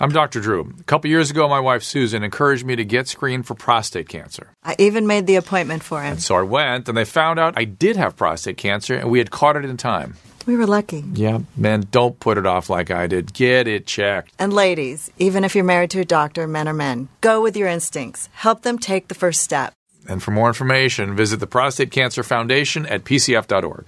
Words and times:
I'm 0.00 0.10
Dr. 0.10 0.40
Drew. 0.40 0.72
A 0.78 0.82
couple 0.84 1.10
years 1.10 1.30
ago, 1.30 1.48
my 1.48 1.58
wife 1.58 1.82
Susan 1.82 2.22
encouraged 2.22 2.64
me 2.64 2.76
to 2.76 2.84
get 2.84 3.08
screened 3.08 3.46
for 3.46 3.54
prostate 3.54 4.08
cancer. 4.08 4.52
I 4.62 4.76
even 4.78 5.08
made 5.08 5.26
the 5.26 5.34
appointment 5.34 5.82
for 5.82 6.02
him. 6.02 6.18
So 6.18 6.36
I 6.36 6.42
went, 6.42 6.88
and 6.88 6.96
they 6.96 7.04
found 7.04 7.40
out 7.40 7.54
I 7.56 7.64
did 7.64 7.96
have 7.96 8.16
prostate 8.16 8.56
cancer, 8.56 8.94
and 8.94 9.10
we 9.10 9.18
had 9.18 9.32
caught 9.32 9.56
it 9.56 9.64
in 9.64 9.76
time. 9.76 10.14
We 10.46 10.56
were 10.56 10.68
lucky. 10.68 11.04
Yeah, 11.14 11.40
man, 11.56 11.88
don't 11.90 12.18
put 12.20 12.38
it 12.38 12.46
off 12.46 12.70
like 12.70 12.92
I 12.92 13.08
did. 13.08 13.34
Get 13.34 13.66
it 13.66 13.86
checked. 13.86 14.32
And 14.38 14.52
ladies, 14.52 15.10
even 15.18 15.42
if 15.42 15.56
you're 15.56 15.64
married 15.64 15.90
to 15.90 16.00
a 16.00 16.04
doctor, 16.04 16.46
men 16.46 16.68
are 16.68 16.74
men, 16.74 17.08
go 17.20 17.42
with 17.42 17.56
your 17.56 17.68
instincts. 17.68 18.28
Help 18.34 18.62
them 18.62 18.78
take 18.78 19.08
the 19.08 19.14
first 19.16 19.42
step. 19.42 19.74
And 20.08 20.22
for 20.22 20.30
more 20.30 20.46
information, 20.46 21.16
visit 21.16 21.40
the 21.40 21.46
Prostate 21.48 21.90
Cancer 21.90 22.22
Foundation 22.22 22.86
at 22.86 23.04
pcf.org. 23.04 23.84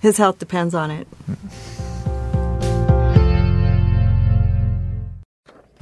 His 0.00 0.16
health 0.16 0.38
depends 0.38 0.74
on 0.74 0.90
it. 0.90 1.06
Mm. 1.30 1.73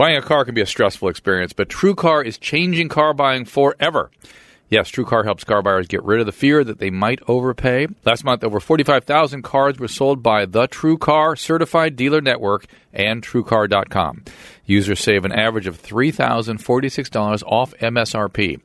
Buying 0.03 0.17
a 0.17 0.21
car 0.21 0.45
can 0.45 0.57
be 0.57 0.61
a 0.61 0.67
stressful 0.67 1.11
experience, 1.11 1.53
but 1.53 1.69
TrueCar 1.69 2.27
is 2.27 2.37
changing 2.37 2.89
car 2.89 3.15
buying 3.15 3.45
forever. 3.45 4.11
Yes, 4.69 4.91
TrueCar 4.91 5.23
helps 5.23 5.45
car 5.45 5.63
buyers 5.63 5.87
get 5.87 6.03
rid 6.03 6.19
of 6.19 6.27
the 6.27 6.33
fear 6.33 6.65
that 6.65 6.81
they 6.81 6.91
might 6.91 7.21
overpay. 7.29 7.87
Last 8.05 8.25
month, 8.25 8.43
over 8.43 8.59
45,000 8.59 9.43
cars 9.43 9.79
were 9.79 9.87
sold 9.87 10.21
by 10.21 10.45
the 10.45 10.67
TrueCar 10.67 11.39
Certified 11.39 11.95
Dealer 11.95 12.21
Network 12.21 12.67
and 12.93 13.23
TrueCar.com. 13.23 14.25
Users 14.67 14.99
save 14.99 15.25
an 15.25 15.31
average 15.31 15.69
of 15.69 15.81
$3,046 15.81 17.43
off 17.47 17.73
MSRP. 17.79 18.61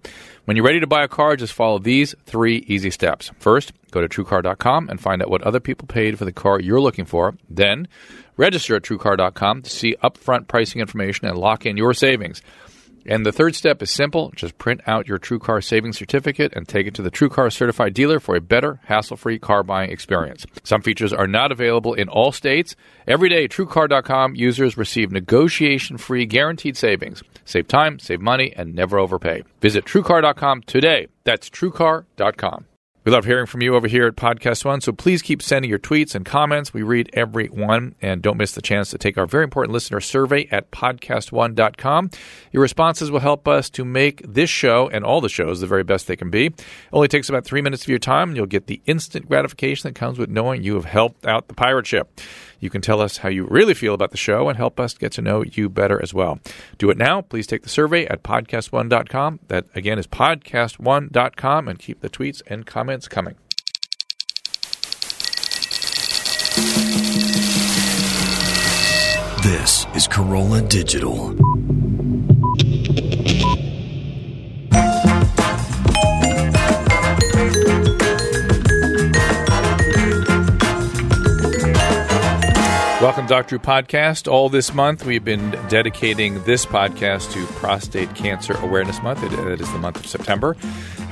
When 0.46 0.58
you're 0.58 0.66
ready 0.66 0.80
to 0.80 0.88
buy 0.88 1.04
a 1.04 1.08
car, 1.08 1.36
just 1.36 1.54
follow 1.54 1.78
these 1.78 2.16
three 2.26 2.66
easy 2.68 2.90
steps. 2.90 3.30
First, 3.38 3.74
go 3.92 4.02
to 4.02 4.08
TrueCar.com 4.08 4.90
and 4.90 5.00
find 5.00 5.22
out 5.22 5.30
what 5.30 5.44
other 5.44 5.60
people 5.60 5.88
paid 5.88 6.18
for 6.18 6.26
the 6.26 6.32
car 6.32 6.60
you're 6.60 6.82
looking 6.82 7.06
for. 7.06 7.36
Then, 7.48 7.88
register 8.38 8.76
at 8.76 8.84
TrueCar.com 8.84 9.64
to 9.64 9.70
see 9.70 9.96
upfront 10.04 10.48
pricing 10.48 10.80
information 10.80 11.28
and 11.28 11.38
lock 11.38 11.66
in 11.66 11.76
your 11.76 11.94
savings. 11.94 12.42
And 13.10 13.26
the 13.26 13.32
third 13.32 13.56
step 13.56 13.82
is 13.82 13.90
simple. 13.90 14.32
Just 14.36 14.58
print 14.58 14.82
out 14.86 15.08
your 15.08 15.18
TrueCar 15.18 15.64
savings 15.64 15.98
certificate 15.98 16.54
and 16.56 16.68
take 16.68 16.88
it 16.88 16.94
to 16.96 17.02
the 17.02 17.10
TrueCar 17.10 17.52
certified 17.54 17.94
dealer 17.94 18.20
for 18.20 18.36
a 18.36 18.42
better, 18.42 18.82
hassle-free 18.84 19.40
car 19.40 19.64
buying 19.64 19.92
experience. 19.92 20.46
Some 20.64 20.82
features 20.82 21.14
are 21.14 21.28
not 21.28 21.54
available 21.54 21.94
in 21.94 22.10
all 22.10 22.34
states. 22.34 22.76
Every 23.08 23.30
day, 23.30 23.48
TrueCar.com 23.48 24.36
users 24.36 24.78
receive 24.78 25.12
negotiation-free 25.12 26.26
guaranteed 26.26 26.76
savings. 26.76 27.24
Save 27.46 27.70
time, 27.70 27.98
save 27.98 28.20
money, 28.20 28.54
and 28.56 28.76
never 28.76 29.00
overpay. 29.00 29.44
Visit 29.62 29.86
TrueCar.com 29.86 30.64
today. 30.64 31.08
That's 31.24 31.50
TrueCar.com. 31.50 32.66
We 33.08 33.14
love 33.14 33.24
hearing 33.24 33.46
from 33.46 33.62
you 33.62 33.74
over 33.74 33.88
here 33.88 34.06
at 34.06 34.18
Podcast 34.18 34.66
One, 34.66 34.82
so 34.82 34.92
please 34.92 35.22
keep 35.22 35.42
sending 35.42 35.70
your 35.70 35.80
tweets 35.80 36.14
and 36.14 36.26
comments. 36.26 36.74
We 36.74 36.84
read 36.84 37.10
every 37.14 37.48
one, 37.48 37.96
and 38.02 38.22
don't 38.22 38.36
miss 38.36 38.52
the 38.52 38.62
chance 38.62 38.90
to 38.90 38.98
take 38.98 39.18
our 39.18 39.26
very 39.26 39.46
important 39.46 39.72
listener 39.72 40.02
survey 40.02 40.46
at 40.52 40.72
podcastone.com. 40.72 42.10
Your 42.52 42.62
responses 42.62 43.10
will 43.10 43.22
help 43.22 43.48
us 43.48 43.70
to 43.70 43.86
make 43.86 44.22
this 44.28 44.50
show 44.50 44.90
and 44.90 45.06
all 45.06 45.22
the 45.22 45.30
shows 45.30 45.62
the 45.62 45.68
very 45.68 45.86
best 45.86 46.08
they 46.08 46.18
can 46.18 46.30
be. 46.30 46.48
It 46.48 46.66
only 46.92 47.08
takes 47.08 47.30
about 47.30 47.46
three 47.46 47.62
minutes 47.62 47.84
of 47.84 47.88
your 47.88 47.98
time, 47.98 48.32
and 48.32 48.36
you'll 48.36 48.46
get 48.46 48.68
the 48.68 48.82
instant 48.88 49.30
gratification 49.30 49.88
that 49.88 49.96
comes 49.96 50.20
with 50.20 50.30
knowing 50.30 50.62
you 50.62 50.76
have 50.76 50.84
helped 50.84 51.26
out 51.26 51.48
the 51.48 51.54
pirate 51.54 51.88
ship. 51.88 52.20
You 52.60 52.70
can 52.70 52.82
tell 52.82 53.02
us 53.02 53.18
how 53.18 53.30
you 53.30 53.46
really 53.46 53.74
feel 53.74 53.94
about 53.94 54.12
the 54.12 54.18
show 54.18 54.50
and 54.50 54.58
help 54.58 54.80
us 54.80 54.94
get 54.94 55.12
to 55.14 55.22
know 55.22 55.44
you 55.44 55.70
better 55.70 56.02
as 56.02 56.14
well. 56.14 56.40
Do 56.78 56.90
it 56.90 56.98
now. 56.98 57.22
Please 57.22 57.48
take 57.48 57.64
the 57.64 57.70
survey 57.70 58.06
at 58.08 58.24
podcastone.com. 58.24 59.40
That 59.48 59.66
again 59.76 60.00
is 60.00 60.08
podcastone.com 60.08 61.68
and 61.68 61.80
keep 61.80 62.02
the 62.02 62.10
tweets 62.10 62.42
and 62.48 62.66
comments 62.66 63.08
coming. 63.08 63.36
This 69.44 69.86
is 69.96 70.08
Carolla 70.08 70.68
Digital. 70.68 71.34
Welcome, 83.08 83.28
Dr. 83.28 83.58
Podcast. 83.58 84.30
All 84.30 84.50
this 84.50 84.74
month, 84.74 85.06
we've 85.06 85.24
been 85.24 85.52
dedicating 85.70 86.44
this 86.44 86.66
podcast 86.66 87.32
to 87.32 87.46
Prostate 87.54 88.14
Cancer 88.16 88.54
Awareness 88.56 89.02
Month. 89.02 89.24
It, 89.24 89.32
it 89.32 89.62
is 89.62 89.72
the 89.72 89.80
month 89.80 89.96
of 89.96 90.06
September. 90.06 90.56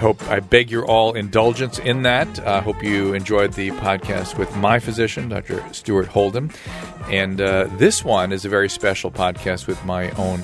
Hope 0.02 0.22
I 0.28 0.42
beg 0.42 0.70
your 0.70 0.86
all 0.86 1.14
indulgence 1.14 1.80
in 1.80 2.02
that. 2.02 2.28
I 2.40 2.56
uh, 2.56 2.62
hope 2.62 2.84
you 2.84 3.14
enjoyed 3.14 3.54
the 3.54 3.70
podcast 3.72 4.38
with 4.38 4.54
my 4.58 4.78
physician, 4.78 5.30
Dr. 5.30 5.64
Stuart 5.74 6.08
Holden. 6.08 6.52
And 7.10 7.40
uh, 7.40 7.70
this 7.78 8.04
one 8.04 8.34
is 8.34 8.44
a 8.44 8.50
very 8.50 8.68
special 8.68 9.10
podcast 9.10 9.66
with 9.66 9.84
my 9.86 10.12
own 10.18 10.44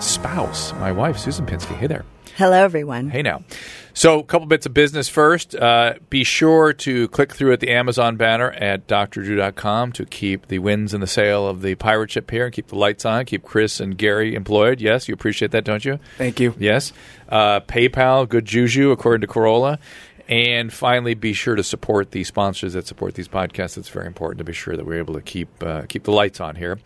spouse, 0.00 0.72
my 0.74 0.92
wife, 0.92 1.18
Susan 1.18 1.44
Pinsky. 1.44 1.74
Hey 1.74 1.88
there. 1.88 2.04
Hello, 2.36 2.64
everyone. 2.64 3.10
Hey 3.10 3.22
now. 3.22 3.44
So, 3.92 4.18
a 4.18 4.24
couple 4.24 4.48
bits 4.48 4.66
of 4.66 4.74
business 4.74 5.08
first. 5.08 5.54
Uh, 5.54 5.94
be 6.10 6.24
sure 6.24 6.72
to 6.72 7.06
click 7.08 7.32
through 7.32 7.52
at 7.52 7.60
the 7.60 7.70
Amazon 7.70 8.16
banner 8.16 8.50
at 8.50 8.88
drdrew.com 8.88 9.92
to 9.92 10.04
keep 10.04 10.48
the 10.48 10.58
winds 10.58 10.92
in 10.92 11.00
the 11.00 11.06
sail 11.06 11.46
of 11.46 11.62
the 11.62 11.76
pirate 11.76 12.10
ship 12.10 12.28
here 12.32 12.46
and 12.46 12.52
keep 12.52 12.66
the 12.66 12.76
lights 12.76 13.04
on, 13.04 13.24
keep 13.24 13.44
Chris 13.44 13.78
and 13.78 13.96
Gary 13.96 14.34
employed. 14.34 14.80
Yes, 14.80 15.06
you 15.06 15.14
appreciate 15.14 15.52
that, 15.52 15.62
don't 15.62 15.84
you? 15.84 16.00
Thank 16.18 16.40
you. 16.40 16.56
Yes. 16.58 16.92
Uh, 17.28 17.60
PayPal, 17.60 18.28
good 18.28 18.46
juju, 18.46 18.90
according 18.90 19.20
to 19.20 19.32
Carolla. 19.32 19.78
And 20.26 20.72
finally, 20.72 21.14
be 21.14 21.34
sure 21.34 21.54
to 21.54 21.62
support 21.62 22.10
the 22.10 22.24
sponsors 22.24 22.72
that 22.72 22.88
support 22.88 23.14
these 23.14 23.28
podcasts. 23.28 23.78
It's 23.78 23.90
very 23.90 24.08
important 24.08 24.38
to 24.38 24.44
be 24.44 24.54
sure 24.54 24.76
that 24.76 24.84
we're 24.84 24.98
able 24.98 25.14
to 25.14 25.22
keep 25.22 25.62
uh, 25.62 25.82
keep 25.82 26.02
the 26.02 26.12
lights 26.12 26.40
on 26.40 26.56
here. 26.56 26.80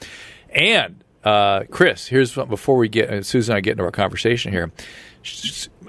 And 0.50 1.02
uh, 1.24 1.64
Chris, 1.70 2.06
here's 2.08 2.36
what, 2.36 2.50
before 2.50 2.76
we 2.76 2.88
get 2.88 3.10
uh, 3.10 3.22
Susan 3.22 3.52
and 3.52 3.56
I 3.56 3.60
get 3.60 3.72
into 3.72 3.84
our 3.84 3.90
conversation 3.90 4.52
here 4.52 4.70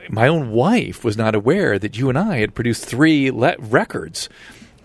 my 0.09 0.27
own 0.27 0.51
wife 0.51 1.03
was 1.03 1.17
not 1.17 1.35
aware 1.35 1.77
that 1.79 1.97
you 1.97 2.09
and 2.09 2.17
I 2.17 2.37
had 2.37 2.55
produced 2.55 2.85
three 2.85 3.31
le- 3.31 3.55
records, 3.59 4.29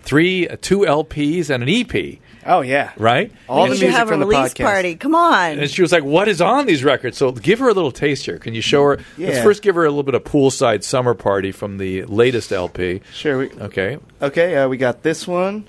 three, 0.01 0.47
uh, 0.47 0.57
two 0.61 0.79
LPs, 0.79 1.49
and 1.49 1.63
an 1.63 1.69
EP. 1.69 2.19
Oh 2.47 2.61
yeah, 2.61 2.91
right. 2.97 3.31
All 3.49 3.63
we 3.63 3.69
the 3.69 3.75
music 3.75 3.89
have 3.89 4.11
a 4.11 4.17
release 4.17 4.53
party. 4.53 4.95
Come 4.95 5.15
on! 5.15 5.57
And 5.57 5.69
she 5.69 5.81
was 5.81 5.91
like, 5.91 6.03
"What 6.03 6.27
is 6.27 6.41
on 6.41 6.67
these 6.67 6.83
records?" 6.83 7.17
So 7.17 7.31
give 7.31 7.57
her 7.57 7.69
a 7.69 7.73
little 7.73 7.91
taste 7.91 8.25
here. 8.25 8.37
Can 8.37 8.53
you 8.53 8.61
show 8.61 8.83
her? 8.83 8.99
Yeah. 9.17 9.29
Let's 9.29 9.43
first 9.43 9.63
give 9.63 9.73
her 9.73 9.83
a 9.83 9.89
little 9.89 10.03
bit 10.03 10.13
of 10.13 10.23
poolside 10.23 10.83
summer 10.83 11.15
party 11.15 11.51
from 11.51 11.79
the 11.79 12.03
latest 12.03 12.51
LP. 12.51 13.01
Sure. 13.13 13.39
We, 13.39 13.51
okay. 13.53 13.97
Okay. 14.21 14.55
Uh, 14.57 14.67
we 14.67 14.77
got 14.77 15.01
this 15.01 15.27
one. 15.27 15.67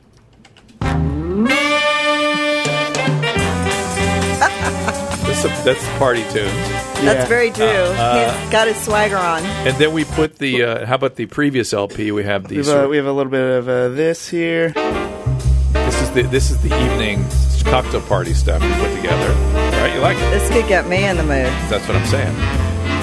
That's, 5.42 5.60
a, 5.60 5.64
that's 5.64 5.98
party 5.98 6.22
tune. 6.30 6.46
Yeah. 6.46 7.14
That's 7.14 7.28
very 7.28 7.50
true. 7.50 7.66
Uh, 7.66 8.40
He's 8.40 8.50
got 8.50 8.68
his 8.68 8.76
swagger 8.82 9.16
on. 9.16 9.44
And 9.44 9.76
then 9.76 9.92
we 9.92 10.04
put 10.04 10.38
the. 10.38 10.62
Uh, 10.62 10.86
how 10.86 10.94
about 10.94 11.16
the 11.16 11.26
previous 11.26 11.72
LP? 11.72 12.12
We 12.12 12.24
have 12.24 12.48
these. 12.48 12.66
We 12.66 12.72
have, 12.72 12.90
we 12.90 12.96
have 12.96 13.06
a 13.06 13.12
little 13.12 13.30
bit 13.30 13.58
of 13.58 13.68
uh, 13.68 13.88
this 13.90 14.28
here. 14.28 14.70
This 14.70 16.02
is 16.02 16.10
the 16.12 16.22
this 16.22 16.50
is 16.50 16.60
the 16.62 16.74
evening 16.84 17.24
cocktail 17.64 18.00
party 18.02 18.32
stuff 18.32 18.62
we 18.62 18.72
put 18.74 18.94
together. 18.94 19.32
Right? 19.80 19.94
You 19.94 20.00
like 20.00 20.16
it? 20.16 20.30
This 20.30 20.48
could 20.50 20.68
get 20.68 20.86
me 20.86 21.04
in 21.04 21.16
the 21.16 21.22
mood. 21.22 21.52
That's 21.68 21.86
what 21.86 21.96
I'm 21.96 22.06
saying. 22.06 22.36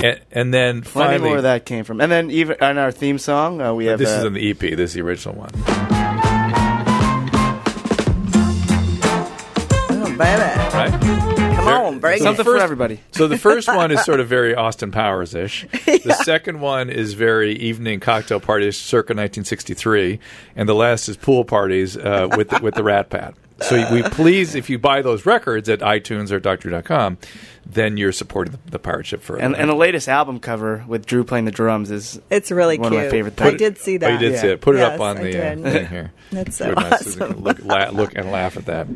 And, 0.04 0.22
and 0.32 0.54
then 0.54 0.82
finally, 0.82 1.20
Plenty 1.20 1.30
more 1.30 1.38
of 1.38 1.44
that 1.44 1.66
came 1.66 1.84
from. 1.84 2.02
And 2.02 2.12
then 2.12 2.32
even 2.32 2.58
on 2.62 2.78
our 2.78 2.92
theme 2.92 3.20
song, 3.20 3.62
uh, 3.62 3.74
we 3.74 3.86
have. 3.86 4.00
This 4.00 4.10
is 4.10 4.24
in 4.24 4.34
the 4.34 4.50
EP. 4.50 4.60
This 4.60 4.92
is 4.92 4.94
the 4.94 5.02
original 5.02 5.36
one. 5.36 5.52
Oh, 9.90 10.16
baby. 10.18 10.26
Right. 10.74 11.33
Come 12.20 12.28
on, 12.28 12.36
bring 12.36 12.38
Something 12.38 12.46
for 12.46 12.58
everybody. 12.58 13.00
So 13.12 13.28
the 13.28 13.38
first 13.38 13.68
one 13.68 13.92
is 13.92 14.04
sort 14.04 14.20
of 14.20 14.28
very 14.28 14.56
Austin 14.64 14.92
Powers 14.92 15.36
ish. 15.36 15.64
yeah. 15.88 15.98
The 15.98 16.16
second 16.24 16.62
one 16.62 16.90
is 16.90 17.14
very 17.14 17.54
evening 17.54 18.00
cocktail 18.00 18.40
parties 18.40 18.78
circa 18.78 19.12
1963, 19.12 20.20
and 20.56 20.68
the 20.68 20.76
last 20.76 21.10
is 21.10 21.18
pool 21.18 21.46
parties 21.46 21.96
uh, 21.96 22.28
with 22.36 22.50
the, 22.50 22.60
with 22.62 22.76
the 22.76 22.84
Rat 22.84 23.10
Pack. 23.10 23.36
So 23.62 23.94
we 23.94 24.04
please, 24.04 24.56
if 24.56 24.70
you 24.70 24.78
buy 24.78 25.02
those 25.02 25.26
records 25.26 25.70
at 25.70 25.80
iTunes 25.80 26.32
or 26.32 26.40
Dr. 26.40 26.70
then 27.66 27.98
you're 27.98 28.12
supporting 28.12 28.54
the, 28.54 28.72
the 28.72 28.80
pirate 28.80 29.06
ship 29.06 29.22
further. 29.22 29.42
And, 29.42 29.56
and, 29.56 29.70
the 29.70 29.76
latest 29.76 30.10
album 30.10 30.40
cover 30.40 30.84
with 30.88 31.06
Drew 31.06 31.24
playing 31.24 31.46
the 31.46 31.52
drums 31.52 31.92
is 31.92 32.20
it's 32.30 32.52
really 32.52 32.78
one 32.78 32.92
cute. 32.92 33.02
of 33.02 33.08
my 33.08 33.12
favorite 33.12 33.38
things. 33.38 33.54
I 33.54 33.58
did 33.58 33.78
see 33.78 33.98
that. 33.98 34.10
Oh, 34.10 34.14
you 34.14 34.20
did 34.20 34.34
yeah. 34.34 34.42
see 34.42 34.48
it. 34.50 34.62
Put 34.62 34.76
yes, 34.76 34.92
it 34.92 34.96
up 34.96 35.02
on 35.02 35.18
I 35.18 35.24
the 35.24 35.38
uh, 35.38 35.72
thing 35.72 35.88
here. 35.88 36.12
That's 36.32 36.58
so 36.58 36.74
awesome. 36.76 37.42
Look, 37.42 37.64
la- 37.64 37.90
look 37.90 38.16
and 38.16 38.32
laugh 38.32 38.58
at 38.58 38.66
that. 38.66 38.88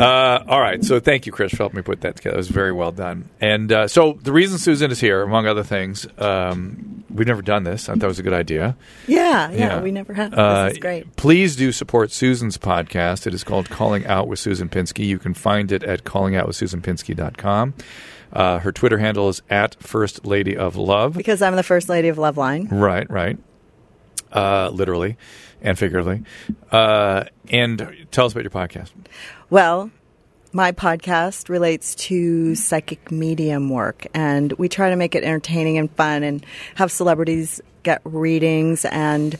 Uh, 0.00 0.42
all 0.48 0.60
right. 0.60 0.82
So 0.82 0.98
thank 0.98 1.26
you, 1.26 1.32
Chris, 1.32 1.50
for 1.50 1.58
helping 1.58 1.76
me 1.76 1.82
put 1.82 2.00
that 2.00 2.16
together. 2.16 2.34
It 2.34 2.38
was 2.38 2.48
very 2.48 2.72
well 2.72 2.90
done. 2.90 3.28
And 3.38 3.70
uh, 3.70 3.86
so 3.86 4.18
the 4.22 4.32
reason 4.32 4.58
Susan 4.58 4.90
is 4.90 4.98
here, 4.98 5.20
among 5.22 5.46
other 5.46 5.62
things, 5.62 6.06
um, 6.16 7.04
we've 7.10 7.26
never 7.26 7.42
done 7.42 7.64
this. 7.64 7.88
I 7.88 7.94
thought 7.94 8.04
it 8.04 8.06
was 8.06 8.18
a 8.18 8.22
good 8.22 8.32
idea. 8.32 8.76
Yeah, 9.06 9.50
yeah, 9.50 9.58
yeah. 9.58 9.80
we 9.82 9.92
never 9.92 10.14
have. 10.14 10.32
Uh, 10.32 10.64
this 10.64 10.72
is 10.74 10.78
great. 10.78 11.16
Please 11.16 11.54
do 11.54 11.70
support 11.70 12.10
Susan's 12.12 12.56
podcast. 12.56 13.26
It 13.26 13.34
is 13.34 13.44
called 13.44 13.68
Calling 13.68 14.06
Out 14.06 14.26
with 14.26 14.38
Susan 14.38 14.70
Pinsky. 14.70 15.06
You 15.06 15.18
can 15.18 15.34
find 15.34 15.70
it 15.70 15.82
at 15.82 16.04
callingoutwithsusanpinsky.com. 16.04 17.74
Uh, 18.32 18.58
her 18.60 18.72
Twitter 18.72 18.96
handle 18.96 19.28
is 19.28 19.42
at 19.50 19.74
First 19.82 20.24
Lady 20.24 20.56
of 20.56 20.76
Love. 20.76 21.14
Because 21.14 21.42
I'm 21.42 21.56
the 21.56 21.62
First 21.62 21.90
Lady 21.90 22.08
of 22.08 22.16
Loveline. 22.16 22.68
Right, 22.70 23.10
right. 23.10 23.38
Uh, 24.32 24.70
literally 24.72 25.18
and 25.60 25.78
figuratively. 25.78 26.22
Uh, 26.70 27.24
and 27.50 28.06
tell 28.10 28.26
us 28.26 28.32
about 28.32 28.44
your 28.44 28.50
podcast. 28.50 28.90
Well, 29.50 29.90
my 30.52 30.70
podcast 30.70 31.48
relates 31.48 31.96
to 31.96 32.54
psychic 32.54 33.10
medium 33.10 33.68
work, 33.68 34.06
and 34.14 34.52
we 34.52 34.68
try 34.68 34.90
to 34.90 34.96
make 34.96 35.16
it 35.16 35.24
entertaining 35.24 35.76
and 35.76 35.90
fun, 35.90 36.22
and 36.22 36.46
have 36.76 36.92
celebrities 36.92 37.60
get 37.82 38.00
readings 38.04 38.84
and 38.84 39.36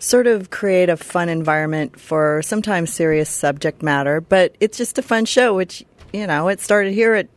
sort 0.00 0.26
of 0.26 0.50
create 0.50 0.88
a 0.88 0.96
fun 0.96 1.28
environment 1.28 2.00
for 2.00 2.42
sometimes 2.42 2.92
serious 2.92 3.30
subject 3.30 3.80
matter. 3.80 4.20
But 4.20 4.56
it's 4.58 4.76
just 4.76 4.98
a 4.98 5.02
fun 5.02 5.24
show, 5.24 5.54
which 5.54 5.84
you 6.12 6.26
know 6.26 6.48
it 6.48 6.58
started 6.60 6.92
here 6.92 7.14
at 7.14 7.28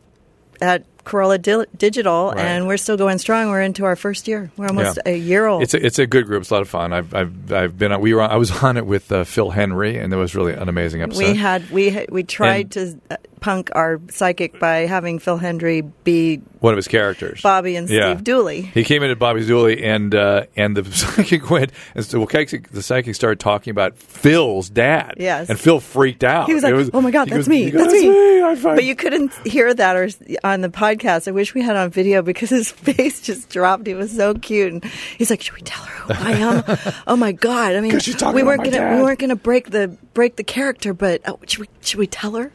at 0.60 0.84
Carolla 1.04 1.40
Di- 1.40 1.66
Digital, 1.76 2.28
Right. 2.34 2.38
and 2.38 2.66
we're 2.66 2.76
still 2.76 2.96
going 2.96 3.18
strong. 3.18 3.48
We're 3.50 3.62
into 3.62 3.84
our 3.84 3.96
first 3.96 4.28
year. 4.28 4.50
We're 4.56 4.68
almost 4.68 4.98
Yeah. 5.04 5.12
a 5.12 5.16
year 5.16 5.46
old. 5.46 5.62
It's 5.62 5.74
a, 5.74 5.84
it's 5.84 5.98
a 5.98 6.06
good 6.06 6.26
group. 6.26 6.42
It's 6.42 6.50
a 6.50 6.54
lot 6.54 6.62
of 6.62 6.68
fun. 6.68 6.92
I've 6.92 7.12
I've, 7.14 7.52
I've 7.52 7.78
been 7.78 7.92
on, 7.92 8.00
we 8.00 8.14
were 8.14 8.22
on, 8.22 8.30
I 8.30 8.36
was 8.36 8.50
on 8.62 8.76
it 8.76 8.86
with 8.86 9.10
uh, 9.10 9.24
Phil 9.24 9.50
Hendrie, 9.52 10.02
and 10.02 10.12
it 10.12 10.16
was 10.16 10.34
really 10.34 10.52
an 10.52 10.68
amazing 10.68 11.02
episode. 11.02 11.18
we 11.26 11.34
had 11.34 11.70
we 11.70 11.90
had, 11.90 12.10
we 12.10 12.22
tried 12.22 12.70
to 12.72 12.98
uh, 13.10 13.16
punk 13.42 13.70
our 13.74 14.00
psychic 14.08 14.58
by 14.60 14.86
having 14.86 15.18
Phil 15.18 15.38
Hendrie 15.38 15.90
be 16.04 16.36
one 16.60 16.72
of 16.72 16.76
his 16.76 16.86
characters, 16.88 17.42
Bobby 17.42 17.74
and 17.74 17.88
Yeah. 17.90 18.14
Steve 18.14 18.22
Dooley. 18.24 18.62
He 18.62 18.84
came 18.84 19.02
into 19.02 19.16
Bobby's 19.16 19.48
Dooley, 19.48 19.82
and 19.84 20.14
uh, 20.14 20.44
and 20.56 20.76
the 20.76 20.84
psychic 20.92 21.50
went, 21.50 21.72
and 21.96 22.04
so 22.04 22.20
well, 22.20 22.28
the 22.28 22.82
psychic 22.82 23.14
started 23.16 23.40
talking 23.40 23.72
about 23.72 23.98
Phil's 23.98 24.70
dad. 24.70 25.14
Yes. 25.18 25.50
and 25.50 25.58
Phil 25.58 25.80
freaked 25.80 26.22
out. 26.24 26.46
He 26.46 26.54
was 26.54 26.62
like, 26.62 26.72
"Oh 26.94 27.00
my 27.00 27.10
God, 27.10 27.24
that's 27.28 27.38
goes- 27.40 27.48
me! 27.48 27.70
goes, 27.70 27.82
That's 27.82 27.92
me!" 27.94 28.42
I 28.42 28.54
find- 28.54 28.76
But 28.76 28.84
you 28.84 28.94
couldn't 28.94 29.32
hear 29.46 29.74
that 29.74 29.96
or 29.96 30.08
on 30.44 30.60
the 30.60 30.68
podcast. 30.68 31.26
I 31.26 31.32
wish 31.32 31.52
we 31.52 31.62
had 31.62 31.74
on 31.76 31.90
video 31.90 32.22
because 32.22 32.50
his 32.50 32.70
face 32.88 33.20
just 33.20 33.50
dropped. 33.50 33.86
He 33.86 33.94
was 33.94 34.12
so 34.12 34.34
cute, 34.34 34.72
and 34.72 34.84
he's 35.18 35.30
like, 35.30 35.42
"Should 35.42 35.54
we 35.56 35.62
tell 35.62 35.82
her 35.84 36.14
who 36.14 36.24
I 36.24 36.32
am?" 36.32 37.02
oh 37.08 37.16
my 37.16 37.32
God! 37.32 37.74
I 37.74 37.80
mean, 37.80 37.98
we 38.34 38.42
weren't 38.44 38.60
gonna 38.64 38.70
dad. 38.70 38.96
we 38.96 39.02
weren't 39.02 39.18
gonna 39.18 39.34
break 39.36 39.70
the 39.70 39.88
break 40.14 40.36
the 40.36 40.44
character, 40.44 40.94
but 40.94 41.22
oh, 41.26 41.40
should 41.48 41.60
we 41.62 41.68
should 41.80 41.98
we 41.98 42.06
tell 42.06 42.34
her? 42.36 42.52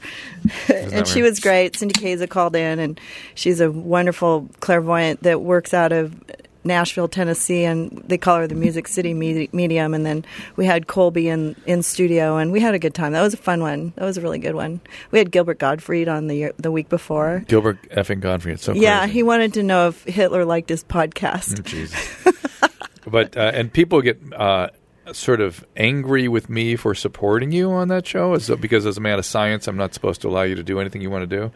And 0.77 1.07
she 1.07 1.21
was 1.21 1.39
great. 1.39 1.75
Cindy 1.77 1.93
Kaza 1.99 2.29
called 2.29 2.55
in, 2.55 2.79
and 2.79 2.99
she's 3.35 3.59
a 3.61 3.71
wonderful 3.71 4.49
clairvoyant 4.59 5.23
that 5.23 5.41
works 5.41 5.73
out 5.73 5.91
of 5.91 6.13
Nashville, 6.63 7.07
Tennessee, 7.07 7.63
and 7.63 8.03
they 8.07 8.17
call 8.17 8.37
her 8.39 8.47
the 8.47 8.53
Music 8.55 8.89
City 8.89 9.13
Medium. 9.13 9.93
And 9.93 10.05
then 10.05 10.25
we 10.57 10.65
had 10.65 10.87
Colby 10.87 11.29
in 11.29 11.55
in 11.65 11.81
studio, 11.81 12.37
and 12.37 12.51
we 12.51 12.59
had 12.59 12.73
a 12.75 12.79
good 12.79 12.93
time. 12.93 13.13
That 13.13 13.21
was 13.21 13.33
a 13.33 13.37
fun 13.37 13.61
one. 13.61 13.93
That 13.95 14.03
was 14.05 14.17
a 14.17 14.21
really 14.21 14.39
good 14.39 14.55
one. 14.55 14.81
We 15.11 15.19
had 15.19 15.31
Gilbert 15.31 15.59
Gottfried 15.59 16.09
on 16.09 16.27
the 16.27 16.35
year, 16.35 16.53
the 16.57 16.71
week 16.71 16.89
before. 16.89 17.43
Gilbert 17.47 17.77
effing 17.89 18.19
Godfrey. 18.19 18.53
It's 18.53 18.63
so 18.63 18.73
Yeah, 18.73 18.99
crazy. 18.99 19.13
he 19.13 19.23
wanted 19.23 19.53
to 19.53 19.63
know 19.63 19.87
if 19.89 20.03
Hitler 20.03 20.43
liked 20.43 20.67
his 20.69 20.83
podcast. 20.83 21.63
Jesus. 21.63 21.97
but 23.07 23.37
uh, 23.37 23.51
and 23.53 23.71
people 23.71 24.01
get 24.01 24.19
uh, 24.35 24.67
sort 25.15 25.41
of 25.41 25.65
angry 25.75 26.27
with 26.27 26.49
me 26.49 26.75
for 26.75 26.93
supporting 26.95 27.51
you 27.51 27.71
on 27.71 27.87
that 27.89 28.05
show, 28.05 28.33
as 28.33 28.49
because 28.59 28.85
as 28.85 28.97
a 28.97 29.01
man 29.01 29.17
of 29.19 29.25
science, 29.25 29.67
I'm 29.67 29.77
not 29.77 29.93
supposed 29.93 30.21
to 30.21 30.27
allow 30.29 30.43
you 30.43 30.55
to 30.55 30.63
do 30.63 30.79
anything 30.79 31.01
you 31.01 31.09
want 31.09 31.29
to 31.29 31.35
do. 31.37 31.51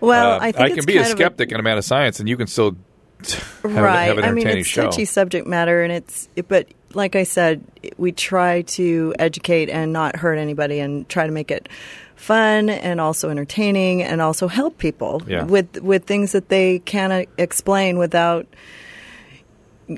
Well, 0.00 0.32
Uh, 0.32 0.38
I 0.40 0.52
think 0.52 0.68
can 0.68 0.76
it's 0.78 0.86
be 0.86 0.96
a 0.98 1.04
skeptic 1.04 1.50
and 1.50 1.60
a 1.60 1.62
man 1.62 1.78
of 1.78 1.84
science, 1.84 2.20
and 2.20 2.28
you 2.28 2.36
can 2.36 2.46
still 2.46 2.76
have, 3.22 3.64
an- 3.64 3.74
right. 3.74 4.04
have 4.06 4.18
an 4.18 4.24
I 4.24 4.32
mean, 4.32 4.46
it's 4.48 4.66
show. 4.68 4.84
touchy 4.86 5.04
subject 5.04 5.46
matter, 5.46 5.82
and 5.82 5.92
it's 5.92 6.28
but 6.48 6.68
like 6.94 7.16
I 7.16 7.22
said, 7.22 7.62
we 7.96 8.12
try 8.12 8.62
to 8.62 9.14
educate 9.18 9.70
and 9.70 9.92
not 9.92 10.16
hurt 10.16 10.36
anybody, 10.38 10.78
and 10.80 11.08
try 11.08 11.26
to 11.26 11.32
make 11.32 11.50
it 11.50 11.68
fun 12.16 12.68
and 12.68 13.00
also 13.00 13.30
entertaining, 13.30 14.02
and 14.02 14.20
also 14.20 14.46
help 14.48 14.78
people 14.78 15.22
Yeah. 15.26 15.44
with 15.44 15.80
with 15.82 16.04
things 16.04 16.32
that 16.32 16.48
they 16.48 16.80
can't 16.80 17.28
explain 17.38 17.96
without 17.98 18.46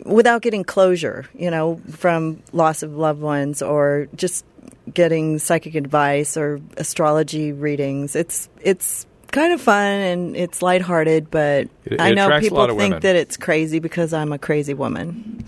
without 0.05 0.43
getting 0.43 0.65
closure. 0.65 1.27
You 1.35 1.51
know, 1.51 1.81
from 1.91 2.43
loss 2.53 2.83
of 2.83 2.97
loved 2.97 3.21
ones 3.21 3.63
or 3.63 4.09
just 4.17 4.45
getting 4.93 5.39
psychic 5.39 5.75
advice 5.75 6.37
or 6.37 6.61
astrology 6.77 7.53
readings. 7.53 8.15
It's 8.17 8.49
it's 8.61 9.07
kind 9.33 9.53
of 9.53 9.61
fun 9.61 9.83
and 9.83 10.37
it's 10.37 10.63
lighthearted, 10.63 11.31
but 11.31 11.69
It- 11.85 12.01
I 12.01 12.13
know 12.13 12.39
people 12.39 12.65
think 12.69 12.79
women. 12.79 13.01
that 13.01 13.17
it's 13.17 13.37
crazy 13.37 13.81
because 13.81 14.13
I'm 14.13 14.33
a 14.33 14.39
crazy 14.39 14.75
woman. 14.75 15.45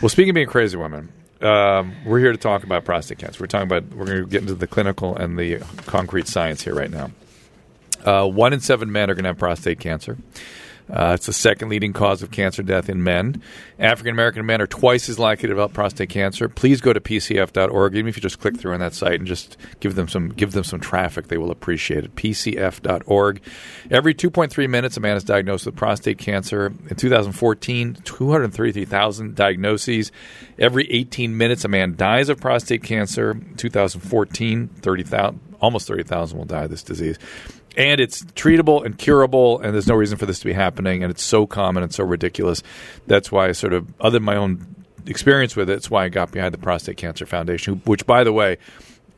Well, 0.00 0.08
speaking 0.08 0.30
of 0.30 0.34
being 0.34 0.46
a 0.46 0.50
crazy 0.50 0.76
woman, 0.76 1.08
um, 1.40 1.94
we're 2.06 2.20
here 2.20 2.30
to 2.30 2.38
talk 2.38 2.62
about 2.62 2.84
prostate 2.84 3.18
cancer. 3.18 3.42
We're 3.42 3.48
talking 3.48 3.66
about 3.66 3.92
we're 3.96 4.04
going 4.06 4.18
to 4.22 4.26
get 4.28 4.42
into 4.42 4.54
the 4.54 4.66
clinical 4.68 5.16
and 5.16 5.36
the 5.38 5.58
concrete 5.86 6.28
science 6.28 6.62
here 6.62 6.74
right 6.74 6.90
now. 6.90 7.10
Uh, 8.04 8.26
one 8.28 8.52
in 8.52 8.60
seven 8.60 8.92
men 8.92 9.10
are 9.10 9.14
going 9.14 9.24
to 9.24 9.30
have 9.30 9.38
prostate 9.38 9.80
cancer. 9.80 10.16
Uh, 10.90 11.12
it's 11.14 11.26
the 11.26 11.32
second 11.32 11.70
leading 11.70 11.92
cause 11.92 12.22
of 12.22 12.30
cancer 12.30 12.62
death 12.62 12.90
in 12.90 13.02
men. 13.02 13.42
African 13.78 14.12
American 14.12 14.44
men 14.44 14.60
are 14.60 14.66
twice 14.66 15.08
as 15.08 15.18
likely 15.18 15.42
to 15.42 15.48
develop 15.48 15.72
prostate 15.72 16.10
cancer. 16.10 16.48
Please 16.48 16.80
go 16.80 16.92
to 16.92 17.00
pcf.org. 17.00 17.94
Even 17.94 18.08
if 18.08 18.16
you 18.16 18.22
just 18.22 18.38
click 18.38 18.58
through 18.58 18.74
on 18.74 18.80
that 18.80 18.94
site 18.94 19.14
and 19.14 19.26
just 19.26 19.56
give 19.80 19.94
them 19.94 20.08
some 20.08 20.28
give 20.28 20.52
them 20.52 20.64
some 20.64 20.80
traffic, 20.80 21.28
they 21.28 21.38
will 21.38 21.50
appreciate 21.50 22.04
it. 22.04 22.14
pcf.org. 22.14 23.40
Every 23.90 24.14
2.3 24.14 24.68
minutes, 24.68 24.96
a 24.96 25.00
man 25.00 25.16
is 25.16 25.24
diagnosed 25.24 25.66
with 25.66 25.76
prostate 25.76 26.18
cancer. 26.18 26.66
In 26.66 26.96
2014, 26.96 27.94
233,000 28.04 29.34
diagnoses. 29.34 30.12
Every 30.58 30.90
18 30.90 31.36
minutes, 31.36 31.64
a 31.64 31.68
man 31.68 31.96
dies 31.96 32.28
of 32.28 32.40
prostate 32.40 32.82
cancer. 32.82 33.40
2014, 33.56 34.68
30,000 34.68 35.40
almost 35.64 35.88
30,000 35.88 36.38
will 36.38 36.44
die 36.44 36.64
of 36.64 36.70
this 36.70 36.82
disease 36.82 37.18
and 37.76 38.00
it's 38.00 38.22
treatable 38.22 38.84
and 38.84 38.98
curable 38.98 39.58
and 39.60 39.74
there's 39.74 39.88
no 39.88 39.94
reason 39.94 40.16
for 40.16 40.26
this 40.26 40.38
to 40.38 40.44
be 40.44 40.52
happening 40.52 41.02
and 41.02 41.10
it's 41.10 41.22
so 41.22 41.46
common 41.46 41.82
and 41.82 41.92
so 41.92 42.04
ridiculous 42.04 42.62
that's 43.06 43.32
why 43.32 43.48
i 43.48 43.52
sort 43.52 43.72
of 43.72 43.92
other 44.00 44.18
than 44.18 44.22
my 44.22 44.36
own 44.36 44.64
experience 45.06 45.56
with 45.56 45.68
it 45.68 45.74
it's 45.74 45.90
why 45.90 46.04
i 46.04 46.08
got 46.08 46.30
behind 46.30 46.54
the 46.54 46.58
prostate 46.58 46.96
cancer 46.96 47.26
foundation 47.26 47.80
which 47.84 48.06
by 48.06 48.22
the 48.22 48.32
way 48.32 48.56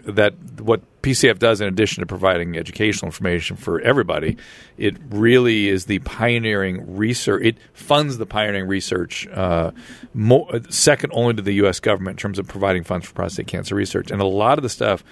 that 0.06 0.34
what 0.60 0.80
PCF 1.02 1.38
does 1.38 1.60
in 1.60 1.66
addition 1.66 2.00
to 2.00 2.06
providing 2.06 2.56
educational 2.56 3.08
information 3.08 3.56
for 3.56 3.80
everybody, 3.80 4.36
it 4.78 4.96
really 5.10 5.68
is 5.68 5.86
the 5.86 5.98
pioneering 6.00 6.96
research. 6.96 7.44
It 7.44 7.56
funds 7.74 8.16
the 8.16 8.26
pioneering 8.26 8.68
research, 8.68 9.26
uh, 9.28 9.72
mo 10.14 10.48
second 10.70 11.10
only 11.12 11.34
to 11.34 11.42
the 11.42 11.54
U.S. 11.54 11.80
government 11.80 12.14
in 12.14 12.18
terms 12.18 12.38
of 12.38 12.46
providing 12.46 12.84
funds 12.84 13.06
for 13.06 13.14
prostate 13.14 13.48
cancer 13.48 13.74
research. 13.74 14.10
And 14.10 14.20
a 14.20 14.26
lot 14.26 14.58
of 14.58 14.62
the 14.62 14.68
stuff, 14.68 15.02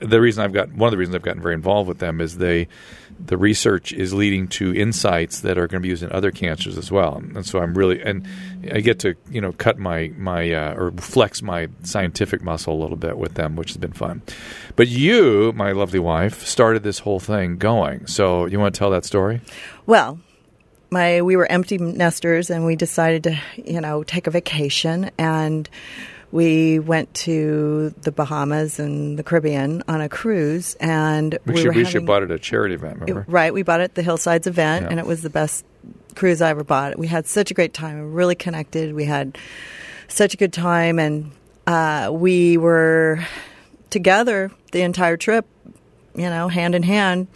the, 0.00 0.20
reason 0.20 0.44
I've 0.44 0.52
got 0.52 0.72
one 0.72 0.88
of 0.88 0.90
the 0.92 0.96
reasons 0.96 1.14
I've 1.14 1.22
gotten 1.22 1.42
very 1.42 1.54
involved 1.54 1.88
with 1.88 1.98
them 1.98 2.20
is 2.20 2.38
they 2.38 2.68
the 3.18 3.36
research 3.36 3.92
is 3.92 4.12
leading 4.12 4.46
to 4.48 4.74
insights 4.74 5.40
that 5.40 5.56
are 5.56 5.66
going 5.66 5.80
to 5.80 5.82
be 5.82 5.88
used 5.88 6.02
in 6.02 6.12
other 6.12 6.30
cancers 6.30 6.76
as 6.76 6.90
well. 6.90 7.16
And 7.16 7.46
so 7.46 7.60
I'm 7.60 7.74
really 7.74 8.02
and 8.02 8.26
I 8.72 8.80
get 8.80 8.98
to 9.00 9.14
you 9.30 9.40
know 9.40 9.52
cut 9.52 9.78
my 9.78 10.12
my 10.16 10.52
uh, 10.52 10.74
or 10.74 10.92
flex 10.92 11.42
my 11.42 11.68
scientific 11.82 12.42
muscle 12.42 12.74
a 12.74 12.80
little 12.80 12.96
bit 12.96 13.18
with 13.18 13.34
them, 13.34 13.56
which 13.56 13.70
has 13.70 13.76
been 13.76 13.92
fun. 13.92 14.22
But 14.76 14.88
you, 14.88 15.52
my 15.54 15.72
lovely 15.72 16.00
wife, 16.00 16.46
started 16.46 16.82
this 16.82 17.00
whole 17.00 17.20
thing 17.20 17.56
going. 17.56 18.06
So 18.06 18.46
you 18.46 18.58
want 18.60 18.74
to 18.74 18.78
tell 18.78 18.90
that 18.90 19.04
story? 19.04 19.40
Well, 19.86 20.18
my 20.90 21.22
we 21.22 21.36
were 21.36 21.50
empty 21.50 21.78
nesters 21.78 22.50
and 22.50 22.64
we 22.64 22.76
decided 22.76 23.24
to, 23.24 23.40
you 23.56 23.80
know, 23.80 24.02
take 24.02 24.26
a 24.26 24.30
vacation 24.30 25.10
and 25.18 25.68
we 26.32 26.78
went 26.78 27.12
to 27.14 27.90
the 28.02 28.12
Bahamas 28.12 28.78
and 28.78 29.18
the 29.18 29.22
Caribbean 29.22 29.82
on 29.88 30.00
a 30.00 30.08
cruise 30.08 30.74
and 30.80 31.38
We, 31.46 31.54
we, 31.54 31.60
should 31.60 31.68
we 31.68 31.74
having, 31.76 31.92
should 31.92 32.06
bought 32.06 32.22
it 32.22 32.30
at 32.30 32.36
a 32.36 32.38
charity 32.38 32.74
event. 32.74 33.00
Remember? 33.00 33.24
Right, 33.28 33.54
we 33.54 33.62
bought 33.62 33.80
it 33.80 33.84
at 33.84 33.94
the 33.94 34.02
Hillsides 34.02 34.46
event, 34.46 34.84
Yeah. 34.84 34.90
and 34.90 35.00
it 35.00 35.06
was 35.06 35.22
the 35.22 35.30
best 35.30 35.64
cruise 36.14 36.42
I 36.42 36.50
ever 36.50 36.64
bought. 36.64 36.98
We 36.98 37.06
had 37.06 37.26
such 37.26 37.50
a 37.50 37.54
great 37.54 37.72
time. 37.74 37.96
We 37.96 38.02
were 38.02 38.10
really 38.10 38.34
connected. 38.34 38.94
We 38.94 39.04
had 39.04 39.38
such 40.08 40.34
a 40.34 40.36
good 40.36 40.52
time, 40.52 40.98
and 40.98 41.30
uh, 41.66 42.10
we 42.12 42.56
were 42.56 43.24
together 43.90 44.50
the 44.72 44.82
entire 44.82 45.16
trip, 45.16 45.46
you 46.14 46.28
know, 46.28 46.48
hand 46.48 46.74
in 46.74 46.82
hand. 46.82 47.28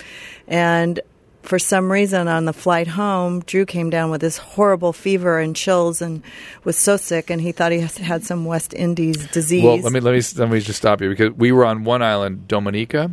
And 0.48 1.00
for 1.42 1.58
some 1.58 1.90
reason, 1.90 2.28
on 2.28 2.44
the 2.44 2.52
flight 2.52 2.86
home, 2.86 3.40
Drew 3.40 3.64
came 3.64 3.90
down 3.90 4.10
with 4.10 4.20
this 4.20 4.36
horrible 4.36 4.92
fever 4.92 5.38
and 5.38 5.56
chills, 5.56 6.02
and 6.02 6.22
was 6.64 6.76
so 6.76 6.96
sick, 6.96 7.30
and 7.30 7.40
he 7.40 7.52
thought 7.52 7.72
he 7.72 7.80
had 7.80 8.24
some 8.24 8.44
West 8.44 8.74
Indies 8.74 9.26
disease. 9.28 9.64
Well, 9.64 9.78
let 9.78 9.92
me 9.92 10.00
let 10.00 10.14
me 10.14 10.22
let 10.36 10.50
me 10.50 10.60
just 10.60 10.78
stop 10.78 11.00
you 11.00 11.08
because 11.08 11.32
we 11.32 11.52
were 11.52 11.64
on 11.64 11.84
one 11.84 12.02
island, 12.02 12.46
Dominica, 12.46 13.10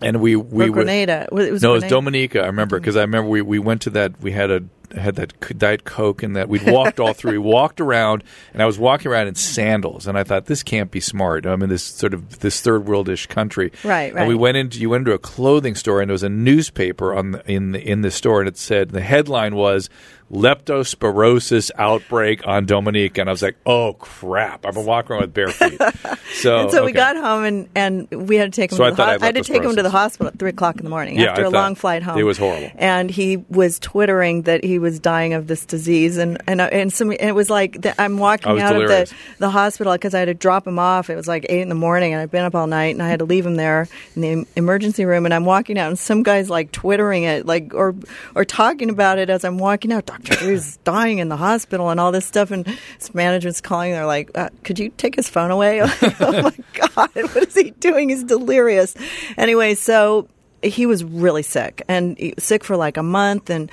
and 0.00 0.20
we 0.20 0.36
we 0.36 0.70
were 0.70 0.74
Grenada. 0.74 1.28
It 1.32 1.32
was 1.32 1.62
no, 1.62 1.72
it 1.72 1.82
was 1.82 1.90
Dominica. 1.90 2.42
I 2.42 2.46
remember 2.46 2.78
because 2.78 2.96
I 2.96 3.02
remember 3.02 3.30
we, 3.30 3.42
we 3.42 3.58
went 3.58 3.82
to 3.82 3.90
that. 3.90 4.20
We 4.20 4.32
had 4.32 4.50
a 4.50 4.60
had 4.92 5.16
that 5.16 5.58
diet 5.58 5.84
coke 5.84 6.22
and 6.22 6.36
that 6.36 6.48
we'd 6.48 6.68
walked 6.70 7.00
all 7.00 7.12
through. 7.12 7.26
We 7.36 7.38
walked 7.38 7.80
around, 7.80 8.22
and 8.52 8.62
I 8.62 8.66
was 8.66 8.78
walking 8.78 9.10
around 9.10 9.26
in 9.26 9.34
sandals, 9.34 10.06
and 10.06 10.16
I 10.16 10.22
thought 10.22 10.46
this 10.46 10.62
can't 10.62 10.90
be 10.90 11.00
smart. 11.00 11.44
I'm 11.44 11.62
in 11.62 11.68
this 11.68 11.82
sort 11.82 12.14
of 12.14 12.38
this 12.38 12.60
third 12.60 12.84
worldish 12.84 13.28
country, 13.28 13.72
Right, 13.84 14.14
And 14.14 14.28
we 14.28 14.34
went 14.34 14.56
into 14.56 14.78
you 14.78 14.90
went 14.90 15.02
into 15.02 15.12
a 15.12 15.18
clothing 15.18 15.74
store, 15.74 16.00
and 16.00 16.08
there 16.08 16.14
was 16.14 16.22
a 16.22 16.28
newspaper 16.28 17.14
on 17.14 17.32
the, 17.32 17.50
in 17.50 17.72
the, 17.72 17.80
in 17.80 18.02
the 18.02 18.10
store, 18.10 18.40
and 18.40 18.48
it 18.48 18.56
said 18.56 18.90
the 18.90 19.00
headline 19.00 19.54
was. 19.56 19.90
Leptospirosis 20.32 21.70
outbreak 21.76 22.46
on 22.46 22.66
Dominica, 22.66 23.20
and 23.20 23.30
I 23.30 23.32
was 23.32 23.42
like, 23.42 23.56
"Oh 23.66 23.94
crap!" 23.94 24.64
I've 24.66 24.74
been 24.74 24.86
walking 24.86 25.12
around 25.12 25.22
with 25.22 25.34
bare 25.34 25.48
feet. 25.48 25.80
So, 26.36 26.58
And 26.58 26.70
so 26.70 26.84
we 26.84 26.92
got 26.92 27.16
home 27.16 27.44
and, 27.44 27.68
and 27.74 28.10
we 28.28 28.36
had 28.36 28.52
to 28.52 28.60
take 28.60 28.70
him. 28.70 28.76
So 28.76 28.84
I 28.84 28.90
the 28.90 28.96
thought 28.96 29.08
I 29.08 29.12
had 29.12 29.22
I 29.22 29.26
had 29.26 29.34
to 29.36 29.42
take 29.42 29.62
him 29.62 29.74
to 29.76 29.82
the 29.82 29.88
hospital 29.90 30.26
at 30.26 30.38
three 30.38 30.50
o'clock 30.50 30.76
in 30.76 30.84
the 30.84 30.90
morning 30.90 31.18
Yeah, 31.18 31.30
after 31.30 31.44
I 31.44 31.46
a 31.46 31.50
long 31.50 31.74
flight 31.76 32.02
home. 32.02 32.18
it 32.18 32.24
was 32.24 32.36
horrible. 32.36 32.70
And 32.74 33.10
he 33.10 33.38
was 33.48 33.78
twittering 33.78 34.42
that 34.42 34.62
he 34.62 34.76
he 34.76 34.78
was 34.78 35.00
dying 35.00 35.32
of 35.32 35.46
this 35.46 35.64
disease, 35.64 36.18
and 36.18 36.36
and 36.46 36.60
uh, 36.60 36.68
and, 36.70 36.92
some, 36.92 37.10
and 37.10 37.20
it 37.22 37.34
was 37.34 37.48
like 37.48 37.80
the, 37.80 37.98
I'm 37.98 38.18
walking 38.18 38.60
out 38.60 38.74
delirious. 38.74 39.10
of 39.10 39.16
the 39.38 39.46
the 39.46 39.50
hospital 39.50 39.94
because 39.94 40.14
I 40.14 40.18
had 40.18 40.26
to 40.26 40.34
drop 40.34 40.66
him 40.66 40.78
off. 40.78 41.08
It 41.08 41.16
was 41.16 41.26
like 41.26 41.46
eight 41.48 41.62
in 41.62 41.70
the 41.70 41.74
morning, 41.74 42.12
and 42.12 42.20
I'd 42.20 42.30
been 42.30 42.44
up 42.44 42.54
all 42.54 42.66
night, 42.66 42.94
and 42.94 43.02
I 43.02 43.08
had 43.08 43.20
to 43.20 43.24
leave 43.24 43.46
him 43.46 43.54
there 43.54 43.88
in 44.14 44.20
the 44.20 44.46
emergency 44.54 45.06
room. 45.06 45.24
And 45.24 45.32
I'm 45.32 45.46
walking 45.46 45.78
out, 45.78 45.88
and 45.88 45.98
some 45.98 46.22
guy's 46.22 46.50
like 46.50 46.72
twittering 46.72 47.22
it, 47.22 47.46
like 47.46 47.72
or 47.72 47.94
or 48.34 48.44
talking 48.44 48.90
about 48.90 49.18
it 49.18 49.30
as 49.30 49.42
I'm 49.46 49.56
walking 49.56 49.90
out. 49.94 50.04
Doctor 50.22 50.34
Drew's 50.44 50.76
dying 50.78 51.18
in 51.18 51.28
the 51.28 51.36
hospital, 51.36 51.90
and 51.90 51.98
all 52.00 52.12
this 52.12 52.26
stuff. 52.26 52.50
And 52.50 52.66
his 52.98 53.14
management's 53.14 53.60
calling. 53.60 53.92
They're 53.92 54.06
like, 54.06 54.30
uh, 54.36 54.50
"Could 54.64 54.78
you 54.78 54.90
take 54.96 55.14
his 55.16 55.28
phone 55.28 55.50
away?" 55.50 55.82
Like, 55.82 56.02
oh 56.20 56.42
my 56.42 56.52
god, 56.74 57.10
what 57.14 57.36
is 57.48 57.54
he 57.54 57.70
doing? 57.72 58.08
He's 58.08 58.24
delirious. 58.24 58.94
Anyway, 59.36 59.74
so 59.74 60.28
he 60.62 60.86
was 60.86 61.04
really 61.04 61.42
sick 61.42 61.82
and 61.86 62.16
he 62.18 62.32
was 62.34 62.42
sick 62.42 62.64
for 62.64 62.76
like 62.76 62.96
a 62.96 63.02
month 63.02 63.50
and 63.50 63.70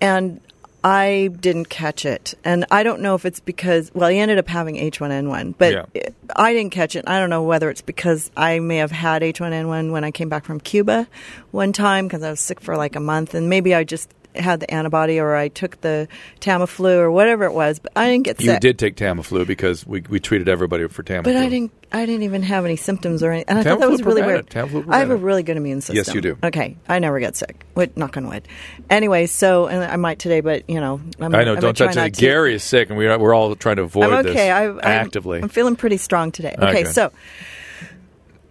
and 0.00 0.40
I 0.84 1.30
didn't 1.40 1.68
catch 1.70 2.04
it. 2.04 2.34
And 2.44 2.64
I 2.70 2.82
don't 2.84 3.00
know 3.00 3.14
if 3.16 3.24
it's 3.24 3.40
because 3.40 3.90
well 3.94 4.08
he 4.10 4.18
ended 4.18 4.38
up 4.38 4.46
having 4.46 4.76
H1N1, 4.76 5.54
but 5.58 5.72
Yeah. 5.72 5.84
it- 5.94 6.14
I 6.36 6.52
didn't 6.52 6.70
catch 6.70 6.94
it. 6.94 7.04
I 7.08 7.18
don't 7.18 7.30
know 7.30 7.42
whether 7.42 7.70
it's 7.70 7.80
because 7.80 8.30
I 8.36 8.58
may 8.60 8.76
have 8.76 8.92
had 8.92 9.22
H1N1 9.22 9.90
when 9.90 10.04
I 10.04 10.10
came 10.12 10.28
back 10.28 10.44
from 10.44 10.60
Cuba 10.60 11.08
one 11.50 11.72
time 11.72 12.06
because 12.06 12.22
I 12.22 12.30
was 12.30 12.38
sick 12.40 12.60
for 12.60 12.76
like 12.76 12.94
a 12.94 13.00
month 13.00 13.34
and 13.34 13.48
maybe 13.48 13.74
I 13.74 13.82
just 13.82 14.10
had 14.34 14.60
the 14.60 14.72
antibody 14.72 15.18
or 15.18 15.34
I 15.34 15.48
took 15.48 15.80
the 15.80 16.08
Tamiflu 16.40 16.96
or 16.96 17.10
whatever 17.10 17.44
it 17.44 17.52
was, 17.52 17.78
but 17.78 17.92
I 17.96 18.08
didn't 18.08 18.24
get 18.24 18.38
sick. 18.38 18.46
You 18.46 18.58
did 18.60 18.78
take 18.78 18.96
Tamiflu 18.96 19.46
because 19.46 19.86
we, 19.86 20.02
we 20.08 20.20
treated 20.20 20.48
everybody 20.48 20.86
for 20.88 21.02
Tamiflu. 21.02 21.24
But 21.24 21.36
I 21.36 21.48
didn't. 21.48 21.72
I 21.90 22.04
didn't 22.04 22.24
even 22.24 22.42
have 22.42 22.66
any 22.66 22.76
symptoms 22.76 23.22
or 23.22 23.32
anything. 23.32 23.48
And 23.48 23.58
I 23.60 23.62
thought 23.62 23.80
that 23.80 23.86
Tamiflu 23.86 23.92
was 23.92 24.02
really 24.02 24.22
weird. 24.22 24.50
Tamiflu 24.50 24.92
I 24.92 24.98
have 24.98 25.10
a 25.10 25.16
really 25.16 25.42
good 25.42 25.56
immune 25.56 25.80
system. 25.80 25.96
Yes, 25.96 26.14
you 26.14 26.20
do. 26.20 26.36
Okay, 26.42 26.76
I 26.86 26.98
never 26.98 27.18
get 27.18 27.34
sick. 27.34 27.64
Wood, 27.74 27.96
knock 27.96 28.16
on 28.18 28.28
wood. 28.28 28.46
Anyway, 28.90 29.26
so 29.26 29.68
and 29.68 29.82
I 29.82 29.96
might 29.96 30.18
today, 30.18 30.40
but 30.40 30.68
you 30.68 30.80
know, 30.80 31.00
I'm, 31.18 31.34
I 31.34 31.44
know. 31.44 31.54
I'm 31.54 31.60
don't 31.60 31.76
try 31.76 31.92
touch 31.92 31.96
it. 31.96 32.14
to. 32.14 32.20
Gary 32.20 32.54
is 32.54 32.62
sick, 32.62 32.90
and 32.90 32.98
we're 32.98 33.18
we're 33.18 33.34
all 33.34 33.54
trying 33.56 33.76
to 33.76 33.82
avoid 33.82 34.12
I'm 34.12 34.22
this 34.22 34.32
okay. 34.32 34.50
I, 34.50 34.68
I'm, 34.68 34.80
actively. 34.82 35.40
I'm 35.40 35.48
feeling 35.48 35.76
pretty 35.76 35.96
strong 35.96 36.30
today. 36.30 36.54
Okay, 36.58 36.82
good. 36.82 36.94
so 36.94 37.10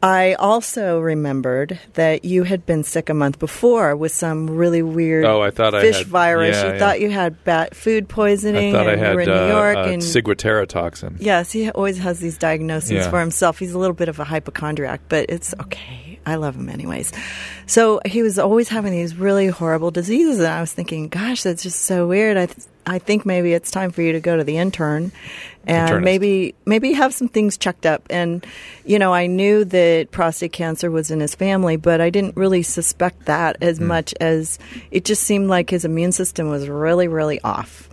I 0.03 0.33
also 0.35 0.99
remembered 0.99 1.79
that 1.93 2.23
you 2.23 2.43
had 2.43 2.65
been 2.67 2.83
sick 2.83 3.09
a 3.09 3.15
month 3.15 3.39
before 3.39 3.95
with 3.95 4.11
some 4.11 4.47
really 4.47 4.83
weird 4.83 5.25
Oh, 5.25 5.41
I 5.41 5.49
thought 5.49 5.73
I 5.73 5.81
fish 5.81 5.97
had- 5.97 6.07
virus. 6.07 6.55
yeah, 6.55 6.65
you 6.67 6.73
yeah. 6.73 6.79
thought 6.79 7.01
you 7.01 7.09
had 7.09 7.43
bat 7.43 7.75
food 7.75 8.03
I 8.03 8.13
poisoning. 8.13 8.73
thought 8.73 8.87
I 8.87 8.95
had 8.95 9.09
you 9.09 9.15
were 9.15 9.21
in 9.21 9.29
uh, 9.29 9.41
New 9.47 9.51
York 9.53 9.77
uh, 9.77 9.83
and 9.89 10.01
Ciguatera 10.01 10.67
toxin. 10.67 11.17
Yes, 11.19 11.51
he 11.51 11.71
always 11.71 11.97
has 11.97 12.19
these 12.19 12.37
diagnoses 12.37 12.91
Yeah. 12.91 13.09
for 13.09 13.19
himself. 13.19 13.57
He's 13.57 13.73
a 13.73 13.79
little 13.79 13.95
bit 13.95 14.07
of 14.07 14.19
a 14.19 14.23
hypochondriac, 14.23 15.01
but 15.09 15.25
it's 15.29 15.55
okay. 15.61 16.06
I 16.27 16.35
love 16.35 16.55
him 16.55 16.69
anyways. 16.69 17.11
So 17.65 18.01
he 18.05 18.21
was 18.21 18.37
always 18.37 18.67
having 18.69 18.91
these 18.91 19.15
really 19.15 19.47
horrible 19.47 19.91
diseases, 19.91 20.39
and 20.39 20.47
I 20.47 20.61
was 20.61 20.73
thinking, 20.73 21.07
gosh, 21.07 21.43
that's 21.43 21.63
just 21.63 21.81
so 21.81 22.05
weird. 22.07 22.37
I 22.37 22.45
th- 22.47 22.67
I 22.85 22.99
think 22.99 23.25
maybe 23.25 23.51
it's 23.53 23.69
time 23.71 23.91
for 23.91 24.01
you 24.01 24.13
to 24.13 24.19
go 24.21 24.37
to 24.37 24.43
the 24.45 24.57
intern, 24.57 25.11
and 25.65 25.89
Internist. 25.89 26.03
maybe 26.03 26.55
maybe 26.65 26.93
have 26.93 27.13
some 27.13 27.27
things 27.27 27.57
checked 27.57 27.85
up. 27.85 28.03
And 28.09 28.45
you 28.85 28.99
know, 28.99 29.13
I 29.13 29.27
knew 29.27 29.65
that 29.65 30.11
prostate 30.11 30.53
cancer 30.53 30.89
was 30.91 31.11
in 31.11 31.19
his 31.19 31.33
family, 31.35 31.75
but 31.77 31.99
I 32.01 32.09
didn't 32.09 32.37
really 32.37 32.61
suspect 32.63 33.25
that 33.25 33.57
as 33.61 33.77
Hmm. 33.77 33.87
much 33.87 34.13
as 34.21 34.59
it 34.91 35.03
just 35.05 35.23
seemed 35.23 35.49
like 35.49 35.69
his 35.69 35.83
immune 35.85 36.11
system 36.13 36.49
was 36.49 36.67
really, 36.69 37.07
really 37.07 37.41
off. 37.41 37.89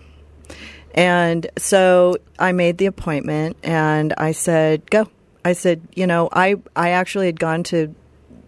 And 0.94 1.46
so 1.58 2.16
I 2.38 2.52
made 2.52 2.78
the 2.78 2.86
appointment 2.86 3.56
and 3.64 4.12
I 4.16 4.32
said, 4.32 4.88
go. 4.90 5.08
I 5.44 5.52
said, 5.52 5.82
you 5.94 6.06
know, 6.06 6.28
I, 6.32 6.54
I 6.74 6.90
actually 6.90 7.26
had 7.26 7.38
gone 7.38 7.64
to 7.64 7.94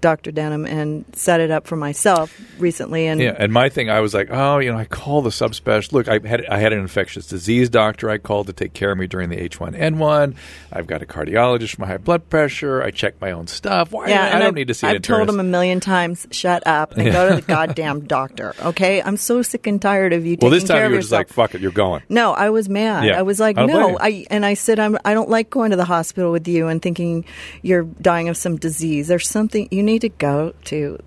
Dr. 0.06 0.30
Denham 0.30 0.66
and 0.66 1.04
set 1.14 1.40
it 1.40 1.50
up 1.50 1.66
for 1.66 1.74
myself 1.74 2.32
recently. 2.60 3.08
And 3.08 3.20
Yeah, 3.20 3.34
and 3.36 3.52
my 3.52 3.68
thing, 3.68 3.90
I 3.90 3.98
was 3.98 4.14
like, 4.14 4.28
oh, 4.30 4.58
you 4.58 4.70
know, 4.70 4.78
I 4.78 4.84
call 4.84 5.20
the 5.20 5.30
subspecialist. 5.30 5.92
Look, 5.92 6.06
I 6.06 6.20
had 6.24 6.46
I 6.46 6.58
had 6.58 6.72
an 6.72 6.78
infectious 6.78 7.26
disease 7.26 7.68
doctor 7.68 8.08
I 8.08 8.18
called 8.18 8.46
to 8.46 8.52
take 8.52 8.72
care 8.72 8.92
of 8.92 8.98
me 8.98 9.08
during 9.08 9.30
the 9.30 9.36
H1N1. 9.36 10.36
I've 10.70 10.86
got 10.86 11.02
a 11.02 11.06
cardiologist 11.06 11.74
for 11.74 11.80
my 11.80 11.88
high 11.88 11.96
blood 11.96 12.30
pressure. 12.30 12.84
I 12.84 12.92
check 12.92 13.20
my 13.20 13.32
own 13.32 13.48
stuff. 13.48 13.90
Why? 13.90 14.06
yeah, 14.06 14.22
I 14.22 14.26
and 14.26 14.38
don't 14.38 14.48
I've, 14.48 14.54
need 14.54 14.68
to 14.68 14.74
see 14.74 14.86
I've 14.86 15.02
told 15.02 15.28
him 15.28 15.40
a 15.40 15.42
million 15.42 15.80
times, 15.80 16.24
shut 16.30 16.64
up 16.68 16.96
and 16.96 17.10
go 17.10 17.28
to 17.30 17.34
the 17.34 17.42
goddamn 17.54 18.06
doctor. 18.06 18.54
Okay, 18.62 19.02
I'm 19.02 19.16
so 19.16 19.42
sick 19.42 19.66
and 19.66 19.82
tired 19.82 20.12
of 20.12 20.24
you 20.24 20.36
well, 20.40 20.52
this 20.52 20.62
time 20.62 20.88
you 20.88 20.94
were 20.94 21.00
just 21.00 21.10
like, 21.10 21.30
fuck 21.30 21.56
it, 21.56 21.60
you're 21.60 21.72
going. 21.72 22.04
No, 22.08 22.32
I 22.32 22.50
was 22.50 22.68
mad. 22.68 23.06
Yeah. 23.06 23.18
I 23.18 23.22
was 23.22 23.40
like, 23.40 23.58
I 23.58 23.66
no. 23.66 23.98
I 23.98 24.24
and 24.30 24.46
I 24.46 24.54
said, 24.54 24.78
I'm. 24.78 24.98
I 25.04 25.14
don't 25.14 25.30
like 25.30 25.50
going 25.50 25.72
to 25.72 25.76
the 25.76 25.84
hospital 25.84 26.30
with 26.30 26.46
you 26.46 26.68
and 26.68 26.80
thinking 26.80 27.24
you're 27.62 27.82
dying 27.82 28.28
of 28.28 28.36
some 28.36 28.56
disease. 28.56 29.08
There's 29.08 29.28
something 29.28 29.66
you 29.72 29.82
need 29.82 29.95
to 30.00 30.08
go 30.08 30.54
to 30.64 30.98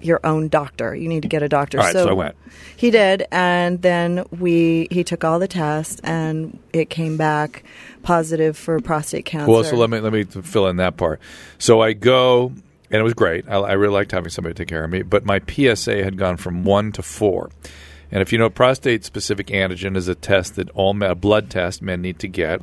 your 0.00 0.20
own 0.24 0.48
doctor. 0.48 0.94
You 0.94 1.08
need 1.08 1.22
to 1.22 1.28
get 1.28 1.42
a 1.42 1.48
doctor. 1.48 1.78
Right, 1.78 1.92
so 1.92 2.08
I 2.08 2.12
went. 2.12 2.36
He 2.76 2.90
did, 2.90 3.26
and 3.30 3.80
then 3.82 4.24
we 4.38 4.88
he 4.90 5.04
took 5.04 5.24
all 5.24 5.38
the 5.38 5.48
tests, 5.48 6.00
and 6.02 6.58
it 6.72 6.90
came 6.90 7.16
back 7.16 7.64
positive 8.02 8.56
for 8.56 8.80
prostate 8.80 9.24
cancer. 9.24 9.50
Well, 9.50 9.64
so 9.64 9.76
let 9.76 9.90
me 9.90 10.00
let 10.00 10.12
me 10.12 10.24
fill 10.24 10.66
in 10.68 10.76
that 10.76 10.96
part. 10.96 11.20
So 11.58 11.80
I 11.80 11.92
go, 11.92 12.52
and 12.90 13.00
it 13.00 13.02
was 13.02 13.14
great. 13.14 13.48
I, 13.48 13.56
I 13.56 13.72
really 13.72 13.94
liked 13.94 14.12
having 14.12 14.30
somebody 14.30 14.54
take 14.54 14.68
care 14.68 14.84
of 14.84 14.90
me. 14.90 15.02
But 15.02 15.24
my 15.24 15.40
PSA 15.40 16.02
had 16.02 16.16
gone 16.16 16.36
from 16.36 16.64
one 16.64 16.92
to 16.92 17.02
four. 17.02 17.50
And 18.12 18.22
if 18.22 18.32
you 18.32 18.38
know, 18.38 18.50
prostate 18.50 19.04
specific 19.04 19.48
antigen 19.48 19.96
is 19.96 20.08
a 20.08 20.16
test 20.16 20.56
that 20.56 20.68
all 20.70 20.94
men, 20.94 21.10
a 21.10 21.14
blood 21.14 21.48
test 21.48 21.80
men 21.80 22.02
need 22.02 22.18
to 22.20 22.28
get. 22.28 22.60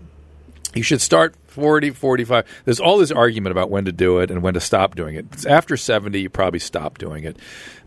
You 0.73 0.83
should 0.83 0.99
start 0.99 1.35
40, 1.57 1.89
45. 1.89 2.61
There's 2.65 2.79
all 2.79 2.99
this 2.99 3.09
argument 3.09 3.51
about 3.51 3.71
when 3.71 3.85
to 3.85 3.91
do 3.91 4.19
it 4.19 4.29
and 4.29 4.43
when 4.43 4.53
to 4.53 4.59
stop 4.59 4.93
doing 4.93 5.15
it. 5.15 5.43
After 5.47 5.75
70, 5.75 6.21
you 6.21 6.29
probably 6.29 6.59
stop 6.59 6.99
doing 6.99 7.23
it. 7.23 7.35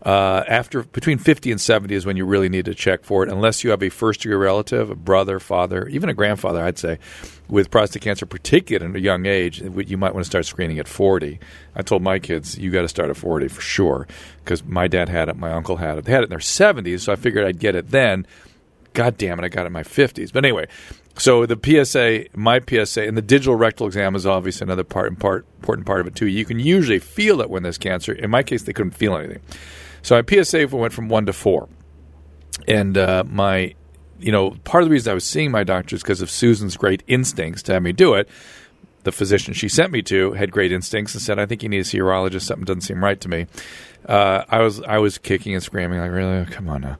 Uh, 0.05 0.43
after 0.45 0.83
between 0.83 1.17
50 1.17 1.51
and 1.51 1.61
70 1.61 1.95
is 1.95 2.05
when 2.05 2.17
you 2.17 2.25
really 2.25 2.49
need 2.49 2.65
to 2.65 2.75
check 2.75 3.05
for 3.05 3.23
it, 3.23 3.29
unless 3.29 3.63
you 3.63 3.69
have 3.69 3.81
a 3.81 3.87
first 3.87 4.19
degree 4.19 4.35
relative, 4.35 4.89
a 4.89 4.95
brother, 4.95 5.39
father, 5.39 5.87
even 5.87 6.09
a 6.09 6.13
grandfather, 6.13 6.61
I'd 6.61 6.77
say, 6.77 6.99
with 7.47 7.71
prostate 7.71 8.01
cancer, 8.01 8.25
particularly 8.25 8.91
at 8.91 8.95
a 8.97 8.99
young 8.99 9.25
age, 9.25 9.61
you 9.61 9.97
might 9.97 10.13
want 10.13 10.25
to 10.25 10.29
start 10.29 10.45
screening 10.45 10.79
at 10.79 10.89
40. 10.89 11.39
I 11.73 11.81
told 11.81 12.01
my 12.01 12.19
kids, 12.19 12.57
you 12.57 12.71
got 12.71 12.81
to 12.81 12.89
start 12.89 13.09
at 13.09 13.15
40 13.15 13.47
for 13.47 13.61
sure, 13.61 14.05
because 14.43 14.65
my 14.65 14.89
dad 14.89 15.07
had 15.07 15.29
it, 15.29 15.37
my 15.37 15.53
uncle 15.53 15.77
had 15.77 15.97
it. 15.97 16.03
They 16.03 16.11
had 16.11 16.23
it 16.23 16.25
in 16.25 16.29
their 16.31 16.39
70s, 16.39 16.99
so 16.99 17.13
I 17.13 17.15
figured 17.15 17.45
I'd 17.45 17.59
get 17.59 17.75
it 17.75 17.91
then. 17.91 18.27
God 18.93 19.17
damn 19.17 19.39
it, 19.39 19.45
I 19.45 19.47
got 19.47 19.63
it 19.63 19.67
in 19.67 19.73
my 19.73 19.83
50s. 19.83 20.33
But 20.33 20.43
anyway, 20.43 20.67
so 21.17 21.45
the 21.45 21.59
PSA, 21.61 22.25
my 22.37 22.59
PSA, 22.59 23.03
and 23.03 23.17
the 23.17 23.21
digital 23.21 23.55
rectal 23.55 23.87
exam 23.87 24.15
is 24.15 24.25
obviously 24.25 24.65
another 24.65 24.83
part, 24.83 25.17
part 25.19 25.45
important 25.59 25.85
part 25.85 26.01
of 26.01 26.07
it 26.07 26.15
too. 26.15 26.27
You 26.27 26.45
can 26.45 26.59
usually 26.59 26.99
feel 26.99 27.41
it 27.41 27.49
when 27.49 27.63
there's 27.63 27.77
cancer. 27.77 28.13
In 28.13 28.31
my 28.31 28.43
case, 28.43 28.63
they 28.63 28.73
couldn't 28.73 28.91
feel 28.91 29.15
anything. 29.15 29.41
So 30.01 30.15
my 30.15 30.43
PSA 30.43 30.67
went 30.67 30.93
from 30.93 31.09
one 31.09 31.25
to 31.25 31.33
four, 31.33 31.69
and 32.67 32.97
uh, 32.97 33.23
my, 33.27 33.75
you 34.19 34.31
know, 34.31 34.51
part 34.63 34.83
of 34.83 34.89
the 34.89 34.93
reason 34.93 35.11
I 35.11 35.13
was 35.13 35.25
seeing 35.25 35.51
my 35.51 35.63
doctor 35.63 35.95
is 35.95 36.01
because 36.01 36.21
of 36.21 36.31
Susan's 36.31 36.77
great 36.77 37.03
instincts 37.07 37.61
to 37.63 37.73
have 37.73 37.83
me 37.83 37.91
do 37.91 38.13
it. 38.15 38.27
The 39.03 39.11
physician 39.11 39.53
she 39.53 39.67
sent 39.67 39.91
me 39.91 40.01
to 40.03 40.33
had 40.33 40.51
great 40.51 40.71
instincts 40.71 41.13
and 41.13 41.21
said, 41.21 41.39
"I 41.39 41.45
think 41.45 41.63
you 41.63 41.69
need 41.69 41.79
to 41.79 41.83
see 41.83 41.97
a 41.97 42.01
urologist. 42.01 42.41
Something 42.43 42.65
doesn't 42.65 42.81
seem 42.81 43.03
right 43.03 43.19
to 43.21 43.29
me." 43.29 43.47
Uh, 44.05 44.43
I 44.49 44.59
was 44.59 44.81
I 44.81 44.99
was 44.99 45.17
kicking 45.17 45.53
and 45.53 45.63
screaming 45.63 45.99
like, 45.99 46.11
"Really? 46.11 46.37
Oh, 46.37 46.45
come 46.49 46.69
on 46.69 46.81
now!" 46.81 46.97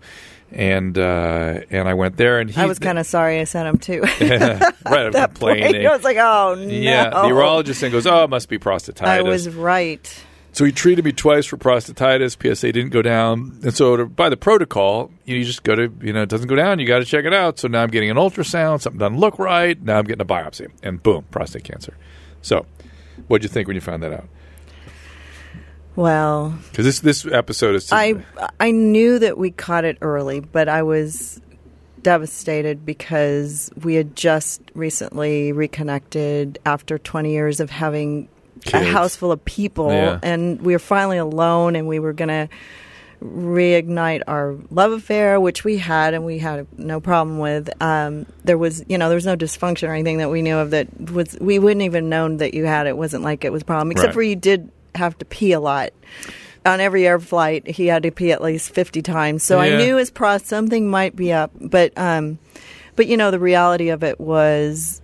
And 0.51 0.97
uh, 0.97 1.61
and 1.69 1.87
I 1.87 1.93
went 1.93 2.17
there, 2.17 2.39
and 2.39 2.49
he 2.49 2.59
I 2.59 2.65
was 2.65 2.79
kind 2.79 2.99
of 2.99 3.05
sorry 3.05 3.39
I 3.39 3.45
sent 3.45 3.67
him 3.67 3.77
too. 3.77 4.01
right. 4.21 4.71
I'm 4.85 5.11
that 5.11 5.33
point, 5.35 5.61
complaining. 5.61 5.87
I 5.87 5.95
was 5.95 6.03
like, 6.03 6.17
oh 6.17 6.55
no. 6.57 6.65
Yeah, 6.65 7.09
the 7.09 7.17
urologist 7.29 7.79
then 7.79 7.91
goes, 7.91 8.05
"Oh, 8.05 8.23
it 8.23 8.29
must 8.29 8.49
be 8.49 8.57
prostatitis." 8.57 9.07
I 9.07 9.21
was 9.21 9.47
right. 9.49 10.23
So 10.53 10.65
he 10.65 10.71
treated 10.71 11.05
me 11.05 11.11
twice 11.11 11.45
for 11.45 11.57
prostatitis. 11.57 12.35
PSA 12.41 12.71
didn't 12.73 12.91
go 12.91 13.01
down, 13.01 13.59
and 13.63 13.73
so 13.73 13.95
to, 13.95 14.05
by 14.05 14.29
the 14.29 14.37
protocol, 14.37 15.11
you, 15.25 15.43
just 15.43 15.63
go 15.63 15.75
to 15.75 15.91
you 16.01 16.13
know 16.13 16.23
it 16.23 16.29
doesn't 16.29 16.47
go 16.47 16.55
down. 16.55 16.79
You 16.79 16.87
got 16.87 16.99
to 16.99 17.05
check 17.05 17.25
it 17.25 17.33
out. 17.33 17.59
So 17.59 17.67
now 17.67 17.83
I'm 17.83 17.89
getting 17.89 18.09
an 18.09 18.17
ultrasound. 18.17 18.81
Something 18.81 18.99
doesn't 18.99 19.17
look 19.17 19.39
right. 19.39 19.81
Now 19.81 19.97
I'm 19.97 20.05
getting 20.05 20.21
a 20.21 20.25
biopsy, 20.25 20.69
and 20.83 21.01
boom, 21.01 21.25
prostate 21.31 21.63
cancer. 21.63 21.95
So, 22.41 22.65
what'd 23.27 23.43
you 23.43 23.49
think 23.49 23.67
when 23.67 23.75
you 23.75 23.81
found 23.81 24.03
that 24.03 24.13
out? 24.13 24.27
Well, 25.95 26.57
Because 26.71 26.85
this 26.85 26.99
this 26.99 27.25
episode 27.25 27.75
is 27.75 27.91
I 27.91 28.15
I 28.59 28.71
knew 28.71 29.19
that 29.19 29.37
we 29.37 29.51
caught 29.51 29.85
it 29.85 29.97
early, 30.01 30.39
but 30.39 30.69
I 30.69 30.83
was 30.83 31.41
devastated 32.01 32.85
because 32.85 33.69
we 33.83 33.95
had 33.95 34.15
just 34.15 34.61
recently 34.73 35.51
reconnected 35.51 36.59
after 36.65 36.97
20 36.97 37.31
years 37.31 37.59
of 37.59 37.69
having 37.69 38.27
a 38.73 38.83
house 38.83 39.15
full 39.15 39.31
of 39.31 39.43
people 39.45 39.89
Yeah. 39.91 40.19
and 40.23 40.61
we 40.61 40.73
were 40.73 40.79
finally 40.79 41.17
alone 41.17 41.75
and 41.75 41.87
we 41.87 41.99
were 41.99 42.13
going 42.13 42.29
to 42.29 42.49
reignite 43.23 44.23
our 44.27 44.55
love 44.71 44.91
affair 44.91 45.39
which 45.39 45.63
we 45.63 45.77
had 45.77 46.13
and 46.13 46.25
we 46.25 46.39
had 46.39 46.65
no 46.77 46.99
problem 46.99 47.37
with. 47.39 47.69
Um, 47.81 48.25
there 48.43 48.57
was 48.57 48.83
you 48.87 48.97
know 48.97 49.09
there 49.09 49.15
was 49.15 49.25
no 49.25 49.35
dysfunction 49.37 49.87
or 49.89 49.93
anything 49.93 50.17
that 50.17 50.29
we 50.29 50.41
knew 50.41 50.57
of 50.57 50.71
that 50.71 50.87
was 51.11 51.37
we 51.39 51.59
wouldn't 51.59 51.83
even 51.83 52.09
known 52.09 52.37
that 52.37 52.53
you 52.53 52.65
had 52.65 52.87
it. 52.87 52.97
Wasn't 52.97 53.23
like 53.23 53.45
it 53.45 53.51
was 53.51 53.61
a 53.61 53.65
problem 53.65 53.91
except 53.91 54.07
Right. 54.09 54.13
for 54.13 54.21
you 54.23 54.35
did 54.35 54.71
have 54.95 55.17
to 55.19 55.25
pee 55.25 55.51
a 55.53 55.59
lot. 55.59 55.91
On 56.65 56.79
every 56.79 57.07
air 57.07 57.19
flight 57.19 57.67
he 57.67 57.87
had 57.87 58.03
to 58.03 58.11
pee 58.11 58.31
at 58.31 58.41
least 58.41 58.71
50 58.73 59.01
times. 59.01 59.43
So 59.43 59.59
i 59.59 59.75
knew 59.77 59.97
his 59.97 60.11
pro 60.11 60.37
something 60.37 60.89
might 60.89 61.15
be 61.15 61.31
up 61.33 61.51
but 61.59 61.91
um 61.97 62.37
but 62.95 63.07
you 63.07 63.17
know 63.17 63.31
the 63.31 63.39
reality 63.39 63.89
of 63.89 64.03
it 64.03 64.19
was 64.19 65.00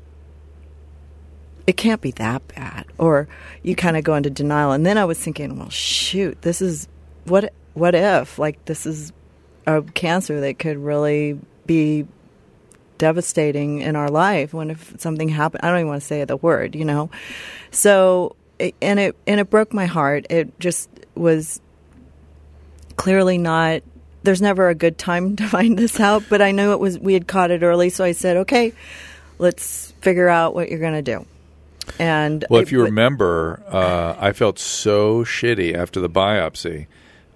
it 1.67 1.75
can't 1.75 2.01
be 2.01 2.11
that 2.11 2.47
bad. 2.47 2.85
Or 2.97 3.27
you 3.61 3.75
kind 3.75 3.97
of 3.97 4.03
go 4.03 4.15
into 4.15 4.29
denial. 4.29 4.71
And 4.71 4.85
then 4.85 4.97
i 4.97 5.05
was 5.05 5.19
thinking 5.19 5.59
well 5.59 5.69
shoot 5.69 6.41
this 6.41 6.61
is 6.61 6.87
what 7.25 7.53
what 7.73 7.93
if 7.93 8.39
like 8.39 8.63
this 8.65 8.85
is 8.85 9.11
a 9.67 9.81
cancer 9.81 10.39
that 10.41 10.57
could 10.57 10.77
really 10.77 11.37
be 11.65 12.07
devastating 12.97 13.81
in 13.81 13.95
our 13.95 14.09
life 14.09 14.53
when 14.53 14.71
if 14.71 14.95
something 14.97 15.29
happened 15.29 15.61
I 15.63 15.69
don't 15.69 15.79
even 15.79 15.89
want 15.89 16.01
to 16.01 16.07
say 16.07 16.23
the 16.23 16.37
word 16.37 16.73
you 16.73 16.85
know? 16.85 17.11
So 17.69 18.35
and 18.81 18.99
it 18.99 19.15
and 19.27 19.39
it 19.39 19.49
broke 19.49 19.73
my 19.73 19.85
heart. 19.85 20.25
It 20.29 20.57
just 20.59 20.89
was 21.13 21.61
clearly 22.95 23.37
not 23.37 23.83
there's 24.23 24.41
never 24.41 24.69
a 24.69 24.75
good 24.75 24.97
time 24.97 25.35
to 25.35 25.47
find 25.47 25.77
this 25.77 25.99
out 25.99 26.23
but 26.29 26.41
I 26.41 26.51
knew 26.51 26.71
it 26.71 26.79
was 26.79 26.97
we 26.97 27.13
had 27.13 27.27
caught 27.27 27.51
it 27.51 27.61
early 27.61 27.89
so 27.89 28.05
I 28.05 28.13
said 28.13 28.37
okay 28.37 28.73
let's 29.37 29.91
figure 30.01 30.29
out 30.29 30.55
what 30.55 30.69
you're 30.69 30.79
going 30.79 30.93
to 30.93 31.01
do 31.01 31.25
and 31.99 32.45
Well, 32.49 32.61
if 32.61 32.71
you 32.71 32.83
remember, 32.83 33.63
uh, 33.67 34.15
I 34.19 34.33
felt 34.33 34.59
so 34.59 35.23
shitty 35.23 35.73
after 35.75 35.99
the 35.99 36.09
biopsy. 36.09 36.87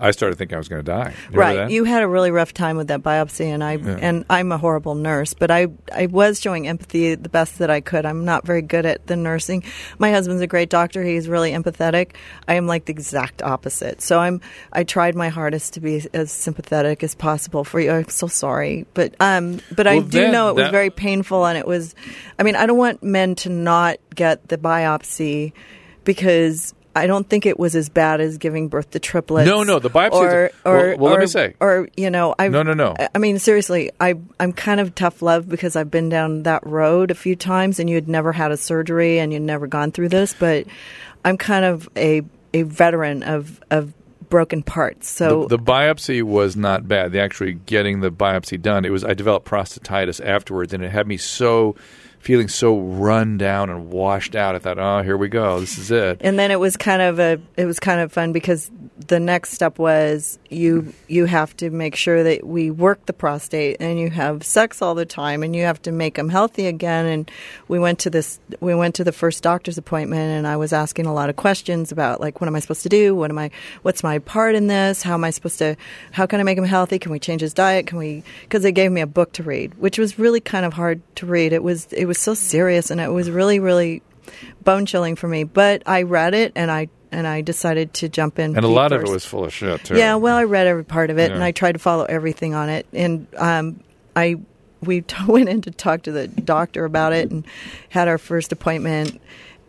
I 0.01 0.11
started 0.11 0.35
thinking 0.37 0.55
I 0.55 0.57
was 0.57 0.67
going 0.67 0.83
to 0.83 0.91
die. 0.91 1.13
Remember 1.27 1.39
right. 1.39 1.55
that? 1.55 1.71
you 1.71 1.83
had 1.83 2.01
a 2.01 2.07
really 2.07 2.31
rough 2.31 2.53
time 2.53 2.75
with 2.75 2.87
that 2.87 3.03
biopsy 3.03 3.45
and 3.45 3.63
i 3.63 3.73
and 3.73 4.25
i'm 4.29 4.51
a 4.51 4.57
horrible 4.57 4.95
nurse 4.95 5.33
but 5.33 5.51
i 5.51 5.67
i 5.93 6.07
was 6.07 6.41
showing 6.41 6.67
empathy 6.67 7.15
the 7.15 7.29
best 7.29 7.59
that 7.59 7.69
i 7.69 7.81
could. 7.81 8.05
I'm 8.05 8.25
not 8.25 8.45
very 8.45 8.61
good 8.61 8.85
at 8.85 9.07
the 9.07 9.15
nursing. 9.15 9.63
My 9.99 10.11
husband's 10.11 10.41
a 10.41 10.47
great 10.47 10.69
doctor. 10.69 11.03
He's 11.03 11.29
really 11.29 11.51
empathetic. 11.51 12.15
I 12.47 12.55
am 12.55 12.67
like 12.67 12.85
the 12.85 12.91
exact 12.91 13.41
opposite. 13.41 14.01
So 14.01 14.19
i'm 14.19 14.41
i 14.73 14.83
tried 14.83 15.15
my 15.15 15.29
hardest 15.29 15.73
to 15.73 15.79
be 15.79 16.05
as 16.13 16.31
sympathetic 16.31 17.03
as 17.03 17.15
possible 17.15 17.63
for 17.63 17.79
you. 17.79 17.91
I'm 17.91 18.09
so 18.09 18.27
sorry 18.27 18.85
but 18.93 19.13
um 19.19 19.59
but 19.75 19.87
i 19.87 19.99
do 19.99 20.05
then 20.05 20.31
know 20.31 20.49
it 20.49 20.55
was 20.55 20.69
very 20.69 20.89
painful 20.89 21.45
and 21.45 21.57
it 21.57 21.67
was 21.67 21.95
i 22.39 22.43
mean 22.43 22.55
i 22.55 22.65
don't 22.65 22.77
want 22.77 23.03
men 23.03 23.35
to 23.35 23.49
not 23.49 23.97
get 24.15 24.47
the 24.47 24.57
biopsy 24.57 25.53
because 26.03 26.73
I 26.95 27.07
don't 27.07 27.27
think 27.27 27.45
it 27.45 27.57
was 27.57 27.75
as 27.75 27.89
bad 27.89 28.19
as 28.21 28.37
giving 28.37 28.67
birth 28.67 28.91
to 28.91 28.99
triplets. 28.99 29.47
No, 29.47 29.63
no, 29.63 29.79
the 29.79 29.89
biopsy- 29.89 30.11
Or, 30.13 30.51
well- 30.65 30.95
or, 30.97 31.09
let 31.11 31.19
me 31.19 31.27
say. 31.27 31.55
or 31.59 31.87
you 31.95 32.09
know, 32.09 32.35
I 32.37 32.49
No, 32.49 32.63
no, 32.63 32.73
no. 32.73 32.95
I 33.15 33.17
mean, 33.17 33.39
seriously, 33.39 33.91
I 33.99 34.15
I'm 34.39 34.51
kind 34.53 34.79
of 34.79 34.93
tough 34.95 35.21
love 35.21 35.47
because 35.47 35.75
I've 35.75 35.91
been 35.91 36.09
down 36.09 36.43
that 36.43 36.65
road 36.65 37.11
a 37.11 37.15
few 37.15 37.35
times, 37.35 37.79
and 37.79 37.89
you 37.89 37.95
had 37.95 38.07
never 38.09 38.31
had 38.33 38.51
a 38.51 38.57
surgery 38.57 39.19
and 39.19 39.31
you'd 39.31 39.41
never 39.41 39.67
gone 39.67 39.91
through 39.91 40.09
this, 40.09 40.33
but 40.33 40.65
I'm 41.23 41.37
kind 41.37 41.65
of 41.65 41.87
a 41.95 42.23
a 42.53 42.63
veteran 42.63 43.23
of 43.23 43.61
of 43.71 43.93
broken 44.29 44.63
parts. 44.63 45.09
So 45.09 45.45
the, 45.47 45.57
the 45.57 45.63
biopsy 45.63 46.23
was 46.23 46.55
not 46.55 46.87
bad. 46.87 47.11
The 47.11 47.19
actually 47.19 47.53
getting 47.53 47.99
the 48.01 48.11
biopsy 48.11 48.61
done, 48.61 48.85
it 48.85 48.89
was. 48.89 49.03
I 49.03 49.13
developed 49.13 49.47
prostatitis 49.47 50.25
afterwards, 50.25 50.73
and 50.73 50.83
it 50.83 50.89
had 50.91 51.07
me 51.07 51.17
so 51.17 51.75
feeling 52.21 52.47
so 52.47 52.77
run 52.77 53.37
down 53.37 53.69
and 53.69 53.89
washed 53.89 54.35
out. 54.35 54.55
I 54.55 54.59
thought, 54.59 54.77
oh, 54.77 55.01
here 55.01 55.17
we 55.17 55.27
go. 55.27 55.59
This 55.59 55.77
is 55.77 55.89
it. 55.91 56.21
and 56.21 56.37
then 56.37 56.51
it 56.51 56.59
was 56.59 56.77
kind 56.77 57.01
of 57.01 57.19
a 57.19 57.39
it 57.57 57.65
was 57.65 57.79
kind 57.79 57.99
of 57.99 58.11
fun 58.11 58.31
because 58.31 58.69
the 59.07 59.19
next 59.19 59.51
step 59.53 59.79
was 59.79 60.37
you 60.49 60.93
you 61.07 61.25
have 61.25 61.57
to 61.57 61.71
make 61.71 61.95
sure 61.95 62.23
that 62.23 62.45
we 62.45 62.69
work 62.69 63.03
the 63.07 63.13
prostate 63.13 63.77
and 63.79 63.99
you 63.99 64.11
have 64.11 64.43
sex 64.43 64.81
all 64.81 64.93
the 64.93 65.05
time 65.05 65.41
and 65.41 65.55
you 65.55 65.63
have 65.63 65.81
to 65.81 65.91
make 65.91 66.15
them 66.15 66.29
healthy 66.29 66.67
again 66.67 67.07
and 67.07 67.31
we 67.67 67.79
went 67.79 67.97
to 67.97 68.11
this 68.11 68.39
we 68.59 68.75
went 68.75 68.93
to 68.93 69.03
the 69.03 69.11
first 69.11 69.41
doctor's 69.41 69.77
appointment 69.79 70.31
and 70.31 70.45
I 70.45 70.55
was 70.55 70.71
asking 70.71 71.07
a 71.07 71.13
lot 71.13 71.29
of 71.31 71.35
questions 71.35 71.91
about 71.91 72.21
like 72.21 72.39
what 72.39 72.47
am 72.47 72.55
I 72.55 72.59
supposed 72.59 72.83
to 72.83 72.89
do 72.89 73.15
what 73.15 73.31
am 73.31 73.39
I 73.39 73.49
what's 73.81 74.03
my 74.03 74.19
part 74.19 74.53
in 74.53 74.67
this 74.67 75.01
how 75.01 75.15
am 75.15 75.23
I 75.23 75.31
supposed 75.31 75.57
to 75.59 75.75
how 76.11 76.27
can 76.27 76.39
I 76.39 76.43
make 76.43 76.57
him 76.59 76.63
healthy 76.63 76.99
can 76.99 77.11
we 77.11 77.19
change 77.19 77.41
his 77.41 77.55
diet 77.55 77.87
can 77.87 77.97
we 77.97 78.23
because 78.43 78.61
they 78.61 78.71
gave 78.71 78.91
me 78.91 79.01
a 79.01 79.07
book 79.07 79.33
to 79.33 79.43
read 79.43 79.73
which 79.79 79.97
was 79.97 80.19
really 80.19 80.39
kind 80.39 80.65
of 80.65 80.73
hard 80.73 81.01
to 81.15 81.25
read 81.25 81.53
it 81.53 81.63
was 81.63 81.91
it 81.91 82.05
was 82.05 82.10
so 82.19 82.33
serious 82.33 82.91
and 82.91 82.99
it 83.01 83.11
was 83.11 83.29
really 83.29 83.59
really 83.59 84.01
bone 84.63 84.85
chilling 84.85 85.15
for 85.15 85.27
me. 85.27 85.43
But 85.43 85.83
I 85.85 86.03
read 86.03 86.33
it 86.33 86.53
and 86.55 86.71
I 86.71 86.89
and 87.11 87.27
I 87.27 87.41
decided 87.41 87.93
to 87.95 88.09
jump 88.09 88.39
in. 88.39 88.55
And 88.55 88.65
a 88.65 88.69
lot 88.69 88.91
of 88.93 89.01
it 89.01 89.09
was 89.09 89.25
full 89.25 89.43
of 89.43 89.53
shit 89.53 89.83
too. 89.83 89.97
Yeah, 89.97 90.15
well, 90.15 90.37
I 90.37 90.45
read 90.45 90.67
every 90.67 90.85
part 90.85 91.09
of 91.09 91.19
it 91.19 91.31
and 91.31 91.43
I 91.43 91.51
tried 91.51 91.73
to 91.73 91.79
follow 91.79 92.05
everything 92.05 92.53
on 92.53 92.69
it. 92.69 92.85
And 92.93 93.27
um, 93.37 93.83
I 94.15 94.37
we 94.81 95.01
t- 95.01 95.15
went 95.27 95.49
in 95.49 95.61
to 95.61 95.71
talk 95.71 96.03
to 96.03 96.11
the 96.11 96.27
doctor 96.27 96.85
about 96.85 97.13
it 97.13 97.31
and 97.31 97.45
had 97.89 98.07
our 98.07 98.17
first 98.17 98.51
appointment. 98.51 99.21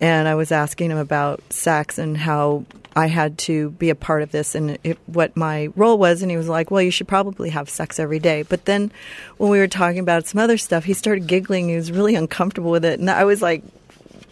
And 0.03 0.27
I 0.27 0.35
was 0.35 0.51
asking 0.51 0.91
him 0.91 0.99
about 0.99 1.41
sex 1.51 1.97
and 1.97 2.17
how 2.17 2.65
I 2.97 3.07
had 3.07 3.39
to 3.39 3.71
be 3.71 3.89
a 3.89 3.95
part 3.95 4.23
of 4.23 4.33
this 4.33 4.57
and 4.57 4.77
it, 4.83 4.99
what 5.07 5.37
my 5.37 5.69
role 5.77 5.97
was. 5.97 6.23
And 6.23 6.31
he 6.31 6.37
was 6.37 6.49
like, 6.49 6.73
"Well, 6.73 6.83
you 6.83 6.91
should 6.91 7.07
probably 7.07 7.51
have 7.51 7.71
sex 7.71 8.01
every 8.01 8.19
day." 8.19 8.43
But 8.43 8.65
then, 8.65 8.91
when 9.39 9.51
we 9.51 9.59
were 9.59 9.69
talking 9.69 10.01
about 10.01 10.27
some 10.27 10.41
other 10.41 10.59
stuff, 10.59 10.85
he 10.85 10.93
started 10.93 11.29
giggling. 11.29 11.69
He 11.69 11.77
was 11.77 11.93
really 11.93 12.17
uncomfortable 12.17 12.73
with 12.73 12.85
it, 12.85 12.99
and 12.99 13.09
I 13.09 13.25
was 13.25 13.41
like, 13.41 13.63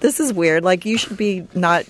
"This 0.00 0.20
is 0.20 0.32
weird. 0.32 0.64
Like 0.64 0.84
you 0.84 0.98
should 0.98 1.16
be 1.16 1.46
not 1.54 1.84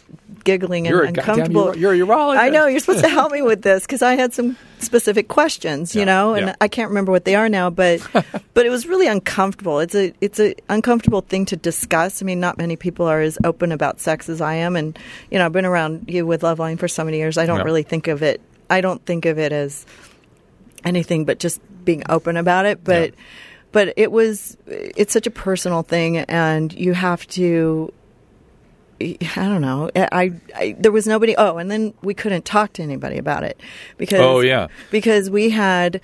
giggling 0.44 0.86
and 0.86 0.94
You're 0.94 1.04
uncomfortable." 1.04 1.66
uro- 1.72 1.76
you're 1.76 1.92
a 1.92 1.98
urologist. 1.98 2.38
I 2.38 2.48
know 2.50 2.66
you're 2.66 2.80
supposed 2.80 3.04
to 3.04 3.08
help 3.08 3.32
me 3.32 3.42
with 3.42 3.62
this 3.62 3.84
because 3.84 4.02
I 4.02 4.14
had 4.16 4.32
some 4.32 4.56
specific 4.78 5.28
questions, 5.28 5.94
you 5.94 6.00
Yeah, 6.00 6.04
know, 6.06 6.34
and 6.34 6.46
yeah. 6.48 6.56
I 6.60 6.68
can't 6.68 6.88
remember 6.88 7.12
what 7.12 7.24
they 7.26 7.34
are 7.34 7.48
now, 7.48 7.68
but 7.70 8.00
but 8.54 8.66
it 8.66 8.70
was 8.70 8.86
really 8.86 9.06
uncomfortable. 9.06 9.78
It's 9.80 9.94
a 9.94 10.12
it's 10.20 10.40
a 10.40 10.54
uncomfortable 10.68 11.20
thing 11.20 11.44
to 11.46 11.56
discuss. 11.56 12.22
I 12.22 12.24
mean, 12.24 12.40
not 12.40 12.58
many 12.58 12.76
people 12.76 13.06
are 13.06 13.20
as 13.20 13.38
open 13.44 13.72
about 13.72 14.00
sex 14.00 14.28
as 14.28 14.40
I 14.40 14.54
am, 14.54 14.76
and 14.76 14.98
you 15.30 15.38
know, 15.38 15.46
I've 15.46 15.52
been 15.52 15.66
around 15.66 16.06
you 16.08 16.26
with 16.26 16.42
Loveline 16.42 16.78
for 16.78 16.88
so 16.88 17.04
many 17.04 17.18
years. 17.18 17.36
I 17.38 17.46
don't 17.46 17.58
Yeah. 17.58 17.64
really 17.64 17.82
think 17.82 18.08
of 18.08 18.22
it. 18.22 18.40
I 18.70 18.80
don't 18.80 19.04
think 19.04 19.26
of 19.26 19.38
it 19.38 19.52
as 19.52 19.84
anything 20.84 21.24
but 21.24 21.38
just 21.38 21.60
being 21.84 22.02
open 22.08 22.36
about 22.36 22.66
it. 22.66 22.82
But 22.82 23.12
but 23.72 23.92
it 23.96 24.10
was 24.10 24.56
it's 24.66 25.12
such 25.12 25.26
a 25.26 25.30
personal 25.30 25.82
thing, 25.82 26.16
and 26.18 26.72
you 26.72 26.92
have 26.94 27.26
to. 27.28 27.92
I 29.00 29.16
don't 29.34 29.62
know. 29.62 29.90
I, 29.96 30.32
I 30.54 30.76
there 30.78 30.92
was 30.92 31.06
nobody. 31.06 31.34
Oh, 31.36 31.56
and 31.56 31.70
then 31.70 31.94
we 32.02 32.12
couldn't 32.14 32.44
talk 32.44 32.74
to 32.74 32.82
anybody 32.82 33.16
about 33.18 33.44
it 33.44 33.60
because 33.96 34.20
Oh, 34.20 34.40
yeah. 34.40 34.68
because 34.90 35.30
we 35.30 35.50
had 35.50 36.00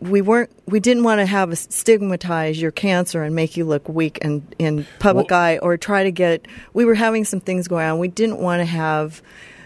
we 0.00 0.20
weren't 0.20 0.50
we 0.66 0.78
didn't 0.80 1.04
want 1.04 1.20
to 1.20 1.26
have 1.26 1.50
a 1.50 1.56
stigmatize 1.56 2.60
your 2.60 2.70
cancer 2.70 3.22
and 3.22 3.34
make 3.34 3.56
you 3.56 3.64
look 3.64 3.88
weak 3.88 4.18
and 4.22 4.54
in 4.58 4.86
public 4.98 5.30
Well- 5.30 5.40
eye 5.40 5.58
or 5.58 5.76
try 5.78 6.04
to 6.04 6.12
get 6.12 6.46
we 6.74 6.84
were 6.84 6.94
having 6.94 7.24
some 7.24 7.40
things 7.40 7.66
going 7.66 7.88
on 7.88 7.98
we 7.98 8.08
didn't 8.08 8.38
want 8.40 8.60
to 8.60 8.66
have 8.66 9.22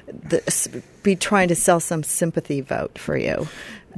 the, 0.06 0.82
be 1.02 1.16
trying 1.16 1.48
to 1.48 1.56
sell 1.56 1.80
some 1.80 2.04
sympathy 2.04 2.60
vote 2.60 2.96
for 2.96 3.16
you 3.16 3.48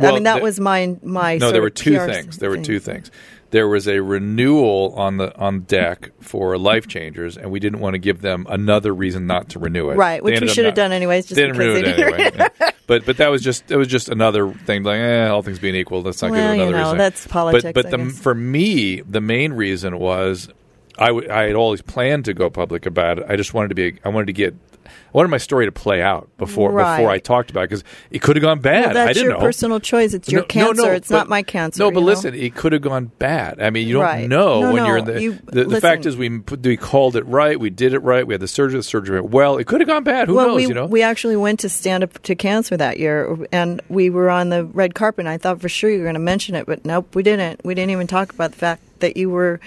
i 0.00 0.12
mean 0.12 0.22
that 0.22 0.40
was 0.40 0.58
my 0.58 0.96
my 1.02 1.36
no, 1.36 1.52
there 1.52 1.60
were 1.62 1.68
two 1.70 1.98
PR 1.98 2.06
things. 2.06 2.38
There 2.38 2.50
were 2.50 2.62
two 2.62 2.78
things. 2.78 3.10
There 3.56 3.68
was 3.68 3.88
a 3.88 4.00
renewal 4.00 4.92
on 4.98 5.16
the 5.16 5.34
on 5.38 5.60
deck 5.60 6.10
for 6.20 6.58
life 6.58 6.86
changers, 6.86 7.38
and 7.38 7.50
we 7.50 7.58
didn't 7.58 7.80
want 7.80 7.94
to 7.94 7.98
give 7.98 8.20
them 8.20 8.44
another 8.50 8.92
reason 8.94 9.26
not 9.26 9.48
to 9.50 9.58
renew 9.58 9.88
it. 9.88 9.96
Right, 9.96 10.22
which 10.22 10.42
we 10.42 10.48
should 10.48 10.66
have 10.66 10.74
done 10.74 10.92
anyways, 10.92 11.24
just 11.24 11.36
they 11.36 11.46
didn't 11.46 11.56
renew 11.56 11.76
it 11.76 11.86
anyway. 11.86 12.30
yeah. 12.34 12.70
But 12.86 13.06
but 13.06 13.16
that 13.16 13.30
was 13.30 13.40
just 13.40 13.70
it 13.70 13.76
was 13.78 13.88
just 13.88 14.10
another 14.10 14.52
thing. 14.52 14.82
Like 14.82 15.00
eh, 15.00 15.26
all 15.28 15.40
things 15.40 15.58
being 15.58 15.74
equal, 15.74 16.02
let's 16.02 16.20
not 16.20 16.32
Well, 16.32 16.52
give 16.52 16.60
it 16.60 16.64
you 16.64 16.68
another 16.68 16.72
know, 16.76 16.82
reason. 16.84 16.98
that's 16.98 17.26
politics, 17.26 17.62
But 17.72 17.74
but 17.74 17.90
the, 17.90 18.10
for 18.10 18.34
me, 18.34 19.00
the 19.00 19.22
main 19.22 19.54
reason 19.54 19.98
was 19.98 20.50
I, 20.98 21.06
w- 21.08 21.30
I 21.30 21.42
had 21.44 21.54
always 21.56 21.82
planned 21.82 22.24
to 22.26 22.34
go 22.34 22.48
public 22.50 22.86
about 22.86 23.18
it. 23.18 23.26
I 23.28 23.36
just 23.36 23.52
wanted 23.54 23.68
to 23.68 23.74
be. 23.74 23.98
I 24.04 24.08
wanted 24.08 24.26
to 24.26 24.32
get. 24.32 24.54
I 24.86 25.18
wanted 25.18 25.28
my 25.30 25.38
story 25.38 25.64
to 25.66 25.72
play 25.72 26.00
out 26.02 26.28
before 26.36 26.70
before 26.70 27.10
I 27.10 27.18
talked 27.18 27.50
about 27.50 27.62
it 27.64 27.70
because 27.70 27.84
it 28.10 28.20
could 28.22 28.36
have 28.36 28.42
gone 28.42 28.60
bad. 28.60 28.84
well, 28.86 28.94
that's 28.94 29.10
I 29.10 29.12
didn't 29.14 29.24
your 29.30 29.34
know. 29.34 29.40
personal 29.40 29.80
choice 29.80 30.14
it's 30.14 30.28
your 30.30 30.42
No- 30.42 30.44
no, 30.44 30.48
cancer 30.48 30.82
no, 30.82 30.92
it's 30.92 31.08
but- 31.08 31.16
not 31.16 31.28
my 31.28 31.42
cancer 31.42 31.82
No, 31.82 31.90
but 31.90 32.00
listen, 32.00 32.34
it 32.34 32.54
could 32.54 32.72
have 32.72 32.82
gone 32.82 33.06
bad. 33.18 33.60
I 33.60 33.70
mean, 33.70 33.88
you 33.88 33.94
don't 33.94 34.02
Right. 34.02 34.28
know 34.28 34.60
No, 34.60 34.72
when 34.72 34.82
no, 34.82 34.86
you're 34.86 34.96
in 34.98 35.04
the. 35.06 35.22
you- 35.22 35.38
the, 35.46 35.64
the 35.64 35.80
fact 35.80 36.06
is, 36.06 36.16
we 36.16 36.28
we 36.62 36.76
called 36.76 37.16
it 37.16 37.24
right. 37.26 37.58
We 37.58 37.70
did 37.70 37.94
it 37.94 38.00
right. 38.00 38.26
We 38.26 38.34
had 38.34 38.40
the 38.40 38.48
surgery. 38.48 38.78
The 38.78 38.82
surgery 38.84 39.20
went 39.20 39.32
well. 39.32 39.56
It 39.56 39.66
could 39.66 39.80
have 39.80 39.88
gone 39.88 40.04
bad. 40.04 40.28
Who 40.28 40.34
well, 40.34 40.48
knows? 40.48 40.56
we 40.56 40.62
you 40.66 40.74
know. 40.74 40.86
we 40.86 41.02
actually 41.02 41.36
went 41.36 41.60
to 41.60 41.68
stand 41.68 42.04
up 42.04 42.22
to 42.24 42.34
cancer 42.34 42.76
that 42.76 42.98
year, 42.98 43.36
and 43.52 43.80
we 43.88 44.10
were 44.10 44.28
on 44.30 44.50
the 44.50 44.64
red 44.66 44.94
carpet. 44.94 45.20
and 45.24 45.28
I 45.28 45.38
thought 45.38 45.60
for 45.60 45.68
sure 45.68 45.90
you 45.90 45.98
were 45.98 46.04
going 46.04 46.14
to 46.14 46.20
mention 46.20 46.54
it, 46.54 46.66
but 46.66 46.84
nope, 46.84 47.14
we 47.14 47.22
didn't. 47.22 47.64
We 47.64 47.74
didn't 47.74 47.90
even 47.90 48.06
talk 48.06 48.32
about 48.32 48.52
the 48.52 48.58
fact 48.58 48.82
that 49.00 49.16
you 49.16 49.30
were 49.30 49.60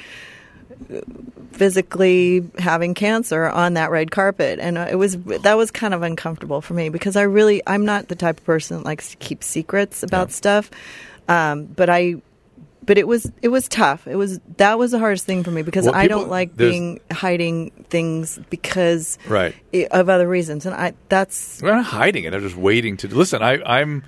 physically 1.52 2.44
having 2.58 2.94
cancer 2.94 3.46
on 3.46 3.74
that 3.76 3.92
red 3.92 4.12
carpet, 4.12 4.60
and 4.60 4.78
it 4.78 4.98
was 4.98 5.18
that 5.18 5.56
was 5.58 5.72
kind 5.72 5.94
of 5.94 6.02
uncomfortable 6.04 6.62
for 6.62 6.74
me 6.74 6.90
because 6.90 7.16
I 7.16 7.24
really 7.24 7.62
I'm 7.68 7.86
not 7.86 8.08
the 8.08 8.16
type 8.16 8.40
of 8.40 8.46
person 8.46 8.78
that 8.78 8.86
likes 8.86 9.12
to 9.12 9.18
keep 9.18 9.44
secrets 9.44 10.04
about 10.04 10.30
Yeah. 10.30 10.34
stuff, 10.34 10.72
um, 11.28 11.66
but 11.66 11.90
I. 11.90 12.16
But 12.86 12.98
it 12.98 13.08
was 13.08 13.32
it 13.44 13.50
was 13.50 13.68
tough. 13.68 14.08
It 14.08 14.16
was 14.16 14.40
that 14.58 14.80
was 14.80 14.90
the 14.92 14.98
hardest 15.00 15.24
thing 15.28 15.44
for 15.44 15.52
me 15.52 15.62
because 15.62 15.86
Well, 15.86 15.94
I 15.94 16.04
people- 16.08 16.22
don't 16.22 16.30
like 16.30 16.56
being 16.58 17.00
hiding 17.12 17.70
things 17.92 18.40
because 18.50 19.20
Right. 19.28 19.54
of 19.92 20.10
other 20.10 20.28
reasons, 20.28 20.66
and 20.66 20.74
I 20.74 20.94
that's 21.08 21.62
We're 21.62 21.76
not 21.76 21.86
hiding 21.86 22.24
it. 22.24 22.34
I'm 22.34 22.42
just 22.42 22.56
waiting 22.56 22.98
to 22.98 23.08
listen. 23.08 23.44
I, 23.44 23.62
I'm 23.64 24.04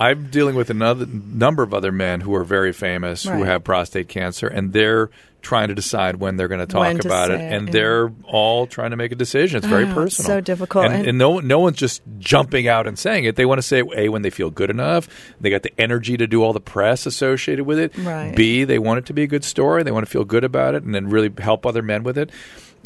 I'm 0.00 0.28
dealing 0.30 0.54
with 0.56 0.70
another 0.70 1.06
number 1.06 1.62
of 1.62 1.72
other 1.74 1.92
men 1.92 2.20
who 2.20 2.34
are 2.34 2.44
very 2.44 2.72
famous 2.72 3.24
who 3.24 3.44
have 3.44 3.62
prostate 3.62 4.08
cancer, 4.08 4.46
and 4.48 4.72
they're 4.72 5.10
trying 5.42 5.68
to 5.68 5.74
decide 5.74 6.16
when 6.16 6.36
they're 6.36 6.46
going 6.48 6.60
to 6.60 6.66
talk 6.66 7.00
to 7.00 7.06
about 7.08 7.30
it, 7.32 7.40
it, 7.40 7.52
and 7.52 7.66
yeah. 7.66 7.72
they're 7.72 8.12
all 8.24 8.66
trying 8.68 8.90
to 8.92 8.96
make 8.96 9.10
a 9.10 9.16
decision. 9.16 9.58
It's 9.58 9.66
very 9.66 9.84
Oh, 9.84 9.88
it's 9.88 9.94
personal, 9.94 10.26
so 10.28 10.40
difficult. 10.40 10.84
and, 10.86 10.94
And- 10.94 11.06
and 11.08 11.18
no 11.18 11.40
no 11.40 11.58
one's 11.58 11.78
just 11.78 12.00
jumping 12.20 12.68
out 12.68 12.86
and 12.86 12.96
saying 12.98 13.24
it. 13.24 13.34
They 13.36 13.44
want 13.44 13.58
to 13.58 13.62
say 13.66 13.82
a 13.96 14.08
when 14.08 14.22
they 14.22 14.30
feel 14.30 14.50
good 14.50 14.70
enough. 14.70 15.08
They 15.40 15.50
got 15.50 15.62
the 15.64 15.72
energy 15.80 16.16
to 16.16 16.26
do 16.28 16.42
all 16.44 16.52
the 16.52 16.60
press 16.60 17.06
associated 17.06 17.64
with 17.64 17.78
it. 17.80 17.92
Right. 17.98 18.34
B 18.36 18.62
they 18.64 18.78
want 18.78 18.98
it 18.98 19.06
to 19.06 19.12
be 19.12 19.24
a 19.24 19.26
good 19.26 19.42
story. 19.44 19.82
They 19.82 19.90
want 19.90 20.06
to 20.06 20.10
feel 20.10 20.24
good 20.24 20.44
about 20.44 20.74
it, 20.76 20.84
and 20.84 20.94
then 20.94 21.10
really 21.10 21.32
help 21.38 21.66
other 21.66 21.82
men 21.82 22.04
with 22.04 22.16
it. 22.18 22.30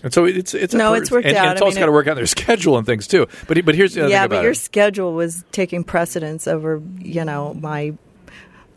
And 0.06 0.14
so 0.14 0.24
it's 0.24 0.54
it's 0.54 0.72
No, 0.72 0.94
it's 0.94 1.10
worked 1.10 1.26
and, 1.26 1.36
out. 1.36 1.48
And 1.48 1.52
it's 1.54 1.62
I 1.62 1.64
also 1.64 1.80
got 1.80 1.86
to 1.86 1.92
work 1.92 2.06
out 2.06 2.14
their 2.14 2.26
schedule 2.26 2.78
and 2.78 2.86
things 2.86 3.08
too. 3.08 3.26
But 3.48 3.64
but 3.64 3.74
here's 3.74 3.94
the 3.94 4.02
other 4.02 4.10
yeah, 4.10 4.20
thing 4.20 4.26
about 4.26 4.36
but 4.36 4.42
your 4.42 4.52
it. 4.52 4.54
schedule 4.54 5.14
was 5.14 5.44
taking 5.50 5.82
precedence 5.82 6.46
over 6.46 6.80
you 7.00 7.24
know 7.24 7.54
my 7.54 7.92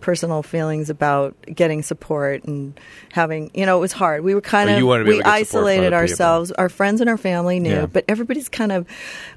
personal 0.09 0.41
feelings 0.41 0.89
about 0.89 1.35
getting 1.53 1.83
support 1.83 2.43
and 2.45 2.79
having 3.11 3.51
you 3.53 3.63
know 3.65 3.77
it 3.77 3.79
was 3.81 3.91
hard 3.91 4.23
we 4.23 4.33
were 4.33 4.41
kind 4.41 4.67
of 4.69 4.77
you 4.79 4.87
wanted 4.87 5.03
to 5.03 5.09
be 5.11 5.17
we 5.17 5.19
able 5.19 5.23
to 5.31 5.37
get 5.39 5.47
support 5.47 5.51
from 5.51 5.59
isolated 5.67 5.93
other 5.93 6.07
people. 6.07 6.11
ourselves 6.13 6.51
our 6.53 6.69
friends 6.69 6.99
and 6.99 7.09
our 7.09 7.17
family 7.17 7.59
knew 7.59 7.69
Yeah. 7.69 7.85
but 7.85 8.05
everybody's 8.07 8.49
kind 8.49 8.71
of 8.71 8.87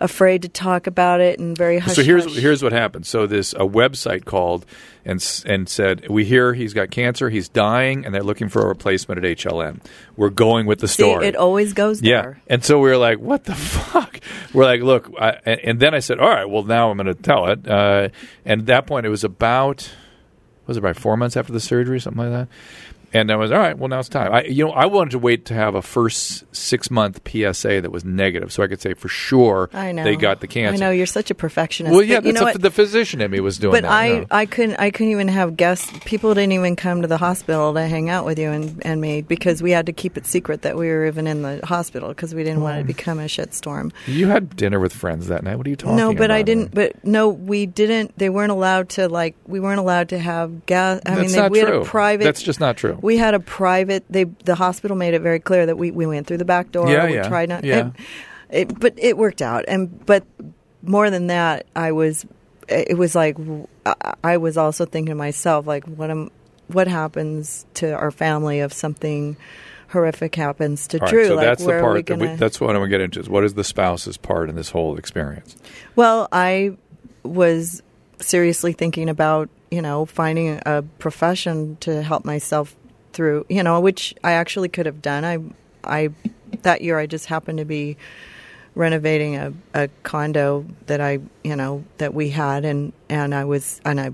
afraid 0.01 0.43
to 0.43 0.49
talk 0.49 0.87
about 0.87 1.21
it 1.21 1.39
and 1.39 1.57
very 1.57 1.79
hush 1.79 1.95
so 1.95 2.03
here's 2.03 2.25
hush. 2.25 2.37
here's 2.37 2.63
what 2.63 2.73
happened. 2.73 3.05
So 3.07 3.27
this 3.27 3.53
a 3.53 3.67
website 3.67 4.25
called 4.25 4.65
and 5.05 5.21
and 5.47 5.69
said 5.69 6.09
we 6.09 6.25
hear 6.25 6.55
he's 6.55 6.73
got 6.73 6.91
cancer, 6.91 7.29
he's 7.29 7.49
dying, 7.49 8.05
and 8.07 8.15
they're 8.15 8.23
looking 8.23 8.49
for 8.49 8.63
a 8.63 8.67
replacement 8.69 9.23
at 9.25 9.37
HLN. 9.37 9.81
We're 10.17 10.31
going 10.31 10.65
with 10.67 10.79
the 10.79 10.87
See, 10.89 11.03
story. 11.03 11.27
it 11.27 11.35
always 11.37 11.73
goes 11.73 12.01
there. 12.01 12.39
Yeah, 12.49 12.55
and 12.55 12.65
so 12.65 12.79
we 12.79 12.89
were 12.89 12.97
like, 12.97 13.19
"What 13.19 13.45
the 13.45 13.55
fuck?" 13.57 14.21
We're 14.55 14.65
like, 14.65 14.81
"Look," 14.81 15.11
I, 15.21 15.39
and, 15.45 15.61
and 15.65 15.81
then 15.81 15.93
I 15.95 15.99
said, 15.99 16.19
"All 16.21 16.29
right, 16.31 16.49
well 16.49 16.63
now 16.63 16.91
I'm 16.91 16.97
going 16.97 17.09
to 17.15 17.21
tell 17.21 17.49
it." 17.49 17.67
Uh, 17.69 18.09
and 18.45 18.61
at 18.63 18.67
that 18.67 18.87
point, 18.87 19.05
it 19.05 19.09
was 19.11 19.25
about 19.25 19.91
was 20.67 20.77
it 20.77 20.81
about 20.81 20.97
four 20.97 21.17
months 21.17 21.37
after 21.37 21.53
the 21.53 21.61
surgery, 21.61 22.01
something 22.01 22.23
like 22.23 22.31
that. 22.31 22.49
And 23.13 23.31
I 23.31 23.37
was 23.37 23.53
all 23.53 23.59
right. 23.59 23.77
Well, 23.77 23.89
now 23.89 23.99
it's 23.99 24.09
time. 24.09 24.33
I, 24.33 24.45
you 24.45 24.65
know, 24.65 24.73
I 24.73 24.87
wanted 24.87 25.11
to 25.11 25.19
wait 25.19 25.47
to 25.47 25.55
have 25.55 25.75
a 25.75 25.83
first 25.83 26.45
six 26.55 26.91
month 26.91 27.21
PSA 27.29 27.83
that 27.83 27.93
was 27.93 28.05
negative, 28.05 28.53
so 28.53 28.63
I 28.63 28.69
could 28.69 28.81
say 28.81 28.95
for 28.95 29.09
sure 29.09 29.69
I 29.73 29.93
know 29.93 30.05
they 30.05 30.17
got 30.17 30.41
the 30.41 30.47
cancer. 30.47 30.83
I 30.83 30.87
know 30.87 30.93
you're 30.93 31.07
such 31.07 31.31
a 31.31 31.35
perfectionist. 31.35 31.93
Well, 31.95 32.03
yeah, 32.03 32.21
but 32.21 32.27
you 32.27 32.33
that's 32.33 32.41
know 32.41 32.47
what 32.47 32.55
what? 32.55 32.63
the 32.63 32.71
physician 32.71 33.21
in 33.21 33.31
me 33.31 33.41
was 33.41 33.59
doing. 33.59 33.73
But 33.73 33.83
that, 33.83 33.93
I, 33.93 34.07
you 34.07 34.21
know. 34.21 34.27
I 34.31 34.47
couldn't 34.47 34.77
I 34.77 34.91
couldn't 34.91 35.13
even 35.13 35.29
have 35.29 35.57
guests. 35.57 35.93
People 36.05 36.33
didn't 36.35 36.53
even 36.53 36.77
come 36.77 37.03
to 37.03 37.09
the 37.09 37.19
hospital 37.19 37.75
to 37.75 37.87
hang 37.87 38.09
out 38.09 38.25
with 38.25 38.39
you 38.39 38.51
and, 38.51 38.85
and 38.87 39.01
me 39.01 39.21
because 39.21 39.63
we 39.63 39.73
had 39.73 39.87
to 39.87 39.93
keep 39.93 40.17
it 40.17 40.25
secret 40.25 40.63
that 40.63 40.77
we 40.77 40.89
were 40.89 41.07
even 41.07 41.27
in 41.27 41.43
the 41.43 41.61
hospital 41.65 42.09
because 42.09 42.35
we 42.35 42.45
didn't 42.45 42.63
want 42.63 42.77
it 42.77 42.79
to 42.79 42.83
hmm. 42.85 42.87
become 42.89 43.19
a 43.19 43.25
shitstorm. 43.25 43.93
you 44.07 44.29
had 44.29 44.57
dinner 44.57 44.81
with 44.81 44.93
friends 44.93 45.29
that 45.29 45.43
night. 45.43 45.57
What 45.57 45.67
are 45.67 45.71
you 45.71 45.77
talking? 45.77 45.99
About? 45.99 46.13
No, 46.13 46.15
but 46.15 46.31
I 46.31 46.43
didn't. 46.43 46.75
But 46.75 47.05
no, 47.05 47.29
we 47.29 47.67
didn't. 47.67 48.17
They 48.17 48.31
weren't 48.31 48.53
allowed 48.53 48.91
to 48.91 49.09
like. 49.09 49.35
We 49.47 49.61
weren't 49.61 49.81
allowed 49.81 50.11
to 50.11 50.19
have 50.19 50.65
gas. 50.65 51.01
I 51.05 51.17
That's 51.17 51.21
mean, 51.21 51.33
they, 51.33 51.39
not 51.39 51.51
we 51.51 51.61
true. 51.61 51.73
had 51.73 51.83
a 51.83 51.85
private. 51.85 52.25
That's 52.25 52.43
just 52.43 52.61
not 52.61 52.77
true. 52.77 52.99
We 53.03 53.19
had 53.19 53.35
a 53.35 53.41
private. 53.41 54.05
They 54.09 54.25
the 54.25 54.55
hospital 54.55 54.97
made 54.97 55.13
it 55.13 55.21
very 55.21 55.41
clear 55.41 55.67
that 55.67 55.77
we, 55.77 55.91
we 55.91 56.07
went 56.07 56.27
through 56.27 56.39
the 56.39 56.45
back 56.45 56.73
door. 56.73 56.89
Yeah, 56.91 57.07
we 57.07 57.15
yeah, 57.15 57.29
tried 57.29 57.49
not. 57.51 57.65
yeah. 57.65 57.91
It, 58.49 58.71
it, 58.71 58.81
but 58.81 58.95
it 58.97 59.19
worked 59.19 59.43
out. 59.43 59.65
And 59.69 60.05
but 60.07 60.25
more 60.83 61.11
than 61.11 61.27
that, 61.27 61.67
I 61.77 61.93
was. 61.93 62.25
It 62.69 62.97
was 62.97 63.15
like 63.15 63.37
I- 64.23 64.37
was 64.37 64.57
also 64.57 64.87
thinking 64.87 65.11
to 65.11 65.17
myself, 65.17 65.67
like, 65.67 65.85
what 65.85 66.11
am, 66.11 66.31
what 66.69 66.87
happens 66.87 67.67
to 67.75 67.93
our 67.93 68.11
family 68.11 68.61
if 68.61 68.73
something 68.73 69.37
horrific 69.89 70.35
happens 70.37 70.87
to 70.87 70.99
All 70.99 71.07
right, 71.07 71.11
Drew? 71.11 71.27
so 71.27 71.35
like, 71.35 71.45
that's 71.45 71.65
the 71.65 71.81
part 71.81 71.95
we 71.95 72.03
that 72.03 72.19
we, 72.19 72.27
that's 72.37 72.61
what 72.61 72.71
I'm 72.71 72.77
going 72.77 72.91
to 72.91 72.97
get 72.97 73.01
into. 73.03 73.21
Is 73.21 73.29
what 73.29 73.45
is 73.45 73.55
the 73.55 73.65
spouse's 73.65 74.17
part 74.17 74.49
in 74.49 74.55
this 74.55 74.71
whole 74.71 74.97
experience? 74.97 75.57
Well, 75.97 76.29
I 76.33 76.77
was 77.25 77.83
seriously 78.21 78.73
thinking 78.73 79.09
about, 79.09 79.51
you 79.71 79.83
know, 79.83 80.07
finding 80.07 80.61
a 80.65 80.83
profession 80.99 81.77
to 81.81 82.03
help 82.03 82.25
myself 82.25 82.75
through, 83.13 83.47
you 83.49 83.63
know, 83.63 83.81
which 83.81 84.15
I 84.23 84.33
actually 84.33 84.69
could 84.69 84.87
have 84.87 85.03
done. 85.03 85.25
I, 85.25 85.39
I, 85.85 86.11
that 86.63 86.83
year 86.83 86.99
I 86.99 87.07
just 87.07 87.27
happened 87.27 87.59
to 87.59 87.65
be 87.65 87.97
renovating 88.75 89.37
a, 89.37 89.53
a 89.75 89.89
condo 90.03 90.67
that 90.87 91.01
I, 91.01 91.21
you 91.45 91.57
know, 91.57 91.85
that 91.99 92.15
we 92.15 92.31
had 92.31 92.65
and, 92.65 92.93
and 93.09 93.35
I 93.35 93.45
was, 93.45 93.81
and 93.85 94.01
I 94.01 94.11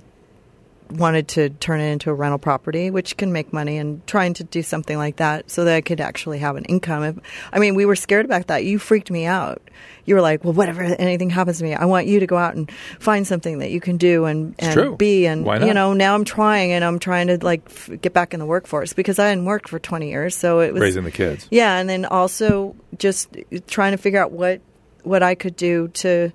wanted 0.91 1.29
to 1.29 1.51
turn 1.51 1.81
it 1.81 1.91
into 1.93 2.11
a 2.11 2.15
rental 2.15 2.39
property, 2.39 2.91
which 2.91 3.17
can 3.17 3.33
make 3.33 3.53
money, 3.53 3.77
and 3.79 4.07
trying 4.07 4.35
to 4.35 4.45
do 4.45 4.63
something 4.63 4.97
like 4.97 5.17
that 5.17 5.51
so 5.51 5.65
that 5.65 5.75
I 5.75 5.81
could 5.81 6.01
actually 6.01 6.39
have 6.39 6.57
an 6.57 6.65
income. 6.65 7.03
If, 7.05 7.17
I 7.53 7.59
mean, 7.59 7.75
we 7.75 7.85
were 7.87 7.97
scared 7.97 8.25
about 8.25 8.47
that. 8.47 8.65
You 8.65 8.79
freaked 8.79 9.11
me 9.11 9.27
out. 9.27 9.61
You 10.07 10.15
were 10.15 10.23
like, 10.23 10.43
"Well, 10.45 10.55
whatever 10.55 10.83
anything 10.83 11.29
happens 11.31 11.59
to 11.59 11.65
me, 11.65 11.75
I 11.75 11.85
want 11.85 12.07
you 12.07 12.21
to 12.21 12.27
go 12.27 12.39
out 12.39 12.55
and 12.55 12.71
find 12.99 13.27
something 13.27 13.59
that 13.59 13.71
you 13.71 13.81
can 13.81 13.99
do 13.99 14.25
and, 14.25 14.55
and 14.59 14.97
be." 14.97 15.27
And 15.27 15.45
you 15.67 15.75
know, 15.75 15.93
now 15.93 16.15
I'm 16.15 16.25
trying, 16.25 16.73
and 16.73 16.83
I'm 16.85 16.99
trying 16.99 17.27
to 17.27 17.39
like 17.45 17.63
f- 17.67 17.91
get 18.01 18.15
back 18.15 18.33
in 18.33 18.41
the 18.41 18.47
workforce 18.47 18.95
because 18.95 19.19
I 19.19 19.29
hadn't 19.29 19.45
worked 19.45 19.69
for 19.69 19.79
20 19.79 20.09
years. 20.09 20.35
So 20.35 20.61
it 20.61 20.73
was 20.73 20.81
Raising 20.81 21.05
the 21.05 21.11
kids. 21.11 21.47
yeah, 21.51 21.77
and 21.79 21.89
then 21.89 22.05
also 22.07 22.75
just 22.97 23.29
trying 23.67 23.93
to 23.93 23.99
figure 23.99 24.21
out 24.21 24.33
what 24.33 24.61
what 25.03 25.23
I 25.23 25.35
could 25.35 25.57
do 25.57 25.89
to, 25.89 26.33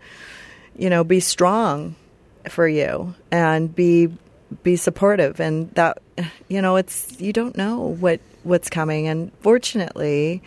you 0.78 0.90
know, 0.90 1.04
be 1.04 1.20
strong 1.20 1.96
for 2.50 2.68
you 2.68 3.16
and 3.32 3.74
be 3.74 4.10
be 4.64 4.76
supportive. 4.76 5.40
And 5.40 5.72
that 5.72 6.00
you 6.48 6.62
know 6.62 6.76
it's 6.76 7.20
you 7.20 7.34
don't 7.34 7.58
know 7.58 7.80
what 7.80 8.20
what's 8.44 8.70
coming. 8.70 9.08
And 9.08 9.32
fortunately 9.42 10.42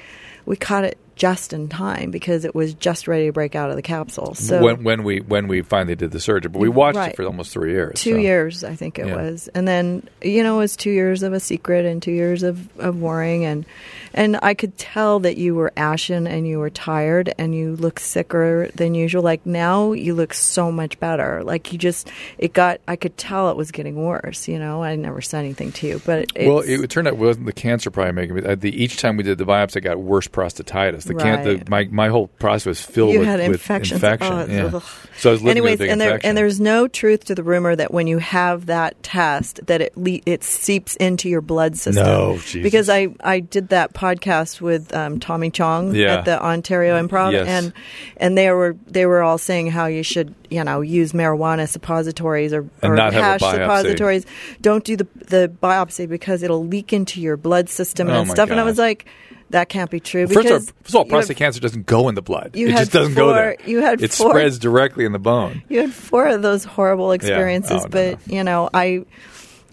we 0.45 0.57
caught 0.57 0.85
it 0.85 0.99
just 1.17 1.53
in 1.53 1.69
time 1.69 2.11
because 2.11 2.45
it 2.45 2.55
was 2.55 2.75
just 2.75 3.09
ready 3.09 3.27
to 3.27 3.33
break 3.33 3.55
out 3.55 3.71
of 3.71 3.77
the 3.77 3.83
capsule 3.83 4.35
so 4.35 4.63
when, 4.63 4.85
when 4.85 5.03
we 5.03 5.21
when 5.21 5.49
we 5.49 5.63
finally 5.63 5.95
did 5.97 6.11
the 6.11 6.21
surgery, 6.21 6.51
but 6.51 6.59
we 6.61 6.69
watched 6.69 6.97
Right. 6.97 7.11
it 7.13 7.17
for 7.17 7.25
almost 7.25 7.53
three 7.53 7.73
years. 7.73 8.01
two 8.01 8.13
so- 8.13 8.17
years 8.19 8.63
i 8.65 8.75
think 8.75 8.99
it 8.99 9.07
Yeah. 9.07 9.17
was 9.17 9.49
and 9.55 9.67
then 9.67 10.07
you 10.23 10.43
know 10.43 10.57
it 10.57 10.59
was 10.59 10.77
two 10.77 10.91
years 10.91 11.23
of 11.23 11.33
a 11.33 11.41
secret 11.41 11.85
and 11.87 12.03
two 12.03 12.13
years 12.13 12.43
of, 12.43 12.69
of 12.79 13.01
worrying 13.01 13.45
and 13.47 13.65
and 14.13 14.39
i 14.43 14.53
could 14.55 14.77
tell 14.79 15.21
that 15.21 15.37
you 15.39 15.55
were 15.55 15.73
ashen 15.77 16.27
and 16.27 16.47
you 16.47 16.59
were 16.59 16.71
tired 16.71 17.33
and 17.39 17.55
you 17.55 17.77
look 17.77 17.99
sicker 17.99 18.69
than 18.75 18.95
usual 18.95 19.23
like 19.23 19.45
now 19.47 19.93
you 19.93 20.15
look 20.15 20.35
so 20.35 20.71
much 20.71 21.01
better 21.01 21.43
like 21.45 21.73
you 21.73 21.79
just 21.79 22.11
it 22.39 22.53
got 22.53 22.79
i 22.87 22.95
could 22.95 23.17
tell 23.17 23.51
it 23.51 23.57
was 23.57 23.71
getting 23.71 23.97
worse 23.97 24.49
you 24.49 24.59
know 24.59 24.83
i 24.83 24.95
never 24.97 25.23
said 25.23 25.39
anything 25.39 25.73
to 25.73 25.87
you 25.87 26.01
but 26.05 26.27
it's, 26.35 26.47
Well, 26.47 26.61
it, 26.61 26.81
it 26.81 26.91
turned 26.91 27.09
out 27.09 27.15
it 27.15 27.19
wasn't 27.19 27.47
the 27.47 27.53
cancer 27.53 27.91
probably 27.91 28.13
making 28.13 28.35
me. 28.37 28.43
uh, 28.45 28.55
The, 28.55 28.71
each 28.83 28.99
time 28.99 29.17
we 29.17 29.23
did 29.23 29.39
the 29.39 29.47
biopsy, 29.47 29.79
I 29.79 29.81
got 29.81 29.99
worse 29.99 30.29
prostatitis. 30.29 31.06
The, 31.07 31.15
can, 31.15 31.45
the 31.45 31.55
Right. 31.57 31.69
my 31.69 31.85
my 31.91 32.09
whole 32.09 32.29
process 32.29 32.67
was 32.67 32.81
filled 32.81 33.13
you 33.13 33.21
with, 33.21 33.29
had 33.29 33.41
with 33.41 33.53
infections. 33.53 34.03
infection. 34.03 34.33
Oh, 34.33 34.47
yeah. 34.49 34.81
So 35.19 35.31
I 35.31 35.33
was 35.33 35.45
Anyways, 35.45 35.73
with 35.73 35.81
a 35.81 35.85
big 35.85 35.91
and 35.91 36.01
there 36.01 36.21
and 36.23 36.37
there's 36.37 36.61
no 36.61 36.89
truth 36.89 37.25
to 37.27 37.35
the 37.35 37.43
rumor 37.43 37.75
that 37.77 37.93
when 37.93 38.07
you 38.07 38.19
have 38.19 38.67
that 38.67 39.03
test 39.03 39.61
that 39.67 39.81
it 39.81 39.97
le- 39.97 40.21
it 40.27 40.45
seeps 40.45 40.97
into 40.97 41.29
your 41.29 41.41
blood 41.41 41.77
system. 41.77 42.05
No, 42.05 42.35
Jesus. 42.39 42.63
because 42.63 42.89
I 42.91 43.09
I 43.23 43.41
did 43.41 43.69
that 43.69 43.95
podcast 43.95 44.61
with 44.61 44.95
um, 44.95 45.21
Tommy 45.21 45.51
Chong 45.51 45.95
Yeah. 45.95 46.17
at 46.17 46.25
the 46.25 46.43
Ontario 46.43 47.01
Improv, 47.01 47.33
Yes. 47.33 47.47
and 47.49 47.73
and 48.19 48.37
they 48.37 48.51
were 48.51 48.77
they 48.87 49.07
were 49.07 49.23
all 49.23 49.39
saying 49.39 49.71
how 49.71 49.87
you 49.87 50.03
should 50.03 50.35
you 50.51 50.63
know 50.63 50.81
use 50.83 51.13
marijuana 51.13 51.67
suppositories 51.69 52.53
or, 52.53 52.69
or 52.83 52.95
not 52.95 53.13
have 53.13 53.23
a 53.23 53.25
hash 53.25 53.41
suppositories. 53.41 54.27
Don't 54.61 54.85
do 54.85 54.97
the 54.97 55.07
the 55.29 55.53
biopsy 55.63 56.09
because 56.09 56.43
it'll 56.43 56.67
leak 56.67 56.93
into 56.93 57.21
your 57.21 57.37
blood 57.37 57.69
system 57.69 58.09
Oh 58.09 58.21
and 58.21 58.31
stuff. 58.31 58.51
And 58.51 58.61
I 58.61 58.65
was 58.65 58.79
like. 58.79 59.07
That 59.51 59.69
can't 59.69 59.91
be 59.91 60.01
true. 60.01 60.27
First 60.27 60.49
of, 60.49 60.53
all, 60.53 60.59
first 60.59 60.89
of 60.89 60.95
all, 60.97 61.05
prostate 61.05 61.37
have- 61.37 61.45
cancer 61.45 61.61
doesn't 61.61 61.87
go 61.87 62.09
in 62.09 62.15
the 62.17 62.23
blood. 62.23 62.51
you 62.55 62.69
it 62.69 62.73
just 62.73 62.93
doesn't 62.93 63.15
go 63.15 63.27
four- 63.27 63.35
there. 63.35 63.57
you 63.65 63.81
had 63.81 64.03
it 64.03 64.13
four- 64.13 64.31
spreads 64.31 64.59
directly 64.59 65.05
in 65.05 65.13
the 65.13 65.19
bone. 65.21 65.63
you 65.69 65.81
had 65.81 65.93
four 65.93 66.27
of 66.27 66.43
those 66.43 66.65
horrible 66.65 67.13
experiences, 67.13 67.83
Oh, 67.83 67.85
no, 67.85 67.89
but 67.89 68.27
you 68.27 68.43
know, 68.43 68.69
I, 68.75 69.05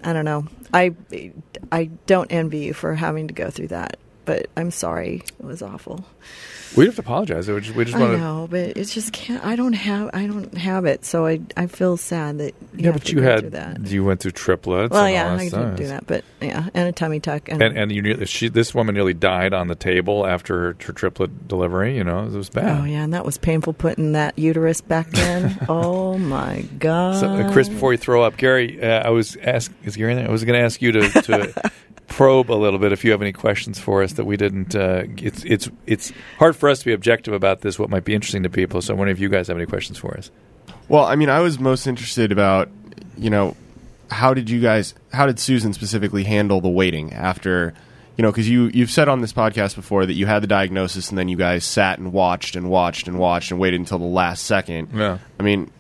I 0.03 0.13
don't 0.13 0.25
know. 0.25 0.45
I, 0.73 0.93
I 1.71 1.85
don't 2.07 2.31
envy 2.31 2.59
you 2.59 2.73
for 2.73 2.93
having 2.95 3.27
to 3.29 3.33
go 3.33 3.49
through 3.49 3.69
that, 3.69 3.97
but 4.25 4.47
I'm 4.55 4.69
sorry. 4.71 5.23
It 5.39 5.45
was 5.45 5.61
awful. 5.61 6.05
We 6.75 6.85
have 6.85 6.95
to 6.95 7.01
apologize. 7.01 7.47
We 7.47 7.61
just, 7.61 7.75
we 7.75 7.85
just 7.85 7.95
I 7.95 7.99
want 7.99 8.11
to. 8.13 8.17
know, 8.17 8.47
but 8.49 8.77
it's 8.77 8.93
just 8.93 9.13
can't. 9.13 9.43
I 9.45 9.55
don't 9.55 9.73
have. 9.73 10.09
I 10.13 10.25
don't 10.25 10.57
have 10.57 10.85
it, 10.85 11.05
so 11.05 11.25
I. 11.25 11.41
I 11.55 11.67
feel 11.67 11.97
sad 11.97 12.39
that. 12.39 12.53
You 12.75 12.85
Yeah, 12.85 12.91
but 12.91 13.11
you 13.11 13.21
had 13.21 13.51
that. 13.51 13.87
you 13.87 14.03
went 14.03 14.21
through 14.21 14.31
triplets. 14.31 14.91
Well, 14.91 15.09
yeah, 15.09 15.33
I 15.33 15.47
stuff. 15.47 15.75
did 15.75 15.83
do 15.83 15.87
that, 15.87 16.07
but 16.07 16.23
yeah, 16.41 16.69
and 16.73 16.89
a 16.89 16.91
tummy 16.91 17.19
tuck, 17.19 17.49
and, 17.49 17.61
And 17.61 17.77
and 17.77 17.91
you 17.91 18.01
nearly, 18.01 18.25
she 18.25 18.47
this 18.49 18.73
woman 18.73 18.95
nearly 18.95 19.13
died 19.13 19.53
on 19.53 19.67
the 19.67 19.75
table 19.75 20.25
after 20.25 20.59
her, 20.59 20.77
her 20.85 20.93
triplet 20.93 21.47
delivery. 21.47 21.95
You 21.95 22.03
know, 22.03 22.25
it 22.25 22.31
was 22.31 22.49
bad. 22.49 22.81
oh 22.81 22.85
yeah, 22.85 23.03
and 23.03 23.13
that 23.13 23.25
was 23.25 23.37
painful 23.37 23.73
putting 23.73 24.13
that 24.13 24.37
uterus 24.39 24.81
back 24.81 25.15
in. 25.17 25.57
oh 25.69 26.17
my 26.17 26.61
god! 26.79 27.19
So, 27.19 27.27
uh, 27.27 27.51
Chris, 27.51 27.69
before 27.69 27.91
you 27.91 27.97
throw 27.97 28.23
up, 28.23 28.37
Gary, 28.37 28.81
uh, 28.81 29.07
I 29.07 29.09
was 29.09 29.35
ask 29.37 29.71
is 29.83 29.95
Gary 29.95 30.15
there? 30.15 30.27
I 30.27 30.31
was 30.31 30.43
going 30.43 30.57
to 30.57 30.65
ask 30.65 30.81
you 30.81 30.91
to, 30.93 31.09
to 31.09 31.71
probe 32.13 32.51
a 32.51 32.53
little 32.53 32.77
bit 32.77 32.91
if 32.91 33.03
you 33.03 33.11
have 33.11 33.21
any 33.21 33.33
questions 33.33 33.79
for 33.79 34.03
us 34.03 34.13
that 34.13 34.25
we 34.25 34.37
didn't. 34.37 34.75
Uh, 34.75 35.03
it's 35.17 35.43
it's 35.45 35.69
it's 35.87 36.13
hard 36.37 36.55
for 36.55 36.69
us 36.69 36.79
to 36.79 36.85
be 36.85 36.93
objective 36.93 37.33
about 37.33 37.61
this. 37.61 37.79
What 37.79 37.89
might 37.89 38.05
be 38.05 38.13
interesting 38.13 38.43
to 38.43 38.49
people. 38.49 38.81
So, 38.81 38.93
I 38.93 38.97
wonder 38.97 39.11
if 39.11 39.19
you 39.19 39.29
guys 39.29 39.47
have 39.47 39.57
any 39.57 39.65
questions 39.65 39.97
for 39.97 40.15
us. 40.15 40.29
Well, 40.87 41.05
I 41.05 41.15
mean, 41.15 41.29
I 41.29 41.39
was 41.39 41.59
most 41.59 41.87
interested 41.87 42.31
about, 42.31 42.69
you 43.17 43.29
know, 43.29 43.55
how 44.11 44.33
did 44.33 44.49
you 44.49 44.61
guys, 44.61 44.93
how 45.11 45.25
did 45.25 45.39
Susan 45.39 45.73
specifically 45.73 46.23
handle 46.23 46.61
the 46.61 46.69
waiting 46.69 47.13
after, 47.13 47.73
you 48.15 48.21
know, 48.21 48.31
because 48.31 48.47
you 48.47 48.69
you've 48.73 48.91
said 48.91 49.07
on 49.09 49.21
this 49.21 49.33
podcast 49.33 49.75
before 49.75 50.05
that 50.05 50.13
you 50.13 50.27
had 50.27 50.43
the 50.43 50.47
diagnosis 50.47 51.09
and 51.09 51.17
then 51.17 51.29
you 51.29 51.37
guys 51.37 51.65
sat 51.65 51.97
and 51.97 52.13
watched 52.13 52.55
and 52.55 52.69
watched 52.69 53.07
and 53.07 53.17
watched 53.17 53.49
and 53.49 53.59
waited 53.59 53.79
until 53.79 53.97
the 53.97 54.05
last 54.05 54.43
second. 54.45 54.89
Yeah. 54.93 55.17
I 55.39 55.43
mean, 55.43 55.71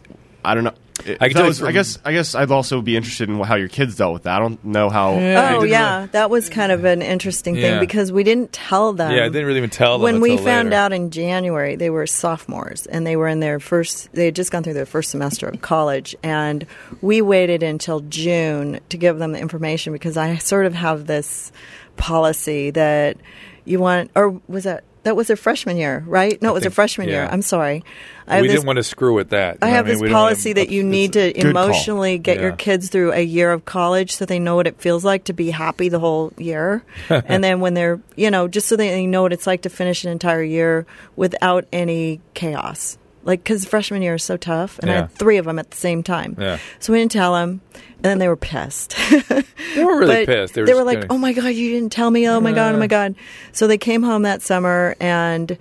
I 0.43 0.55
don't 0.55 0.63
know. 0.63 0.73
I 0.99 1.03
can 1.03 1.17
That 1.17 1.29
tell 1.33 1.41
you 1.43 1.47
was- 1.47 1.59
from- 1.59 1.67
I 1.69 1.71
guess 1.71 1.99
I 2.05 2.13
guess 2.13 2.35
I'd 2.35 2.51
also 2.51 2.81
be 2.81 2.95
interested 2.95 3.27
in 3.27 3.39
how 3.39 3.55
your 3.55 3.67
kids 3.67 3.95
dealt 3.95 4.13
with 4.13 4.23
that. 4.23 4.35
I 4.35 4.39
don't 4.39 4.63
know 4.63 4.89
how. 4.89 5.15
they 5.15 5.35
Oh 5.35 5.63
yeah, 5.63 5.95
really- 5.97 6.07
that 6.11 6.29
was 6.29 6.49
kind 6.49 6.71
of 6.71 6.85
an 6.85 7.01
interesting 7.01 7.55
thing 7.55 7.63
Yeah. 7.73 7.79
because 7.79 8.11
we 8.11 8.23
didn't 8.23 8.53
tell 8.53 8.93
them. 8.93 9.11
yeah, 9.11 9.23
I 9.25 9.29
didn't 9.29 9.45
really 9.47 9.57
even 9.57 9.69
tell 9.71 9.93
them 9.97 10.03
when 10.03 10.21
we 10.21 10.37
found 10.37 10.69
later. 10.69 10.75
out 10.81 10.93
in 10.93 11.09
January, 11.09 11.75
they 11.75 11.89
were 11.89 12.05
sophomores 12.05 12.85
and 12.85 13.07
they 13.07 13.15
were 13.15 13.27
in 13.27 13.39
their 13.39 13.59
first. 13.59 14.09
They 14.13 14.25
had 14.25 14.35
just 14.35 14.51
gone 14.51 14.61
through 14.63 14.75
their 14.75 14.85
first 14.85 15.09
semester 15.09 15.47
of 15.47 15.61
college, 15.61 16.15
and 16.21 16.65
we 17.01 17.21
waited 17.21 17.63
until 17.63 17.99
June 18.01 18.79
to 18.89 18.97
give 18.97 19.17
them 19.17 19.31
the 19.31 19.39
information 19.39 19.93
because 19.93 20.15
I 20.15 20.37
sort 20.37 20.65
of 20.67 20.75
have 20.75 21.07
this 21.07 21.51
policy 21.97 22.69
that 22.71 23.17
you 23.65 23.79
want, 23.79 24.11
or 24.15 24.39
was 24.47 24.65
that 24.65 24.83
that 25.03 25.15
was 25.15 25.27
their 25.27 25.35
freshman 25.35 25.77
year, 25.77 26.03
right? 26.07 26.41
No, 26.41 26.49
it 26.49 26.53
was 26.53 26.63
think- 26.63 26.73
freshman 26.75 27.09
year. 27.09 27.27
I'm 27.29 27.41
sorry. 27.41 27.83
I 28.25 28.41
we 28.41 28.47
this, 28.47 28.55
didn't 28.55 28.67
want 28.67 28.77
to 28.77 28.83
screw 28.83 29.13
with 29.13 29.29
that. 29.31 29.57
I 29.61 29.67
have 29.67 29.85
what 29.85 29.91
mean? 29.91 29.93
this 29.95 30.01
We 30.01 30.09
policy 30.09 30.53
that 30.53 30.69
you 30.69 30.83
need 30.83 31.13
to 31.13 31.33
Good 31.33 31.41
call. 31.41 31.49
emotionally 31.51 32.17
get 32.17 32.39
your 32.39 32.53
kids 32.53 32.87
through 32.89 33.11
a 33.11 33.21
year 33.21 33.51
of 33.51 33.65
college 33.65 34.15
so 34.15 34.25
they 34.25 34.39
know 34.39 34.55
what 34.55 34.65
it 34.65 34.79
feels 34.79 35.03
like 35.03 35.25
to 35.25 35.33
be 35.33 35.51
happy 35.51 35.89
the 35.89 35.99
whole 35.99 36.31
year. 36.37 36.83
and 37.09 37.43
then 37.43 37.59
when 37.59 37.73
they're, 37.73 37.99
you 38.15 38.31
know, 38.31 38.47
just 38.47 38.67
so 38.69 38.77
they 38.77 39.05
know 39.05 39.23
what 39.23 39.33
it's 39.33 39.45
like 39.45 39.63
to 39.63 39.69
finish 39.69 40.05
an 40.05 40.11
entire 40.11 40.41
year 40.43 40.85
without 41.17 41.65
any 41.73 42.21
chaos. 42.33 42.97
Like, 43.23 43.43
because 43.43 43.65
freshman 43.65 44.01
year 44.01 44.15
is 44.15 44.23
so 44.23 44.37
tough. 44.37 44.79
And 44.79 44.91
I 44.91 44.95
had 44.95 45.11
three 45.11 45.37
of 45.37 45.45
them 45.45 45.57
at 45.59 45.71
the 45.71 45.77
same 45.77 46.03
time. 46.03 46.35
Yeah. 46.39 46.57
So 46.79 46.91
we 46.93 46.99
didn't 46.99 47.11
tell 47.13 47.33
them. 47.33 47.61
And 47.75 48.03
then 48.03 48.17
they 48.19 48.27
were 48.27 48.35
pissed. 48.37 48.95
They 49.75 49.83
were 49.83 49.97
really 49.97 50.25
pissed. 50.27 50.53
They 50.53 50.61
were, 50.61 50.67
They 50.67 50.73
were 50.75 50.83
like, 50.83 50.99
kinda- 50.99 51.13
"Oh 51.13 51.17
my 51.17 51.33
god, 51.33 51.47
you 51.47 51.71
didn't 51.71 51.91
tell 51.91 52.11
me! 52.11 52.27
Oh 52.29 52.39
my 52.39 52.51
god, 52.51 52.75
oh 52.75 52.77
my 52.77 52.85
god!" 52.85 53.15
So 53.53 53.65
they 53.65 53.77
came 53.79 54.03
home 54.03 54.21
that 54.21 54.43
summer, 54.43 54.95
and 54.99 55.57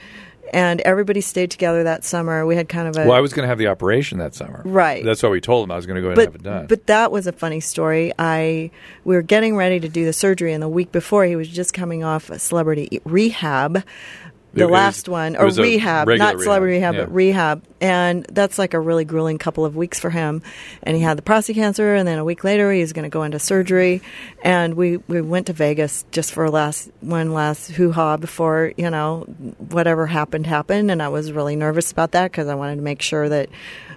and 0.53 0.83
everybody 0.83 1.23
stayed 1.23 1.51
together 1.51 1.83
that 1.85 2.05
summer. 2.05 2.45
We 2.45 2.55
had 2.57 2.69
kind 2.69 2.89
of 2.89 2.97
a 2.99 3.07
Well, 3.09 3.17
I 3.17 3.21
was 3.21 3.33
going 3.33 3.45
to 3.45 3.49
have 3.49 3.57
the 3.57 3.69
operation 3.69 4.19
that 4.19 4.35
summer. 4.35 4.61
Right. 4.67 5.03
That's 5.03 5.23
why 5.23 5.31
we 5.31 5.41
told 5.41 5.65
him 5.67 5.71
I 5.73 5.77
was 5.77 5.87
going 5.87 5.97
to 5.97 6.03
go 6.03 6.09
ahead 6.09 6.17
but 6.17 6.25
and 6.27 6.33
have 6.35 6.41
it 6.41 6.43
done. 6.45 6.67
but 6.67 6.87
that 6.89 7.11
was 7.11 7.27
a 7.27 7.33
funny 7.33 7.61
story. 7.61 8.13
I 8.19 8.71
we 9.05 9.15
were 9.15 9.23
getting 9.23 9.57
ready 9.57 9.81
to 9.81 9.89
do 9.89 10.05
the 10.05 10.13
surgery, 10.13 10.53
and 10.53 10.63
the 10.63 10.69
week 10.69 10.93
before, 10.93 11.25
he 11.25 11.37
was 11.37 11.49
just 11.49 11.73
coming 11.73 12.05
off 12.05 12.29
a 12.29 12.39
celebrity 12.39 13.01
rehab. 13.07 13.83
The 14.55 14.63
It 14.63 14.65
was- 14.65 14.73
last 14.73 15.09
one, 15.09 15.35
or 15.35 15.47
rehab, 15.49 16.09
not 16.09 16.39
celebrity 16.41 16.75
rehab, 16.77 16.95
rehab, 16.95 17.07
but 17.07 17.15
rehab, 17.15 17.63
and 17.81 18.27
that's 18.31 18.59
like 18.59 18.75
a 18.75 18.81
really 18.81 19.07
grueling 19.07 19.39
couple 19.39 19.65
of 19.65 19.77
weeks 19.77 19.99
for 19.99 20.11
him. 20.11 20.43
And 20.83 20.95
he 20.95 21.03
had 21.03 21.17
the 21.17 21.23
prostate 21.23 21.57
cancer, 21.57 21.95
and 21.95 22.07
then 22.07 22.19
a 22.19 22.25
week 22.25 22.45
later, 22.45 22.71
he 22.71 22.81
was 22.81 22.93
going 22.93 23.05
to 23.05 23.09
go 23.09 23.23
into 23.23 23.39
surgery. 23.39 24.03
And 24.43 24.75
we 24.75 24.99
we 25.09 25.23
went 25.23 25.47
to 25.47 25.55
Vegas 25.55 26.05
just 26.13 26.33
for 26.35 26.45
a 26.45 26.51
last 26.51 26.91
one 27.01 27.33
last 27.33 27.71
hoo 27.71 27.93
ha 27.93 28.19
before 28.19 28.73
you 28.77 28.91
know 28.91 29.23
whatever 29.71 30.07
happened 30.07 30.47
happened. 30.47 30.91
And 30.91 31.03
I 31.03 31.09
was 31.09 31.33
really 31.33 31.57
nervous 31.57 31.91
about 31.91 32.13
that 32.13 32.31
because 32.31 32.49
I 32.49 32.55
wanted 32.55 32.77
to 32.77 32.83
make 32.83 33.01
sure 33.01 33.29
that 33.31 33.49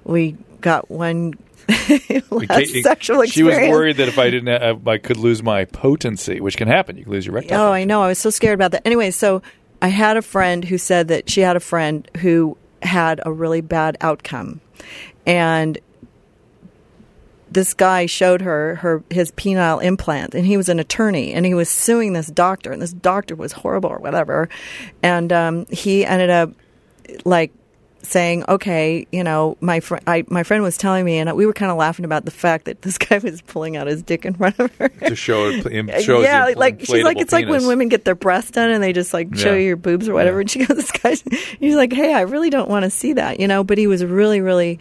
we 0.06 0.38
got 0.62 0.90
one 0.90 1.34
sexual 1.68 3.22
experience. 3.22 3.32
She 3.34 3.44
was 3.44 3.58
worried 3.70 3.98
that 3.98 4.08
if 4.08 4.20
I 4.20 4.30
didn't, 4.30 4.62
have, 4.62 4.88
I 4.88 4.98
could 5.00 5.18
lose 5.18 5.44
my 5.44 5.66
potency, 5.66 6.40
which 6.40 6.58
can 6.58 6.68
happen. 6.68 6.98
You 6.98 7.04
can 7.04 7.12
lose 7.12 7.26
your 7.26 7.36
erectile. 7.36 7.60
Oh, 7.60 7.72
I 7.72 7.84
know. 7.84 8.02
I 8.02 8.08
was 8.08 8.20
so 8.20 8.30
scared 8.30 8.54
about 8.54 8.72
that. 8.72 8.84
Anyway, 8.86 9.12
so 9.12 9.42
I 9.82 9.90
had 9.90 10.18
a 10.18 10.22
friend 10.22 10.66
who 10.66 10.78
said 10.78 11.08
that 11.10 11.30
she 11.30 11.42
had 11.42 11.56
a 11.56 11.62
friend 11.62 12.10
who 12.18 12.58
had 12.82 13.22
a 13.26 13.32
really 13.32 13.62
bad 13.62 13.98
outcome, 14.02 14.62
and 15.26 15.78
this 17.52 17.74
guy 17.74 18.06
showed 18.06 18.42
her 18.42 18.76
her 18.76 19.04
his 19.10 19.32
penile 19.32 19.84
implant, 19.84 20.36
and 20.36 20.46
he 20.46 20.58
was 20.58 20.70
an 20.70 20.80
attorney, 20.80 21.34
and 21.34 21.46
he 21.46 21.54
was 21.54 21.70
suing 21.70 22.14
this 22.14 22.28
doctor, 22.28 22.72
and 22.72 22.82
this 22.82 22.94
doctor 22.94 23.36
was 23.36 23.52
horrible 23.52 23.90
or 23.90 24.00
whatever, 24.00 24.50
and 25.02 25.32
um, 25.32 25.66
he 25.68 26.06
ended 26.06 26.30
up 26.30 26.52
like 27.24 27.52
saying, 28.08 28.44
"Okay, 28.50 29.08
you 29.12 29.24
know, 29.24 29.58
my 29.62 29.80
friend, 29.80 30.04
my 30.30 30.44
friend 30.44 30.64
was 30.64 30.78
telling 30.78 31.06
me, 31.06 31.18
and 31.18 31.34
we 31.36 31.46
were 31.46 31.54
kind 31.54 31.72
of 31.72 31.78
laughing 31.78 32.06
about 32.06 32.26
the 32.26 32.32
fact 32.32 32.66
that 32.66 32.82
this 32.82 32.98
guy 33.00 33.18
was 33.20 33.42
pulling 33.42 33.78
out 33.78 33.88
his 33.88 34.02
dick 34.04 34.26
in 34.26 34.34
front 34.34 34.60
of 34.60 34.74
her." 34.76 34.90
to 34.90 35.16
show 35.16 35.50
it. 35.50 35.66
im- 35.68 35.90
Shows 36.02 36.24
yeah, 36.24 36.54
like 36.56 36.80
she's 36.82 37.04
like 37.04 37.20
it's 37.20 37.34
like 37.34 37.48
when 37.48 37.68
women 37.68 37.90
get 37.90 38.06
their 38.06 38.16
breasts 38.16 38.52
done 38.52 38.70
and 38.72 38.82
they 38.84 38.94
just 38.94 39.14
like 39.14 39.36
show 39.36 39.52
Yeah. 39.54 39.58
you 39.60 39.66
your 39.68 39.76
boobs 39.78 40.08
or 40.10 40.14
whatever. 40.14 40.38
Yeah. 40.38 40.42
And 40.42 40.50
she 40.52 40.60
goes, 40.66 40.78
"This 40.78 40.92
guy," 40.92 41.16
he's 41.60 41.76
like, 41.76 41.94
"Hey, 41.94 42.14
I 42.14 42.22
really 42.22 42.50
don't 42.50 42.70
want 42.70 42.84
to 42.84 42.90
see 42.90 43.14
that," 43.14 43.40
you 43.40 43.48
know. 43.48 43.64
But 43.64 43.78
he 43.78 43.88
was 43.88 44.04
really, 44.04 44.42
really 44.42 44.80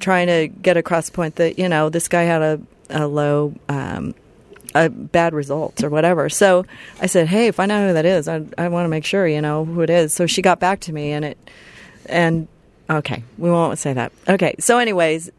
trying 0.00 0.26
to 0.28 0.48
get 0.48 0.76
across 0.76 1.06
the 1.06 1.12
point 1.12 1.36
that 1.36 1.58
you 1.58 1.68
know 1.68 1.88
this 1.88 2.08
guy 2.08 2.22
had 2.22 2.42
a 2.42 2.60
a 2.90 3.06
low. 3.06 3.54
Um, 3.68 4.14
a 4.76 4.88
bad 4.88 5.34
results 5.34 5.84
or 5.84 5.88
whatever. 5.88 6.28
So 6.28 6.66
I 7.00 7.06
said, 7.06 7.28
"Hey, 7.28 7.52
find 7.52 7.70
out 7.70 7.86
who 7.86 7.92
that 7.94 8.04
is. 8.04 8.26
I 8.26 8.42
I 8.58 8.66
want 8.66 8.86
to 8.86 8.88
make 8.88 9.04
sure 9.04 9.24
you 9.24 9.40
know 9.40 9.64
who 9.64 9.82
it 9.82 9.88
is." 9.90 10.12
So 10.12 10.26
she 10.26 10.42
got 10.42 10.58
back 10.58 10.80
to 10.80 10.92
me, 10.92 11.12
and 11.12 11.24
it 11.24 11.38
and 12.06 12.48
okay, 12.88 13.22
we 13.38 13.50
won't 13.50 13.78
say 13.78 13.92
that. 13.92 14.12
Okay, 14.28 14.54
so 14.58 14.78
anyways, 14.78 15.30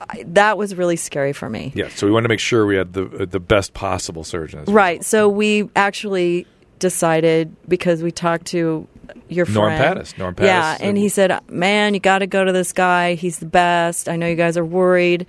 I, 0.00 0.24
that 0.28 0.58
was 0.58 0.74
really 0.74 0.96
scary 0.96 1.32
for 1.32 1.48
me. 1.48 1.72
Yeah, 1.74 1.88
so 1.88 2.06
we 2.06 2.12
wanted 2.12 2.24
to 2.24 2.28
make 2.28 2.40
sure 2.40 2.66
we 2.66 2.76
had 2.76 2.92
the 2.92 3.06
uh, 3.06 3.24
the 3.24 3.40
best 3.40 3.74
possible 3.74 4.24
surgeon. 4.24 4.64
Right. 4.66 5.04
So 5.04 5.28
we 5.28 5.70
actually 5.74 6.46
decided 6.78 7.54
because 7.68 8.02
we 8.02 8.10
talked 8.10 8.46
to 8.46 8.86
your 9.28 9.46
Norm 9.46 9.76
friend. 9.76 9.98
Pattiz. 9.98 10.18
Norm 10.18 10.34
Pattiz. 10.34 10.46
Yeah, 10.46 10.76
and 10.80 10.96
he 10.98 11.08
said, 11.08 11.38
"Man, 11.48 11.94
you 11.94 12.00
got 12.00 12.18
to 12.18 12.26
go 12.26 12.44
to 12.44 12.52
this 12.52 12.72
guy. 12.72 13.14
He's 13.14 13.38
the 13.38 13.46
best. 13.46 14.08
I 14.08 14.16
know 14.16 14.26
you 14.26 14.36
guys 14.36 14.56
are 14.56 14.64
worried." 14.64 15.26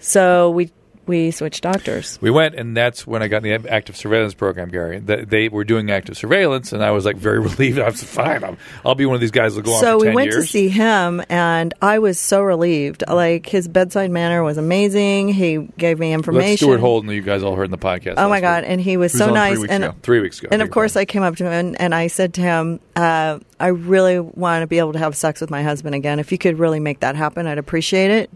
So 0.00 0.50
we 0.50 0.70
we 1.08 1.30
switched 1.30 1.62
doctors. 1.62 2.18
We 2.20 2.30
went, 2.30 2.54
and 2.54 2.76
that's 2.76 3.06
when 3.06 3.22
I 3.22 3.28
got 3.28 3.44
in 3.44 3.62
the 3.62 3.70
active 3.72 3.96
surveillance 3.96 4.34
program, 4.34 4.68
Gary. 4.68 5.00
Th- 5.00 5.26
They 5.26 5.48
were 5.48 5.64
doing 5.64 5.90
active 5.90 6.16
surveillance, 6.16 6.72
and 6.72 6.84
I 6.84 6.90
was 6.92 7.04
like 7.04 7.16
very 7.16 7.40
relieved. 7.48 7.78
I 7.78 7.86
was 7.88 8.02
fine. 8.04 8.44
I'm, 8.44 8.58
I'll 8.84 8.94
be 8.94 9.06
one 9.06 9.14
of 9.16 9.20
these 9.20 9.30
guys 9.30 9.54
that'll 9.56 9.68
go 9.68 9.74
on 9.76 9.80
So 9.80 9.98
we 9.98 10.06
10 10.06 10.14
went 10.14 10.30
years. 10.32 10.44
to 10.44 10.50
see 10.50 10.68
him, 10.68 11.22
and 11.28 11.74
I 11.82 11.98
was 11.98 12.20
so 12.20 12.42
relieved. 12.42 13.02
Like 13.08 13.46
his 13.46 13.66
bedside 13.66 14.10
manner 14.10 14.42
was 14.44 14.58
amazing. 14.58 15.30
He 15.30 15.56
gave 15.78 15.98
me 15.98 16.12
information. 16.12 16.48
That's 16.50 16.60
Stuart 16.60 16.80
Holden, 16.80 17.10
you 17.10 17.22
guys 17.22 17.42
all 17.42 17.56
heard 17.56 17.64
in 17.64 17.70
the 17.70 17.78
podcast. 17.78 18.14
Oh 18.18 18.28
my 18.28 18.36
week. 18.36 18.42
god! 18.42 18.64
And 18.64 18.80
he 18.80 18.96
was 18.96 19.12
Who's 19.12 19.18
so 19.20 19.24
on 19.26 19.30
three 19.30 19.34
nice. 19.38 19.58
weeks 19.58 19.72
and 19.72 19.84
ago. 19.84 19.94
Three 20.02 20.20
weeks 20.20 20.38
ago. 20.40 20.48
And 20.52 20.62
of 20.62 20.70
course. 20.70 20.96
I 20.96 21.04
came 21.04 21.22
up 21.22 21.36
to 21.36 21.44
him 21.46 21.52
and, 21.52 21.80
and 21.80 21.94
I 21.94 22.08
said 22.08 22.34
to 22.34 22.40
him, 22.40 22.80
uh, 22.96 23.38
"I 23.58 23.68
really 23.68 24.18
want 24.18 24.62
to 24.62 24.66
be 24.66 24.78
able 24.78 24.92
to 24.94 24.98
have 24.98 25.16
sex 25.16 25.40
with 25.40 25.48
my 25.50 25.62
husband 25.62 25.94
again. 25.94 26.18
If 26.18 26.32
you 26.32 26.38
could 26.38 26.58
really 26.58 26.80
make 26.80 27.00
that 27.00 27.14
happen, 27.16 27.46
I'd 27.46 27.58
appreciate 27.58 28.10
it." 28.10 28.30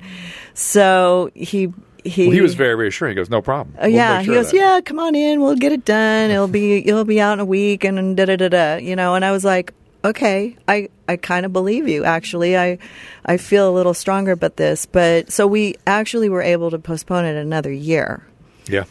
So 0.54 1.30
he 1.35 1.72
he 2.04 2.26
Well, 2.26 2.34
he 2.34 2.40
was 2.40 2.54
very 2.54 2.74
reassuring. 2.74 3.12
He 3.12 3.16
goes, 3.16 3.30
"No 3.30 3.40
problem." 3.42 3.76
Uh, 3.76 3.82
We'll 3.82 3.90
yeah, 3.90 4.18
make 4.18 4.26
he 4.26 4.32
goes, 4.34 4.52
"Yeah, 4.52 4.80
come 4.84 4.98
on 4.98 5.14
in. 5.14 5.40
We'll 5.40 5.56
get 5.56 5.72
it 5.72 5.84
done. 5.84 6.30
It'll 6.30 6.48
be 6.48 6.78
it'll 6.88 7.04
be 7.04 7.20
out 7.20 7.34
in 7.34 7.40
a 7.40 7.44
week 7.44 7.84
and 7.84 8.16
da 8.16 8.24
da 8.24 8.36
da 8.36 8.48
da." 8.48 8.76
You 8.76 8.96
know, 8.96 9.14
and 9.14 9.24
I 9.24 9.30
was 9.32 9.44
like, 9.44 9.72
"Okay, 10.04 10.56
I 10.66 10.88
I 11.08 11.16
kind 11.16 11.46
of 11.46 11.52
believe 11.52 11.88
you. 11.88 12.04
Actually, 12.04 12.56
I 12.58 12.78
I 13.24 13.36
feel 13.36 13.68
a 13.68 13.74
little 13.74 13.94
stronger 13.94 14.32
about 14.32 14.56
this." 14.56 14.86
But 14.86 15.30
so 15.30 15.46
we 15.46 15.76
actually 15.86 16.28
were 16.28 16.42
able 16.42 16.70
to 16.70 16.78
postpone 16.78 17.24
it 17.24 17.36
another 17.36 17.72
year 17.72 18.26
Yeah. 18.68 18.84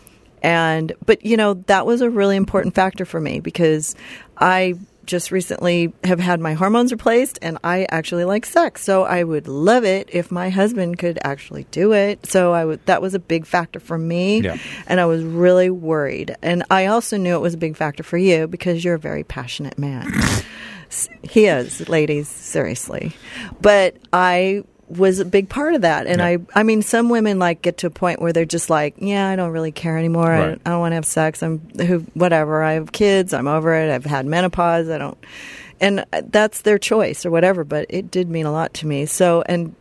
and 0.44 0.94
but 1.06 1.26
you 1.26 1.38
know 1.38 1.56
that 1.68 1.86
was 1.86 2.02
a 2.02 2.10
really 2.10 2.36
important 2.36 2.74
factor 2.76 3.06
for 3.06 3.20
me 3.22 3.40
because 3.40 3.96
i 4.38 4.74
just 5.06 5.32
recently 5.32 5.94
have 6.04 6.20
had 6.20 6.40
my 6.40 6.54
hormones 6.54 6.92
replaced 6.92 7.40
and 7.42 7.58
i 7.64 7.86
actually 7.90 8.24
like 8.26 8.46
sex 8.46 8.82
so 8.84 9.04
i 9.04 9.24
would 9.24 9.48
love 9.48 9.84
it 9.84 10.10
if 10.14 10.32
my 10.32 10.50
husband 10.50 10.98
could 11.00 11.18
actually 11.24 11.66
do 11.72 11.92
it. 11.94 12.26
So 12.26 12.54
i 12.54 12.64
would 12.64 12.86
that 12.86 13.02
was 13.02 13.14
a 13.14 13.20
big 13.20 13.46
factor 13.46 13.80
for 13.80 13.98
me 13.98 14.42
Yeah. 14.42 14.58
and 14.88 15.00
i 15.00 15.06
was 15.06 15.24
really 15.24 15.70
worried. 15.70 16.36
And 16.42 16.64
i 16.70 16.86
also 16.88 17.18
knew 17.18 17.36
it 17.36 17.42
was 17.42 17.54
a 17.54 17.58
big 17.58 17.76
factor 17.78 18.04
for 18.04 18.18
you 18.18 18.48
because 18.48 18.84
you're 18.84 18.96
a 18.96 19.00
very 19.00 19.24
passionate 19.24 19.78
man. 19.78 20.12
He 21.24 21.46
is 21.46 21.88
ladies 21.88 22.28
seriously. 22.28 23.14
But 23.62 23.96
i 24.12 24.64
was 24.98 25.20
a 25.20 25.26
big 25.26 25.48
part 25.50 25.74
of 25.74 25.82
that 25.82 26.08
and 26.08 26.20
Yeah. 26.20 26.26
i 26.26 26.38
i 26.56 26.64
mean 26.64 26.82
some 26.82 27.10
women 27.10 27.40
like 27.40 27.62
get 27.62 27.78
to 27.80 27.88
a 27.88 27.90
point 27.90 28.22
where 28.22 28.34
they're 28.34 28.46
just 28.46 28.70
like 28.70 28.96
yeah 28.98 29.28
i 29.30 29.36
don't 29.36 29.52
really 29.52 29.72
care 29.72 29.98
anymore 29.98 30.32
I, 30.32 30.46
don't, 30.48 30.64
don't 30.64 30.80
want 30.80 30.92
to 30.92 30.96
have 30.96 31.06
sex 31.06 31.42
i'm 31.44 31.60
who 31.80 32.00
whatever 32.14 32.62
i 32.64 32.74
have 32.74 32.92
kids 32.92 33.34
i'm 33.34 33.48
over 33.48 33.74
it 33.76 33.92
i've 33.94 34.06
had 34.06 34.26
menopause 34.26 34.90
i 34.90 34.98
don't 34.98 35.18
and 35.80 36.06
that's 36.30 36.62
their 36.62 36.78
choice 36.78 37.26
or 37.26 37.32
whatever 37.32 37.64
but 37.64 37.86
it 37.90 38.12
did 38.12 38.30
mean 38.30 38.46
a 38.46 38.52
lot 38.52 38.74
to 38.76 38.88
me 38.88 39.06
so 39.06 39.44
and 39.48 39.76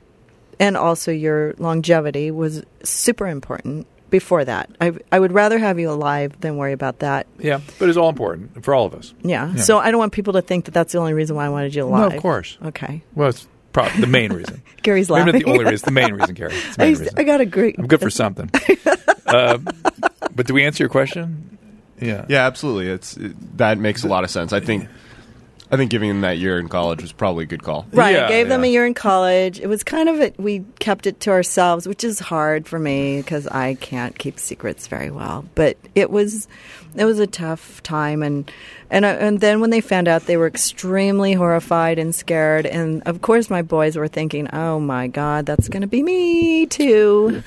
and 0.59 0.77
also 0.77 1.11
your 1.11 1.55
longevity 1.59 2.31
was 2.31 2.63
super 2.83 3.27
important 3.27 3.87
before 4.11 4.45
that 4.45 4.69
i 4.81 4.93
i 5.13 5.19
would 5.21 5.33
rather 5.33 5.59
have 5.59 5.79
you 5.79 5.89
alive 5.91 6.39
than 6.41 6.57
worry 6.57 6.73
about 6.73 6.99
that 6.99 7.27
Yeah, 7.39 7.61
but 7.79 7.89
it's 7.89 7.97
all 7.99 8.09
important 8.09 8.65
for 8.65 8.75
all 8.75 8.87
of 8.87 8.93
us. 8.95 9.15
yeah. 9.23 9.53
Yeah. 9.55 9.63
So 9.63 9.79
I 9.79 9.91
don't 9.91 9.99
want 10.01 10.13
people 10.13 10.33
to 10.35 10.43
think 10.43 10.65
that 10.67 10.73
that's 10.75 10.93
the 10.93 10.99
only 10.99 11.15
reason 11.15 11.37
why 11.37 11.47
I 11.47 11.49
wanted 11.49 11.75
you 11.75 11.85
alive. 11.85 11.93
No, 12.01 12.05
alive. 12.07 12.17
of 12.17 12.23
course. 12.23 12.59
Okay. 12.67 13.03
Well, 13.15 13.29
it's 13.29 13.47
probably 13.73 14.01
the 14.01 14.07
main 14.07 14.33
reason. 14.33 14.63
Gary's 14.83 15.09
Maybe 15.09 15.21
laughing. 15.21 15.33
not 15.35 15.45
the 15.45 15.51
only 15.51 15.65
reason. 15.65 15.87
The 15.87 15.93
main 15.93 16.15
reason, 16.15 16.35
Gary. 16.35 16.53
It's 16.55 16.77
the 16.77 16.83
I, 16.83 16.85
main 16.85 16.91
used- 16.91 17.01
reason. 17.03 17.19
I 17.19 17.23
got 17.25 17.41
a 17.41 17.47
great. 17.47 17.79
I'm 17.79 17.87
good 17.87 18.01
for 18.01 18.11
something. 18.11 18.51
uh, 19.27 19.59
but 20.35 20.47
do 20.47 20.55
we 20.55 20.65
answer 20.65 20.83
your 20.83 20.89
question? 20.91 21.59
Yeah. 22.01 22.25
Yeah, 22.29 22.47
absolutely. 22.47 22.89
It's 22.89 23.17
it, 23.17 23.59
that 23.59 23.79
makes 23.79 24.05
a 24.05 24.09
lot 24.09 24.25
of 24.25 24.31
sense. 24.31 24.53
I 24.53 24.61
think 24.61 24.89
I 25.73 25.77
think 25.77 25.91
giving 25.91 26.09
them 26.09 26.23
that 26.23 26.39
year 26.39 26.59
in 26.59 26.69
college 26.69 27.01
was 27.01 27.13
probably 27.13 27.45
a 27.45 27.47
good 27.47 27.63
call. 27.63 27.87
Right. 27.93 28.17
Yeah, 28.17 28.27
I 28.27 28.29
gave 28.29 28.49
them 28.49 28.65
a 28.65 28.67
year 28.67 28.85
in 28.87 28.95
college. 28.95 29.61
It 29.61 29.69
was 29.69 29.85
kind 29.85 30.09
of 30.09 30.21
a, 30.21 30.33
we 30.37 30.65
kept 30.81 31.07
it 31.07 31.21
to 31.21 31.31
ourselves, 31.31 31.87
which 31.87 32.03
is 32.03 32.19
hard 32.19 32.67
for 32.67 32.79
me 32.79 33.19
because 33.19 33.47
I 33.47 33.75
can't 33.75 34.19
keep 34.19 34.41
secrets 34.41 34.89
very 34.89 35.11
well. 35.11 35.45
But 35.55 35.77
it 35.95 36.11
was 36.11 36.49
it 36.97 37.05
was 37.05 37.21
a 37.21 37.27
tough 37.27 37.83
time 37.85 38.23
and 38.23 38.51
and 38.91 39.05
uh, 39.05 39.17
and 39.21 39.41
then 39.41 39.61
when 39.61 39.71
they 39.71 39.81
found 39.81 40.09
out 40.09 40.27
they 40.27 40.37
were 40.37 40.49
extremely 40.49 41.35
horrified 41.35 42.01
and 42.01 42.13
scared 42.13 42.67
and 42.67 43.03
of 43.05 43.23
course 43.23 43.49
my 43.49 43.63
boys 43.63 43.97
were 43.97 44.09
thinking, 44.09 44.49
"Oh 44.53 44.81
my 44.81 45.07
god, 45.07 45.47
that's 45.47 45.69
going 45.69 45.83
to 45.83 45.87
be 45.87 46.03
me 46.03 46.67
too." 46.67 47.45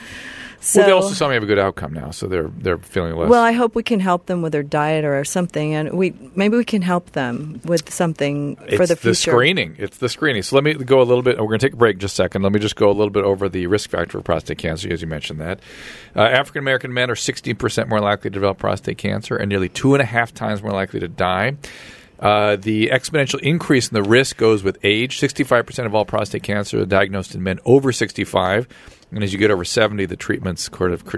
So 0.63 0.79
well, 0.79 0.87
they 0.87 0.93
also 0.93 1.13
saw 1.13 1.27
me 1.27 1.33
have 1.33 1.43
a 1.43 1.45
good 1.45 1.59
outcome 1.59 1.91
now, 1.91 2.11
so 2.11 2.27
they're 2.27 2.47
they're 2.47 2.77
feeling 2.77 3.13
less. 3.17 3.29
Well, 3.29 3.43
I 3.43 3.51
hope 3.51 3.75
we 3.75 3.83
can 3.83 3.99
help 3.99 4.27
them 4.27 4.41
with 4.41 4.53
their 4.53 4.63
diet 4.63 5.03
or 5.03 5.21
something, 5.25 5.73
and 5.73 5.91
we 5.91 6.13
maybe 6.35 6.55
we 6.55 6.63
can 6.63 6.81
help 6.81 7.11
them 7.11 7.59
with 7.65 7.91
something 7.91 8.57
it's 8.61 8.77
for 8.77 8.87
the 8.87 8.95
future. 8.95 9.09
The 9.09 9.15
screening. 9.15 9.75
It's 9.77 9.97
the 9.97 10.07
screening. 10.07 10.41
So 10.41 10.55
let 10.55 10.63
me 10.63 10.73
go 10.75 11.01
a 11.01 11.03
little 11.03 11.21
bit. 11.21 11.37
We're 11.37 11.47
going 11.47 11.59
to 11.59 11.65
take 11.65 11.73
a 11.73 11.77
break 11.77 11.97
just 11.97 12.13
a 12.13 12.15
second. 12.15 12.43
Let 12.43 12.53
me 12.53 12.59
just 12.59 12.77
go 12.77 12.89
a 12.89 12.95
little 12.95 13.09
bit 13.09 13.25
over 13.25 13.49
the 13.49 13.67
risk 13.67 13.89
factor 13.89 14.17
for 14.17 14.21
prostate 14.21 14.57
cancer, 14.57 14.89
as 14.89 15.01
you 15.01 15.07
mentioned 15.07 15.41
that. 15.41 15.59
Uh, 16.15 16.21
African 16.21 16.59
American 16.59 16.93
men 16.93 17.11
are 17.11 17.15
16% 17.15 17.89
more 17.89 17.99
likely 17.99 18.29
to 18.29 18.33
develop 18.33 18.57
prostate 18.57 18.97
cancer 18.97 19.35
and 19.35 19.49
nearly 19.49 19.67
two 19.67 19.95
and 19.95 20.01
a 20.01 20.05
half 20.05 20.33
times 20.33 20.63
more 20.63 20.71
likely 20.71 21.01
to 21.01 21.09
die. 21.09 21.57
Uh, 22.19 22.55
the 22.55 22.87
exponential 22.87 23.39
increase 23.41 23.89
in 23.89 23.95
the 23.95 24.03
risk 24.03 24.37
goes 24.37 24.63
with 24.63 24.77
age. 24.83 25.19
65% 25.19 25.85
of 25.85 25.93
all 25.93 26.05
prostate 26.05 26.41
cancer 26.43 26.81
are 26.81 26.85
diagnosed 26.85 27.35
in 27.35 27.43
men 27.43 27.59
over 27.65 27.91
65. 27.91 28.65
And 29.13 29.23
as 29.23 29.31
you 29.31 29.39
get 29.39 29.51
over 29.51 29.63
70, 29.65 30.05
the 30.05 30.15
treatments 30.15 30.69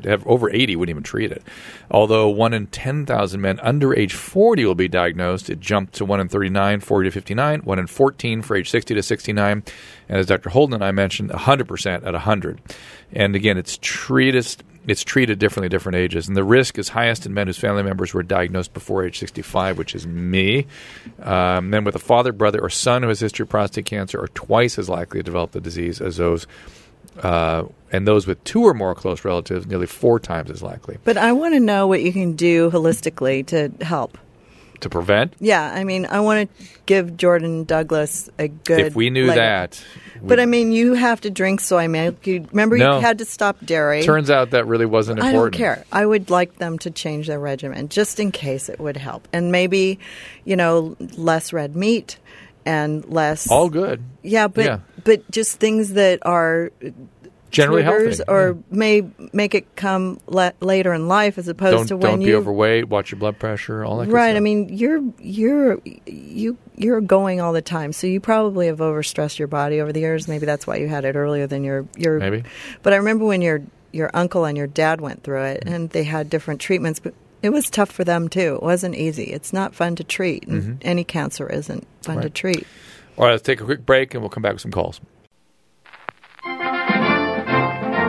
have 0.04 0.28
over 0.28 0.50
80 0.50 0.76
wouldn't 0.76 0.90
even 0.90 1.04
treat 1.04 1.32
it. 1.32 1.44
Although 1.90 2.30
1 2.30 2.54
in 2.54 2.68
10,000 2.68 3.42
men 3.42 3.60
under 3.62 3.96
age 3.96 4.14
40 4.14 4.66
will 4.66 4.76
be 4.76 4.88
diagnosed, 4.88 5.50
it 5.50 5.60
jumped 5.60 5.94
to 5.94 6.06
1 6.06 6.20
in 6.20 6.28
39, 6.28 6.80
40 6.80 7.08
to 7.08 7.12
59, 7.12 7.60
1 7.62 7.80
in 7.80 7.88
14 7.88 8.42
for 8.42 8.56
age 8.56 8.70
60 8.70 8.96
to 8.96 9.04
69, 9.04 9.64
and 10.10 10.18
as 10.20 10.26
Dr. 10.26 10.50
Holden 10.50 10.76
and 10.76 10.84
I 10.84 10.92
mentioned, 10.92 11.30
100% 11.32 12.06
at 12.06 12.14
100. 12.14 12.62
And 13.14 13.36
again, 13.36 13.58
it's 13.58 13.78
treated 13.82 14.46
it's 14.88 15.04
treated 15.04 15.40
differently 15.40 15.66
at 15.66 15.72
different 15.72 15.96
ages. 15.96 16.28
And 16.28 16.38
the 16.38 16.44
risk 16.44 16.78
is 16.78 16.90
highest 16.90 17.26
in 17.26 17.34
men 17.34 17.48
whose 17.48 17.58
family 17.58 17.84
members 17.84 18.14
were 18.14 18.24
diagnosed 18.24 18.74
before 18.74 19.04
age 19.04 19.20
65, 19.20 19.78
which 19.78 19.96
is 19.96 20.06
me. 20.06 20.68
Um, 21.22 21.70
men 21.70 21.84
with 21.84 21.96
a 21.96 22.00
father, 22.00 22.32
brother, 22.32 22.60
or 22.62 22.70
son 22.70 23.02
who 23.02 23.10
has 23.10 23.20
history 23.20 23.44
of 23.44 23.50
prostate 23.50 23.86
cancer 23.86 24.22
are 24.22 24.28
twice 24.30 24.78
as 24.78 24.90
likely 24.90 25.20
to 25.20 25.24
develop 25.24 25.52
the 25.52 25.62
disease 25.62 26.02
as 26.02 26.18
those. 26.18 26.46
Uh, 27.22 27.66
and 27.92 28.08
those 28.08 28.28
with 28.28 28.44
two 28.44 28.64
or 28.64 28.74
more 28.74 28.94
close 28.96 29.24
relatives, 29.24 29.66
nearly 29.68 29.88
four 29.88 30.20
times 30.20 30.52
as 30.52 30.62
likely. 30.62 30.98
But 31.04 31.18
I 31.18 31.32
want 31.32 31.54
to 31.54 31.60
know 31.60 31.88
what 31.88 32.02
you 32.04 32.12
can 32.12 32.36
do 32.36 32.70
holistically 32.72 33.46
to 33.48 33.72
help. 33.84 34.18
To 34.82 34.90
prevent? 34.90 35.34
Yeah, 35.40 35.64
I 35.74 35.86
mean, 35.86 36.06
I 36.06 36.20
want 36.20 36.50
to 36.58 36.66
give 36.86 37.16
Jordan 37.16 37.64
Douglas 37.64 38.30
a 38.38 38.50
good. 38.50 38.82
If 38.82 38.96
we 38.96 39.10
knew 39.10 39.28
leg 39.28 39.38
that. 39.38 39.84
But 40.22 40.40
I 40.40 40.46
mean, 40.46 40.72
you 40.74 40.94
have 40.96 41.22
to 41.22 41.30
drink 41.30 41.62
soy 41.62 41.88
milk. 41.88 42.28
You, 42.28 42.46
remember, 42.52 42.78
No. 42.78 42.96
you 42.96 43.02
had 43.02 43.20
to 43.20 43.26
stop 43.26 43.58
dairy. 43.64 44.04
Turns 44.04 44.30
out 44.30 44.52
that 44.52 44.66
really 44.68 44.86
wasn't 44.86 45.20
important. 45.20 45.56
I 45.56 45.60
don't 45.60 45.76
care. 45.76 45.86
I 45.92 46.06
would 46.06 46.30
like 46.30 46.58
them 46.58 46.78
to 46.80 46.92
change 46.92 47.28
their 47.28 47.40
regimen 47.40 47.88
just 47.90 48.20
in 48.20 48.32
case 48.32 48.68
it 48.68 48.80
would 48.80 48.98
help. 48.98 49.28
And 49.32 49.52
maybe, 49.52 49.98
you 50.44 50.56
know, 50.58 50.98
less 51.16 51.54
red 51.54 51.76
meat 51.76 52.18
and 52.66 53.06
less. 53.06 53.50
All 53.50 53.70
good. 53.70 54.04
yeah, 54.24 54.48
but 54.48 54.66
yeah. 54.66 54.80
But 55.06 55.32
just 55.32 55.60
things 55.60 55.94
that 55.94 56.20
are 56.24 56.72
Generally 57.52 57.84
healthy. 57.84 58.24
or 58.28 58.58
may 58.70 59.04
make 59.32 59.56
it 59.56 59.78
come 59.78 60.20
le- 60.28 60.52
later 60.60 60.94
in 60.94 61.08
life 61.08 61.38
as 61.38 61.48
opposed 61.48 61.78
don't 61.78 61.88
to 61.88 61.96
when 61.98 62.12
don't 62.18 62.20
be 62.20 62.34
overweight. 62.36 62.90
Watch 62.90 63.12
your 63.12 63.20
blood 63.20 63.40
pressure. 63.40 63.86
All 63.86 63.98
that. 64.00 64.10
right. 64.10 64.32
stuff. 64.32 64.38
I 64.38 64.40
mean, 64.42 64.70
you're 64.78 65.02
you're 65.20 65.80
you 66.06 66.58
you're 66.76 67.00
going 67.00 67.40
all 67.40 67.54
the 67.54 67.62
time, 67.62 67.94
so 67.94 68.08
you 68.08 68.20
probably 68.20 68.68
have 68.68 68.80
overstressed 68.80 69.40
your 69.40 69.48
body 69.48 69.80
over 69.80 69.94
the 69.94 70.02
years. 70.02 70.28
Maybe 70.28 70.46
that's 70.46 70.68
why 70.68 70.76
you 70.78 70.90
had 70.90 71.06
it 71.06 71.16
earlier 71.16 71.48
than 71.48 71.64
your 71.64 71.88
your. 71.96 72.20
Maybe. 72.20 72.44
But 72.84 72.92
I 72.92 72.98
remember 72.98 73.24
when 73.24 73.42
your 73.42 73.62
your 73.94 74.12
uncle 74.14 74.44
and 74.44 74.58
your 74.58 74.68
dad 74.68 75.00
went 75.00 75.24
through 75.24 75.44
it, 75.44 75.64
and 75.66 75.90
they 75.92 76.04
had 76.04 76.30
different 76.30 76.60
treatments, 76.60 77.00
but. 77.00 77.14
It 77.44 77.54
was 77.54 77.70
tough 77.70 77.92
for 77.92 78.04
them 78.04 78.28
too. 78.28 78.56
It 78.56 78.64
wasn't 78.64 78.96
easy. 78.96 79.26
It's 79.26 79.54
not 79.54 79.76
fun 79.76 79.96
to 79.98 80.04
treat, 80.04 80.48
and 80.48 80.82
any 80.84 81.04
cancer 81.04 81.48
isn't 81.48 81.86
fun 82.02 82.22
to 82.22 82.30
Mm-hmm. 82.30 82.34
Treat. 82.34 82.66
All 83.18 83.26
right, 83.26 83.32
let's 83.32 83.44
take 83.44 83.62
a 83.62 83.66
quick 83.66 83.86
break 83.86 84.14
and 84.14 84.22
we'll 84.22 84.30
come 84.30 84.44
back 84.44 84.54
with 84.54 84.62
some 84.62 84.72
calls. 84.72 85.00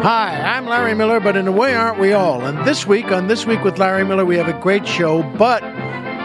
Hi, 0.08 0.40
I'm 0.40 0.66
Larry 0.66 0.94
Miller, 0.94 1.20
but 1.20 1.36
in 1.36 1.48
a 1.48 1.52
way, 1.52 1.74
aren't 1.74 1.98
we 1.98 2.12
all? 2.12 2.44
And 2.44 2.64
this 2.66 2.86
week, 2.86 3.06
on 3.10 3.26
This 3.28 3.46
Week 3.46 3.62
with 3.64 3.78
Larry 3.78 4.04
Miller, 4.04 4.24
we 4.24 4.36
have 4.36 4.48
a 4.48 4.52
great 4.60 4.86
show, 4.86 5.22
but 5.36 5.60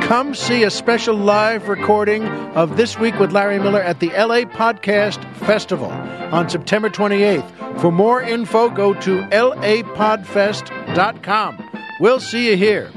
come 0.04 0.36
see 0.36 0.64
a 0.64 0.70
special 0.70 1.16
live 1.16 1.68
recording 1.68 2.26
of 2.56 2.78
This 2.78 3.00
Week 3.00 3.18
with 3.20 3.32
Larry 3.32 3.60
Miller 3.60 3.82
at 3.82 4.00
the 4.00 4.10
LA 4.10 4.42
Podcast 4.42 5.24
Festival 5.36 5.90
on 6.32 6.50
September 6.50 6.90
28th. 6.90 7.80
For 7.80 7.92
more 7.92 8.22
info, 8.22 8.70
go 8.70 8.94
to 8.96 9.22
lapodfest.com. 9.24 11.70
We'll 12.00 12.20
see 12.20 12.50
you 12.50 12.58
here. 12.58 12.92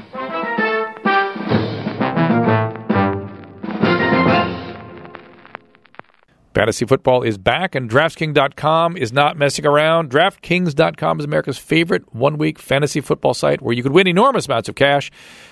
Fantasy 6.55 6.85
football 6.85 7.21
is 7.21 7.37
back, 7.37 7.75
and 7.75 7.89
DraftKings.com 7.89 8.95
is 8.95 9.11
not 9.11 9.37
messing 9.37 9.65
around. 9.65 10.09
DraftKings.com 10.09 11.19
is 11.19 11.25
America's 11.25 11.57
favorite 11.57 12.15
one 12.15 12.37
week 12.37 12.59
fantasy 12.59 13.01
football 13.01 13.33
site 13.33 13.61
where 13.61 13.75
you 13.75 13.83
could 13.83 13.91
win 13.91 14.07
enormous 14.07 14.45
amounts 14.45 14.69
of 14.69 14.75
cash. 14.75 15.11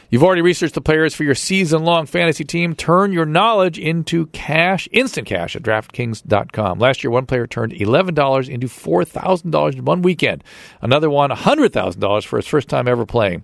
You've 0.09 0.23
already 0.23 0.41
researched 0.41 0.75
the 0.75 0.81
players 0.81 1.13
for 1.13 1.25
your 1.25 1.35
season 1.35 1.83
long 1.83 2.05
fantasy 2.05 2.45
team. 2.45 2.73
Turn 2.73 3.11
your 3.11 3.25
knowledge 3.25 3.77
into 3.77 4.27
cash, 4.27 4.87
instant 4.93 5.27
cash 5.27 5.57
at 5.57 5.63
DraftKings.com. 5.63 6.79
Last 6.79 7.03
year, 7.03 7.11
one 7.11 7.25
player 7.25 7.47
turned 7.47 7.73
$11 7.73 8.47
into 8.47 8.67
$4,000 8.67 9.73
in 9.73 9.83
one 9.83 10.03
weekend. 10.03 10.41
Another 10.81 11.09
won 11.09 11.31
$100,000 11.31 12.25
for 12.25 12.37
his 12.37 12.47
first 12.47 12.69
time 12.69 12.87
ever 12.87 13.05
playing. 13.05 13.43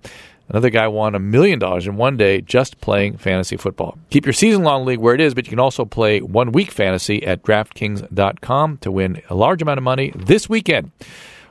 Another 0.50 0.70
guy 0.72 0.88
won 0.88 1.14
a 1.14 1.20
million 1.20 1.60
dollars 1.60 1.86
in 1.86 1.96
one 1.96 2.18
day 2.18 2.42
just 2.42 2.82
playing 2.82 3.18
fantasy 3.18 3.56
football. 3.56 3.98
Keep 4.10 4.26
your 4.26 4.34
season 4.34 4.64
long 4.64 4.84
league 4.84 5.00
where 5.00 5.14
it 5.14 5.22
is, 5.22 5.36
but 5.36 5.46
you 5.46 5.52
can 5.52 5.60
also 5.60 5.86
play 5.86 6.22
one 6.22 6.52
week 6.52 6.72
fantasy 6.72 7.26
at 7.26 7.44
DraftKings.com 7.44 8.78
to 8.80 8.92
win 8.92 9.22
a 9.30 9.36
large 9.36 9.62
amount 9.62 9.78
of 9.78 9.84
money 9.84 10.12
this 10.16 10.50
weekend. 10.50 10.92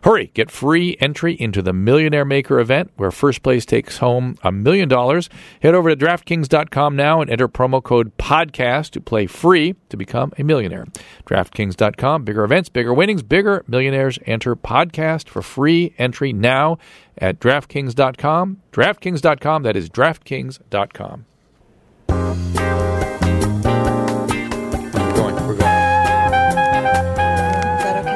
Hurry, 0.05 0.31
get 0.35 0.51
free 0.51 0.97
entry 1.01 1.35
into 1.35 1.63
the 1.63 1.73
Millionaire 1.73 2.25
Maker 2.25 2.59
event 2.59 2.91
where 2.97 3.11
first 3.11 3.43
place 3.43 3.65
takes 3.67 3.99
home 3.99 4.37
a 4.43 4.53
million 4.53 4.89
dollars. 4.89 5.29
Head 5.63 5.75
over 5.75 5.95
to 5.95 5.97
DraftKings.com 5.97 6.97
now 6.97 7.21
and 7.21 7.31
enter 7.31 7.49
promo 7.49 7.83
code 7.83 8.17
PODCAST 8.19 8.91
to 8.91 9.01
play 9.01 9.27
free 9.27 9.75
to 9.89 9.97
become 9.97 10.33
a 10.39 10.45
millionaire. 10.45 10.87
DraftKings.com, 11.27 12.25
bigger 12.25 12.45
events, 12.45 12.69
bigger 12.69 12.95
winnings, 12.95 13.23
bigger 13.23 13.65
millionaires. 13.67 14.19
Enter 14.27 14.57
podcast 14.57 15.29
for 15.29 15.43
free 15.43 15.95
entry 15.99 16.33
now 16.33 16.79
at 17.17 17.41
DraftKings.com. 17.41 18.63
DraftKings.com, 18.73 19.63
that 19.63 19.77
is 19.77 19.91
DraftKings.com. 19.91 21.27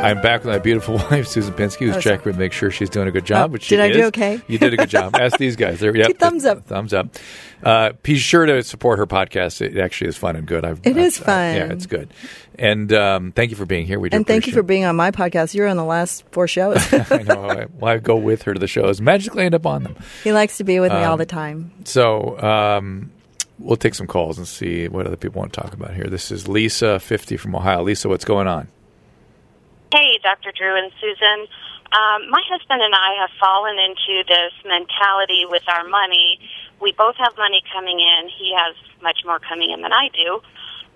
I'm 0.03 0.21
back 0.21 0.41
with 0.45 0.53
my 0.53 0.59
beautiful 0.59 0.95
wife, 1.11 1.27
Susan 1.29 1.55
Pinsky, 1.55 1.87
who's 1.87 1.97
Oh, 1.97 2.01
checking 2.01 2.33
to 2.33 2.39
make 2.39 2.53
sure 2.53 2.71
she's 2.71 2.91
doing 2.91 3.09
a 3.09 3.11
good 3.11 3.25
job. 3.25 3.51
Oh, 3.51 3.53
which 3.53 3.63
she 3.63 3.77
did 3.77 3.85
I 3.85 3.93
do 3.93 3.99
is. 4.01 4.05
okay? 4.07 4.41
You 4.49 4.59
did 4.59 4.75
a 4.75 4.77
good 4.77 4.89
job. 4.91 5.15
Ask 5.21 5.39
these 5.39 5.57
guys. 5.57 5.81
They're, 5.81 5.97
yep, 5.97 6.19
thumbs 6.19 6.45
up. 6.45 6.65
Thumbs 6.67 6.93
up. 6.93 7.09
Uh, 7.63 7.93
be 8.03 8.17
sure 8.17 8.45
to 8.47 8.63
support 8.65 8.99
her 8.99 9.07
podcast. 9.07 9.61
It 9.61 9.79
actually 9.79 10.09
is 10.09 10.17
fun 10.17 10.35
and 10.37 10.47
good. 10.47 10.65
I've, 10.65 10.81
It 10.85 10.91
I've- 10.91 11.01
is 11.01 11.19
fun. 11.19 11.55
yeah, 11.57 11.73
it's 11.73 11.87
good. 11.87 12.13
And 12.59 12.93
um, 12.93 13.33
thank 13.33 13.51
you 13.51 13.57
for 13.57 13.65
being 13.65 13.87
here. 13.87 13.99
We 13.99 14.11
do 14.11 14.17
and 14.17 14.27
thank 14.27 14.47
you 14.47 14.53
for 14.53 14.63
being 14.63 14.85
on 14.85 14.95
my 14.97 15.11
podcast. 15.11 15.55
You're 15.55 15.69
on 15.69 15.77
the 15.79 15.85
last 15.85 16.25
four 16.33 16.47
shows. 16.49 16.77
I 17.11 17.23
know. 17.23 17.45
I, 17.49 17.67
well, 17.79 17.93
I 17.95 17.99
go 17.99 18.17
with 18.17 18.43
her 18.43 18.53
to 18.55 18.61
the 18.61 18.67
shows. 18.67 19.01
Magically 19.01 19.45
end 19.45 19.55
up 19.55 19.65
on 19.67 19.85
them. 19.85 19.97
he 20.25 20.33
likes 20.33 20.59
to 20.59 20.65
be 20.65 20.79
with 20.81 20.93
me 20.93 20.99
all 20.99 21.13
Um, 21.15 21.19
the 21.19 21.27
time. 21.27 21.73
So 21.85 22.39
um, 22.41 23.11
we'll 23.59 23.77
take 23.77 23.95
some 23.95 24.07
calls 24.07 24.37
and 24.37 24.47
see 24.47 24.87
what 24.89 25.07
other 25.07 25.17
people 25.17 25.39
want 25.41 25.53
to 25.55 25.61
talk 25.63 25.73
about 25.73 25.95
here. 25.95 26.05
This 26.05 26.31
is 26.31 26.47
Lisa, 26.49 26.99
50 27.01 27.37
from 27.39 27.55
Ohio. 27.55 27.83
Lisa, 27.83 28.09
what's 28.09 28.25
going 28.27 28.49
on? 28.49 28.69
Hey, 29.93 30.19
Dr. 30.23 30.53
Drew 30.57 30.75
and 30.75 30.91
Susan. 31.01 31.47
Um, 31.93 32.31
my 32.31 32.41
husband 32.49 32.81
and 32.81 32.95
I 32.95 33.21
have 33.21 33.31
fallen 33.39 33.77
into 33.77 34.25
this 34.25 34.53
mentality 34.65 35.45
with 35.45 35.69
our 35.69 35.87
money. 35.87 36.41
We 36.81 36.93
both 36.93 37.17
have 37.17 37.37
money 37.37 37.63
coming 37.71 38.01
in. 38.01 38.31
He 38.31 38.57
has 38.57 38.75
much 39.03 39.19
more 39.27 39.39
coming 39.39 39.71
in 39.71 39.83
than 39.83 39.93
I 39.93 40.09
do, 40.09 40.41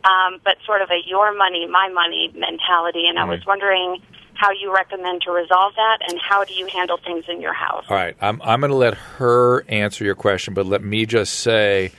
um, 0.09 0.41
but 0.43 0.57
sort 0.65 0.81
of 0.81 0.89
a 0.89 1.07
your 1.07 1.37
money, 1.37 1.67
my 1.67 1.91
money 1.91 2.33
mentality. 2.35 3.05
And 3.07 3.19
I 3.19 3.25
was 3.25 3.45
wondering 3.45 4.01
how 4.33 4.51
you 4.53 4.75
recommend 4.75 5.21
to 5.23 5.31
resolve 5.31 5.75
that, 5.77 5.99
and 6.09 6.19
how 6.19 6.45
do 6.45 6.55
you 6.55 6.67
handle 6.67 6.97
things 6.97 7.25
in 7.29 7.43
your 7.43 7.53
house? 7.53 7.85
All 7.91 7.97
right, 7.97 8.17
I'm 8.23 8.41
I'm 8.43 8.61
going 8.61 8.71
to 8.71 8.77
let 8.77 8.95
her 8.95 9.63
answer 9.69 10.05
your 10.05 10.15
question, 10.15 10.55
but 10.55 10.65
let 10.65 10.83
me 10.83 11.05
just 11.05 11.35
say 11.35 11.93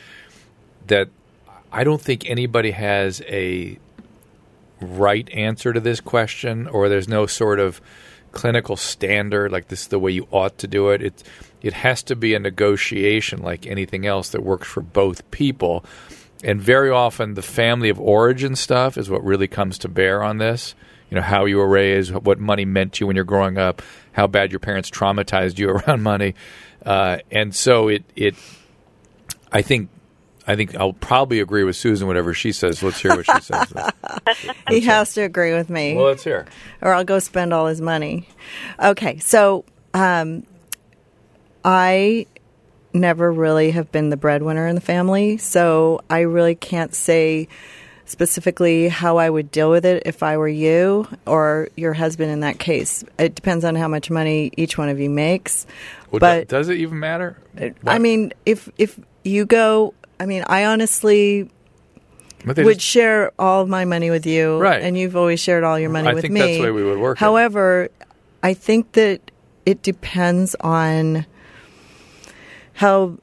that 0.88 1.10
I 1.72 1.84
don't 1.84 2.02
think 2.02 2.28
anybody 2.28 2.72
has 2.72 3.22
a 3.28 3.78
right 4.82 5.30
answer 5.32 5.74
to 5.74 5.80
this 5.80 6.00
question, 6.00 6.68
or 6.68 6.90
there's 6.90 7.08
no 7.08 7.26
sort 7.26 7.60
of 7.60 7.82
clinical 8.32 8.76
standard 8.76 9.52
like 9.52 9.68
this 9.70 9.82
is 9.82 9.88
the 9.88 10.00
way 10.00 10.12
you 10.12 10.28
ought 10.32 10.58
to 10.60 10.68
do 10.68 10.90
it. 10.90 11.02
It 11.02 11.24
it 11.62 11.74
has 11.74 12.04
to 12.04 12.16
be 12.16 12.36
a 12.36 12.40
negotiation 12.40 13.42
like 13.42 13.66
anything 13.66 14.06
else 14.06 14.30
that 14.30 14.44
works 14.44 14.68
for 14.68 14.82
both 14.82 15.30
people. 15.32 15.84
And 16.44 16.62
very 16.62 16.92
often 16.92 17.34
the 17.34 17.42
family 17.42 17.90
of 17.90 18.00
origin 18.00 18.56
stuff 18.56 18.98
is 18.98 19.10
what 19.10 19.24
really 19.24 19.48
comes 19.48 19.80
to 19.80 19.90
bear 19.90 20.22
on 20.24 20.38
this. 20.38 20.76
You 21.10 21.16
know, 21.16 21.22
how 21.22 21.46
you 21.46 21.58
were 21.58 21.68
raised, 21.68 22.14
what 22.14 22.38
money 22.38 22.66
meant 22.66 22.94
to 22.94 23.00
you 23.02 23.08
when 23.08 23.16
you're 23.16 23.26
growing 23.26 23.58
up, 23.58 23.82
how 24.12 24.28
bad 24.28 24.52
your 24.52 24.60
parents 24.60 24.90
traumatized 24.92 25.58
you 25.58 25.70
around 25.88 26.04
money. 26.04 26.36
Uh, 26.86 27.18
and 27.32 27.56
so 27.56 27.88
it 27.88 28.04
it 28.16 28.36
I 29.52 29.62
think 29.62 29.90
I 30.48 30.56
think 30.56 30.76
I'll 30.76 30.94
probably 30.94 31.40
agree 31.42 31.64
with 31.64 31.76
Susan 31.76 32.08
whatever 32.08 32.34
she 32.34 32.52
says. 32.54 32.82
Let's 32.82 33.00
hear 33.00 33.16
what 33.16 33.26
she 33.26 33.42
says. 33.42 33.74
He 34.70 34.82
has 34.82 35.14
to 35.14 35.22
agree 35.22 35.54
with 35.54 35.70
me. 35.70 35.96
well, 35.96 36.06
let's 36.06 36.24
hear. 36.24 36.46
or 36.82 36.94
I'll 36.94 37.04
go 37.06 37.20
spend 37.20 37.54
all 37.54 37.68
his 37.68 37.80
money. 37.82 38.28
Okay, 38.80 39.20
so 39.20 39.64
um, 39.94 40.46
I 41.64 42.28
never 42.94 43.32
really 43.32 43.72
have 43.72 43.92
been 43.92 44.10
the 44.10 44.18
breadwinner 44.18 44.68
in 44.68 44.76
the 44.76 44.82
family, 44.82 45.38
so 45.38 46.02
I 46.10 46.22
really 46.22 46.56
can't 46.56 46.94
say 46.94 47.48
specifically 48.06 48.88
how 48.88 49.18
I 49.18 49.30
would 49.30 49.52
deal 49.52 49.70
with 49.70 49.86
it 49.86 50.04
if 50.06 50.24
I 50.24 50.38
were 50.38 50.48
you 50.48 51.08
or 51.26 51.70
your 51.76 51.94
husband 51.94 52.32
in 52.32 52.40
that 52.42 52.58
case. 52.60 53.04
It 53.20 53.36
depends 53.36 53.66
on 53.66 53.76
how 53.76 53.88
much 53.88 54.10
money 54.10 54.52
each 54.58 54.78
one 54.78 54.90
of 54.90 55.00
you 55.00 55.10
makes. 55.10 55.66
Well, 56.12 56.20
but 56.20 56.48
does 56.48 56.70
it 56.70 56.78
even 56.78 57.00
matter? 57.00 57.38
I 57.86 58.00
mean, 58.00 58.34
if 58.46 58.70
if 58.78 59.00
you 59.24 59.46
go, 59.46 59.94
I 60.20 60.26
mean, 60.26 60.44
I 60.48 60.66
honestly, 60.66 61.50
would 62.46 62.56
just- 62.56 62.82
share 62.82 63.32
all 63.38 63.62
of 63.64 63.70
my 63.70 63.86
money 63.86 64.10
with 64.10 64.26
you, 64.26 64.58
Right. 64.60 64.82
And 64.82 64.98
you've 64.98 65.16
always 65.16 65.40
shared 65.40 65.64
all 65.64 65.78
your 65.80 65.90
money 65.90 66.06
with 66.08 66.08
me. 66.08 66.12
I 66.12 66.16
with 66.16 66.22
think 66.24 66.34
me. 66.34 66.40
that's 66.40 66.58
the 66.58 66.64
way 66.64 66.72
we 66.72 66.84
would 66.84 67.00
work 67.00 67.18
it. 67.18 67.20
However, 67.20 67.90
I 68.44 68.54
think 68.54 68.94
that 68.94 69.32
it 69.66 69.82
depends 69.84 70.56
on 70.62 71.26
how 72.74 73.18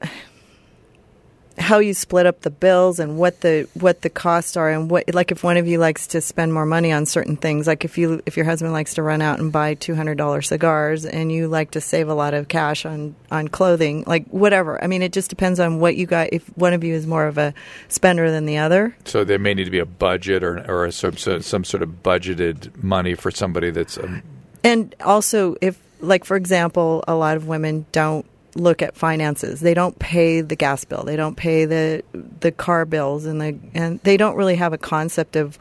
how 1.57 1.79
you 1.79 1.93
split 1.93 2.25
up 2.25 2.41
the 2.41 2.49
bills 2.49 2.99
and 2.99 3.17
what 3.17 3.41
the 3.41 3.67
what 3.73 4.01
the 4.01 4.09
costs 4.09 4.57
are 4.57 4.69
and 4.69 4.89
what 4.89 5.13
like 5.13 5.31
if 5.31 5.43
one 5.43 5.57
of 5.57 5.67
you 5.67 5.77
likes 5.77 6.07
to 6.07 6.21
spend 6.21 6.53
more 6.53 6.65
money 6.65 6.91
on 6.91 7.05
certain 7.05 7.37
things 7.37 7.65
like 7.67 7.85
if 7.85 7.97
you 7.97 8.21
if 8.25 8.35
your 8.35 8.45
husband 8.45 8.73
likes 8.73 8.95
to 8.95 9.01
run 9.01 9.21
out 9.21 9.39
and 9.39 9.51
buy 9.51 9.75
$200 9.75 10.45
cigars 10.45 11.05
and 11.05 11.31
you 11.31 11.47
like 11.47 11.71
to 11.71 11.81
save 11.81 12.09
a 12.09 12.13
lot 12.13 12.33
of 12.33 12.47
cash 12.47 12.85
on 12.85 13.15
on 13.31 13.47
clothing 13.47 14.03
like 14.05 14.27
whatever. 14.27 14.83
I 14.83 14.87
mean 14.87 15.01
it 15.01 15.13
just 15.13 15.29
depends 15.29 15.59
on 15.59 15.79
what 15.79 15.95
you 15.95 16.05
got 16.05 16.29
if 16.33 16.45
one 16.57 16.73
of 16.73 16.83
you 16.83 16.93
is 16.93 17.07
more 17.07 17.25
of 17.25 17.37
a 17.37 17.53
spender 17.87 18.29
than 18.31 18.45
the 18.45 18.57
other. 18.57 18.95
So 19.05 19.23
there 19.23 19.39
may 19.39 19.53
need 19.53 19.65
to 19.65 19.71
be 19.71 19.79
a 19.79 19.85
budget 19.85 20.43
or 20.43 20.65
or 20.69 20.91
some 20.91 21.17
some 21.17 21.41
some 21.41 21.63
sort 21.63 21.83
of 21.83 22.03
budgeted 22.03 22.83
money 22.83 23.15
for 23.15 23.31
somebody 23.31 23.71
that's 23.71 23.97
um, 23.97 24.21
And 24.63 24.95
also, 25.01 25.55
if, 25.61 25.79
like, 26.01 26.25
for 26.25 26.35
example, 26.35 27.03
a 27.07 27.15
lot 27.15 27.37
of 27.37 27.47
women 27.47 27.85
don't 27.91 28.25
look 28.55 28.81
at 28.81 28.95
finances. 28.95 29.59
They 29.59 29.73
don't 29.73 29.97
pay 29.99 30.41
the 30.41 30.55
gas 30.55 30.83
bill. 30.85 31.03
They 31.03 31.15
don't 31.15 31.35
pay 31.35 31.65
the 31.65 32.03
the 32.39 32.51
car 32.51 32.85
bills, 32.85 33.25
and 33.25 33.39
the 33.39 33.57
and 33.73 33.99
they 34.01 34.17
don't 34.17 34.35
really 34.35 34.55
have 34.55 34.73
a 34.73 34.77
concept 34.77 35.35
of 35.35 35.57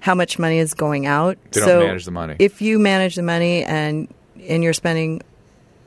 how 0.00 0.14
much 0.14 0.38
money 0.38 0.58
is 0.58 0.74
going 0.74 1.06
out. 1.06 1.38
They 1.52 1.60
don't 1.60 1.68
so 1.68 1.80
manage 1.80 2.04
the 2.04 2.10
money. 2.10 2.36
If 2.38 2.62
you 2.62 2.78
manage 2.78 3.14
the 3.14 3.22
money 3.22 3.64
and 3.64 4.12
and 4.46 4.62
you're 4.62 4.72
spending 4.72 5.22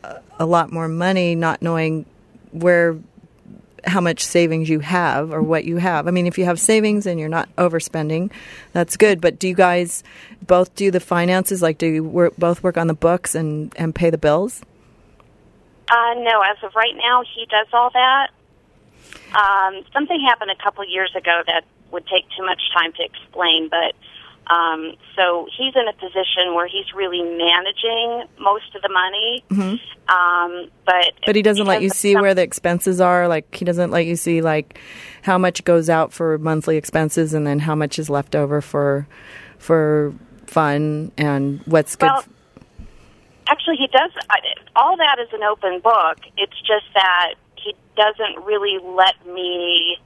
a, 0.04 0.20
a 0.40 0.46
lot 0.46 0.72
more 0.72 0.88
money, 0.88 1.36
not 1.36 1.62
knowing 1.62 2.06
where 2.52 2.98
how 3.84 4.02
much 4.02 4.24
savings 4.24 4.70
you 4.70 4.80
have 4.80 5.32
or 5.32 5.42
what 5.42 5.66
you 5.66 5.78
have. 5.78 6.08
I 6.08 6.12
mean, 6.12 6.28
if 6.28 6.38
you 6.38 6.46
have 6.46 6.60
savings 6.60 7.08
and 7.08 7.20
you're 7.20 7.30
not 7.30 7.50
overspending, 7.56 8.32
that's 8.74 8.96
good. 8.96 9.20
But 9.20 9.40
do 9.40 9.48
you 9.48 9.56
guys 9.56 10.04
both 10.46 10.76
do 10.76 10.92
the 10.92 11.00
finances? 11.00 11.64
Like, 11.64 11.80
do 11.80 11.88
you 11.88 12.04
work, 12.04 12.36
both 12.38 12.62
work 12.62 12.78
on 12.78 12.86
the 12.86 12.94
books 12.94 13.34
and, 13.34 13.74
and 13.78 13.96
pay 13.96 14.12
the 14.12 14.20
bills? 14.20 14.62
Uh, 15.92 16.14
no, 16.20 16.42
as 16.42 16.58
of 16.64 16.74
right 16.76 16.96
now, 16.96 17.22
he 17.36 17.46
does 17.48 17.68
all 17.74 17.90
that. 17.92 18.30
Um, 19.36 19.84
something 19.94 20.20
happened 20.26 20.52
a 20.52 20.64
couple 20.64 20.84
years 20.88 21.14
ago 21.16 21.42
that 21.46 21.66
would 21.92 22.06
take 22.08 22.26
too 22.38 22.46
much 22.46 22.62
time 22.74 22.94
to 22.94 23.04
explain, 23.04 23.70
but 23.70 23.94
um, 24.54 24.94
so 25.16 25.48
he's 25.58 25.74
in 25.76 25.88
a 25.88 25.94
position 25.94 26.56
where 26.56 26.68
he's 26.68 26.94
really 26.96 27.22
managing 27.22 28.28
most 28.40 28.74
of 28.76 28.82
the 28.82 28.90
money. 28.90 29.44
Um, 30.08 30.70
but 30.86 30.94
Mm-hmm. 30.94 31.24
But 31.26 31.36
he 31.36 31.42
doesn't 31.42 31.66
let 31.66 31.82
you 31.82 31.90
see 31.90 32.14
some- 32.14 32.22
where 32.22 32.34
the 32.34 32.42
expenses 32.42 33.00
are. 33.00 33.28
Like, 33.28 33.54
he 33.54 33.66
doesn't 33.66 33.92
let 33.92 34.06
you 34.06 34.16
see 34.16 34.42
like 34.42 34.80
how 35.22 35.38
much 35.38 35.64
goes 35.64 35.90
out 35.90 36.12
for 36.12 36.38
monthly 36.38 36.78
expenses 36.78 37.34
and 37.34 37.46
then 37.46 37.60
how 37.60 37.76
much 37.76 38.00
is 38.00 38.10
left 38.10 38.36
over 38.36 38.62
for 38.62 39.08
for 39.58 40.14
fun 40.48 41.12
and 41.18 41.62
what's 41.66 41.96
good. 41.96 42.10
Actually, 43.52 43.76
he 43.78 43.88
does. 43.88 44.12
All 44.78 44.96
that 44.96 45.18
is 45.20 45.28
an 45.34 45.44
open 45.44 45.80
book. 45.82 46.18
It's 46.38 46.58
just 46.62 46.86
that 46.96 47.34
he 47.58 47.76
doesn't 47.98 48.46
really 48.46 48.78
let 48.82 49.16
me 49.28 49.98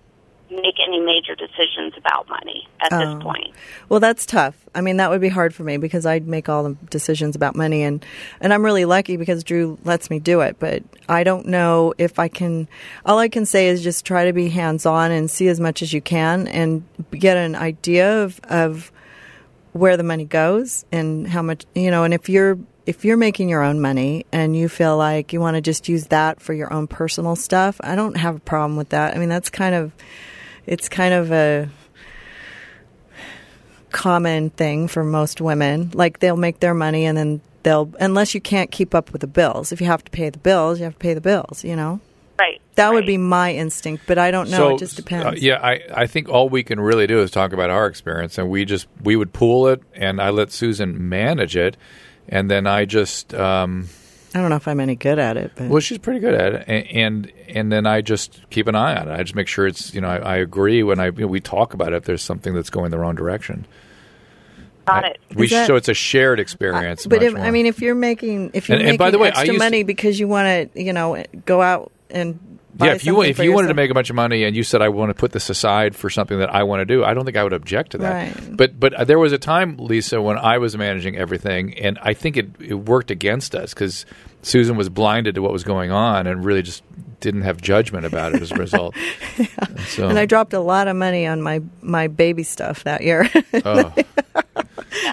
make 0.49 0.75
any 0.87 0.99
major 0.99 1.35
decisions 1.35 1.93
about 1.97 2.27
money 2.29 2.67
at 2.79 2.91
Oh. 2.93 2.99
this 2.99 3.23
point. 3.23 3.51
Well, 3.89 3.99
that's 3.99 4.25
tough. 4.25 4.55
I 4.75 4.81
mean, 4.81 4.97
that 4.97 5.09
would 5.09 5.21
be 5.21 5.29
hard 5.29 5.53
for 5.55 5.63
me 5.63 5.77
because 5.77 6.05
I'd 6.05 6.27
make 6.27 6.49
all 6.49 6.63
the 6.63 6.75
decisions 6.89 7.35
about 7.35 7.55
money, 7.55 7.83
and 7.83 8.03
and 8.41 8.51
I'm 8.53 8.63
really 8.65 8.85
lucky 8.85 9.15
because 9.17 9.43
Drew 9.43 9.77
lets 9.83 10.09
me 10.09 10.19
do 10.19 10.41
it. 10.41 10.57
But 10.59 10.83
I 11.07 11.23
don't 11.23 11.45
know 11.47 11.93
if 11.99 12.17
I 12.19 12.27
can. 12.27 12.67
All 13.05 13.17
I 13.19 13.27
can 13.27 13.45
say 13.45 13.67
is 13.67 13.83
just 13.83 14.05
try 14.05 14.25
to 14.25 14.33
be 14.33 14.49
hands 14.49 14.85
on 14.87 15.11
and 15.11 15.29
see 15.29 15.47
as 15.49 15.59
much 15.59 15.81
as 15.83 15.93
you 15.93 16.01
can 16.01 16.47
and 16.47 16.83
get 17.11 17.37
an 17.37 17.55
idea 17.55 18.23
of 18.23 18.39
of 18.49 18.91
where 19.73 19.97
the 19.97 20.03
money 20.03 20.25
goes 20.25 20.85
and 20.91 21.27
how 21.27 21.41
much 21.43 21.65
you 21.75 21.89
know. 21.91 22.03
And 22.03 22.13
if 22.13 22.27
you're 22.29 22.57
if 22.86 23.03
you're 23.03 23.17
making 23.17 23.49
your 23.49 23.63
own 23.63 23.79
money 23.79 24.25
and 24.31 24.55
you 24.55 24.69
feel 24.69 24.97
like 24.97 25.33
you 25.33 25.39
want 25.39 25.55
to 25.55 25.61
just 25.61 25.89
use 25.89 26.07
that 26.07 26.39
for 26.39 26.53
your 26.53 26.71
own 26.71 26.88
personal 26.88 27.36
stuff, 27.36 27.79
I 27.83 27.95
don't 27.95 28.17
have 28.17 28.36
a 28.36 28.39
problem 28.39 28.75
with 28.77 28.89
that. 28.89 29.15
I 29.15 29.19
mean, 29.19 29.29
that's 29.29 29.49
kind 29.49 29.73
of 29.73 29.91
it's 30.65 30.89
kind 30.89 31.13
of 31.13 31.31
a 31.31 31.69
common 33.91 34.49
thing 34.51 34.88
for 34.88 35.03
most 35.03 35.41
women. 35.41 35.91
Like 35.93 36.19
they'll 36.19 36.38
make 36.38 36.59
their 36.59 36.73
money 36.73 37.05
and 37.05 37.17
then 37.17 37.41
they'll 37.63 37.91
unless 37.99 38.36
you 38.36 38.41
can't 38.41 38.71
keep 38.71 38.93
up 38.93 39.11
with 39.11 39.21
the 39.21 39.27
bills. 39.27 39.71
If 39.71 39.81
you 39.81 39.88
have 39.88 40.03
to 40.03 40.11
pay 40.11 40.29
the 40.29 40.39
bills, 40.39 40.79
you 40.79 40.86
have 40.86 40.93
to 40.93 40.99
pay 40.99 41.13
the 41.13 41.21
bills, 41.21 41.63
you 41.63 41.75
know? 41.75 41.99
Right. 42.38 42.61
That 42.75 42.91
would 42.91 43.05
be 43.05 43.17
my 43.17 43.53
instinct, 43.53 44.03
but 44.05 44.17
I 44.17 44.29
don't 44.29 44.49
know. 44.49 44.75
it 44.75 44.79
just 44.79 44.97
depends. 44.97 45.25
uh, 45.25 45.36
yeah, 45.38 45.59
I, 45.63 45.79
I 45.93 46.07
think 46.07 46.27
all 46.27 46.49
we 46.49 46.63
can 46.63 46.81
really 46.81 47.07
do 47.07 47.21
is 47.21 47.31
talk 47.31 47.53
about 47.53 47.69
our 47.69 47.88
experience, 47.88 48.38
and 48.38 48.49
we 48.49 48.65
just 48.65 48.88
we 49.01 49.15
would 49.15 49.31
pool 49.31 49.69
it, 49.69 49.81
and 49.93 50.21
I 50.21 50.31
let 50.31 50.51
Susan 50.51 51.07
manage 51.07 51.55
it, 51.55 51.77
and 52.30 52.49
then 52.49 52.67
I 52.67 52.86
just 52.86 53.34
um, 53.34 53.88
I 54.34 54.39
don't 54.39 54.49
know 54.49 54.55
if 54.57 54.67
I'm 54.67 54.80
any 54.80 54.95
good 54.95 55.19
at 55.19 55.38
it, 55.38 55.51
but 55.55 55.69
well, 55.69 55.80
she's 55.80 55.97
pretty 55.97 56.19
good 56.19 56.34
at 56.34 56.53
it, 56.53 56.63
and, 56.67 56.88
and 56.88 57.32
and 57.47 57.71
then 57.71 57.86
I 57.86 58.01
just 58.01 58.41
keep 58.49 58.67
an 58.67 58.76
eye 58.76 58.95
on 58.95 59.07
it. 59.07 59.13
I 59.13 59.23
just 59.23 59.36
make 59.36 59.47
sure 59.47 59.65
it's 59.67 59.93
you 59.93 60.01
know 60.01 60.09
I, 60.09 60.17
I 60.17 60.36
agree 60.38 60.84
when 60.84 60.99
I 60.99 61.05
you 61.07 61.11
know, 61.21 61.28
we 61.28 61.39
talk 61.39 61.73
about 61.73 61.93
it. 61.93 61.97
If 61.97 62.03
there's 62.05 62.21
something 62.21 62.53
that's 62.53 62.69
going 62.69 62.91
the 62.91 62.99
wrong 62.99 63.15
direction, 63.15 63.65
Got 64.86 65.05
I- 65.05 65.07
it. 65.09 65.19
we 65.36 65.45
Is 65.45 65.51
that- 65.51 65.67
so 65.67 65.76
it's 65.76 65.88
a 65.89 65.93
shared 65.93 66.39
experience. 66.39 67.05
but 67.07 67.23
if, 67.23 67.36
I 67.36 67.49
mean, 67.51 67.65
if 67.65 67.82
you're 67.82 67.95
making 67.95 68.51
if 68.53 68.67
you're 68.69 68.76
And- 68.78 68.82
and 68.82 68.88
making 68.89 68.97
by 68.97 69.11
the 69.11 69.17
way, 69.19 69.30
extra 69.30 69.47
used 69.47 69.59
money 69.59 69.84
because 69.84 70.19
you 70.19 70.28
want 70.28 70.73
to, 70.73 70.82
you 70.84 70.93
know, 70.93 71.23
go 71.45 71.61
out 71.61 71.91
and 72.09 72.38
buy 72.38 72.55
yeah, 72.80 72.93
if 72.93 73.05
you 73.05 73.21
if 73.21 73.39
you 73.39 73.53
wanted 73.53 73.69
to 73.69 73.73
make 73.73 73.91
a 73.91 73.93
bunch 73.93 74.09
of 74.09 74.15
money 74.15 74.43
and 74.43 74.55
you 74.55 74.63
said 74.63 74.82
I 74.82 74.89
want 74.89 75.09
to 75.09 75.13
put 75.13 75.32
this 75.32 75.49
aside 75.49 75.95
for 75.95 76.09
something 76.09 76.39
that 76.39 76.53
I 76.53 76.63
want 76.63 76.82
to 76.82 76.86
do, 76.86 77.03
I 77.03 77.13
don't 77.13 77.26
think 77.26 77.38
I 77.38 77.43
would 77.43 77.53
object 77.53 77.91
to 77.91 77.97
that. 77.99 78.36
Right. 78.36 78.57
But 78.57 78.80
but 78.80 78.93
uh, 78.93 79.03
there 79.05 79.19
was 79.19 79.32
a 79.32 79.38
time, 79.38 79.78
Lisa, 79.78 80.21
when 80.21 80.38
I 80.38 80.57
was 80.57 80.76
managing 80.78 81.15
everything, 81.17 81.78
and 81.78 81.97
I 82.01 82.13
think 82.13 82.38
it, 82.38 82.49
it 82.59 82.73
worked 82.73 83.11
against 83.11 83.55
us 83.55 83.73
because 83.73 84.05
Susan 84.41 84.76
was 84.76 84.89
blinded 84.89 85.36
to 85.36 85.41
what 85.41 85.51
was 85.51 85.63
going 85.63 85.91
on 85.91 86.28
and 86.28 86.43
really 86.43 86.61
just 86.61 86.84
didn't 87.26 87.41
have 87.41 87.59
judgment 87.59 88.05
about 88.05 88.36
it 88.36 88.41
as 88.41 88.51
a 88.51 88.55
result. 88.55 88.95
And 89.38 89.80
so, 89.88 90.07
and 90.07 90.17
I 90.17 90.26
dropped 90.26 90.53
a 90.53 90.59
lot 90.59 90.88
of 90.88 90.95
money 90.95 91.28
on 91.28 91.41
my 91.41 91.61
my 91.82 92.07
baby 92.07 92.43
stuff 92.43 92.84
that 92.86 93.01
year. 93.01 93.30
oh, 93.65 93.93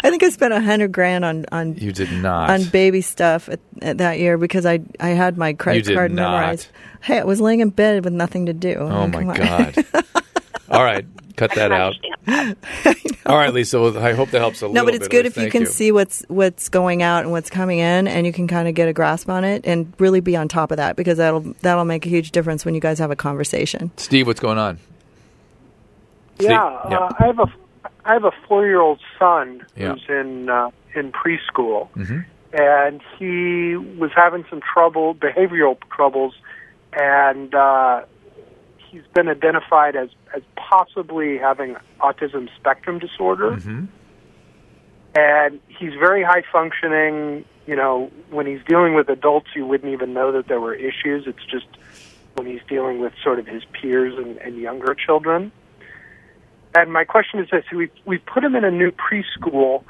I 0.05 0.11
think 0.11 0.23
I 0.23 0.29
spent 0.29 0.53
a 0.53 0.61
hundred 0.61 0.93
grand 0.93 1.25
on 1.25 1.47
on 1.51 1.75
you 1.75 1.93
did 1.93 2.13
not. 2.13 2.51
on 2.51 2.65
baby 2.65 3.01
stuff 3.01 3.49
at, 3.49 3.61
at 3.81 3.99
that 3.99 4.19
year 4.19 4.39
because 4.39 4.65
I 4.65 4.81
I 5.01 5.09
had 5.09 5.37
my 5.37 5.55
credit 5.55 5.93
card 5.93 6.13
not. 6.13 6.31
memorized. 6.31 6.69
Hey, 7.01 7.19
I 7.19 7.25
was 7.25 7.41
laying 7.41 7.61
in 7.61 7.71
bed 7.71 8.05
with 8.05 8.13
nothing 8.13 8.47
to 8.47 8.53
do. 8.53 8.77
oh 8.77 9.09
my 9.09 9.25
god! 9.25 9.75
All 10.73 10.83
right, 10.83 11.05
cut 11.37 11.55
that 11.55 11.71
out. 11.71 11.95
that. 12.27 12.57
All 13.27 13.37
right, 13.37 13.53
Lisa. 13.53 13.81
Well, 13.81 13.97
I 13.99 14.15
hope 14.15 14.31
that 14.31 14.41
helps 14.41 14.63
a 14.63 14.67
little. 14.67 14.75
No, 14.75 14.85
but 14.85 14.95
it's 14.95 15.05
bit, 15.07 15.11
good 15.13 15.27
if 15.27 15.37
you 15.37 15.43
Thank 15.43 15.53
can 15.53 15.67
see 15.67 15.93
what's 15.93 16.25
what's 16.29 16.69
going 16.69 17.03
out 17.03 17.23
and 17.23 17.31
what's 17.31 17.51
coming 17.51 17.79
in, 17.79 18.09
and 18.09 18.27
you 18.27 18.33
can 18.33 18.49
kind 18.49 18.67
of 18.69 18.75
get 18.75 18.89
a 18.89 18.93
grasp 18.93 19.29
on 19.29 19.45
it, 19.45 19.65
and 19.67 19.93
really 19.99 20.21
be 20.21 20.35
on 20.37 20.49
top 20.49 20.71
of 20.71 20.79
that 20.79 20.97
because 20.97 21.19
that'll 21.19 21.41
that'll 21.61 21.85
make 21.85 22.07
a 22.07 22.09
huge 22.09 22.31
difference 22.33 22.65
when 22.65 22.75
you 22.75 22.81
guys 22.81 22.99
have 22.99 23.11
a 23.11 23.17
conversation. 23.17 23.91
Steve, 23.97 24.27
what's 24.27 24.41
going 24.41 24.59
on? 24.59 24.79
Steve? 26.37 26.51
Yeah, 26.51 26.89
Yeah. 26.91 26.97
Uh, 26.99 27.13
I 27.21 27.27
have 27.27 27.39
a 27.39 27.47
I 28.05 28.13
have 28.15 28.25
a 28.25 28.33
four 28.49 28.67
year 28.67 28.81
old 28.81 28.99
son 29.19 29.65
Yeah. 29.77 29.93
who's 29.93 30.05
in 30.09 30.49
uh, 30.49 30.71
in 30.95 31.13
preschool, 31.13 31.89
Mhm. 31.97 32.25
and 32.53 33.01
he 33.19 33.77
was 33.77 34.11
having 34.17 34.45
some 34.51 34.61
trouble, 34.61 35.15
behavioral 35.15 35.77
troubles, 35.95 36.35
and 36.93 37.55
uh, 37.55 38.03
he's 38.93 39.03
been 39.15 39.29
identified 39.29 39.97
as 39.97 40.11
as 40.37 40.43
possibly 40.55 41.39
having 41.39 41.77
autism 42.01 42.49
spectrum 42.57 42.99
disorder. 42.99 43.53
Mhm. 43.53 43.89
And 45.15 45.61
he's 45.67 45.95
very 45.95 46.23
high 46.23 46.43
functioning. 46.53 47.45
You 47.67 47.77
know, 47.77 48.11
when 48.31 48.47
he's 48.47 48.63
dealing 48.67 48.95
with 48.95 49.09
adults, 49.09 49.49
you 49.57 49.65
wouldn't 49.67 49.93
even 49.93 50.13
know 50.13 50.33
that 50.33 50.47
there 50.49 50.61
were 50.61 50.75
issues. 50.75 51.27
It's 51.27 51.45
just 51.45 51.67
when 52.35 52.47
he's 52.47 52.63
dealing 52.69 53.01
with 53.01 53.13
sort 53.23 53.39
of 53.39 53.47
his 53.47 53.65
peers 53.73 54.15
and, 54.17 54.37
and 54.39 54.57
younger 54.57 54.95
children. 54.95 55.53
And 56.75 56.93
my 56.93 57.05
question 57.05 57.41
is 57.41 57.49
this: 57.51 57.65
we 57.73 57.91
we 58.05 58.19
put 58.19 58.45
him 58.45 58.55
in 58.55 58.65
a 58.65 58.71
new 58.71 58.91
preschool, 58.91 59.85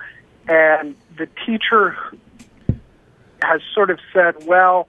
and 0.49 0.95
the 1.17 1.29
teacher 1.45 1.97
has 3.43 3.61
sort 3.75 3.91
of 3.91 3.99
said, 4.13 4.45
"Well, 4.47 4.89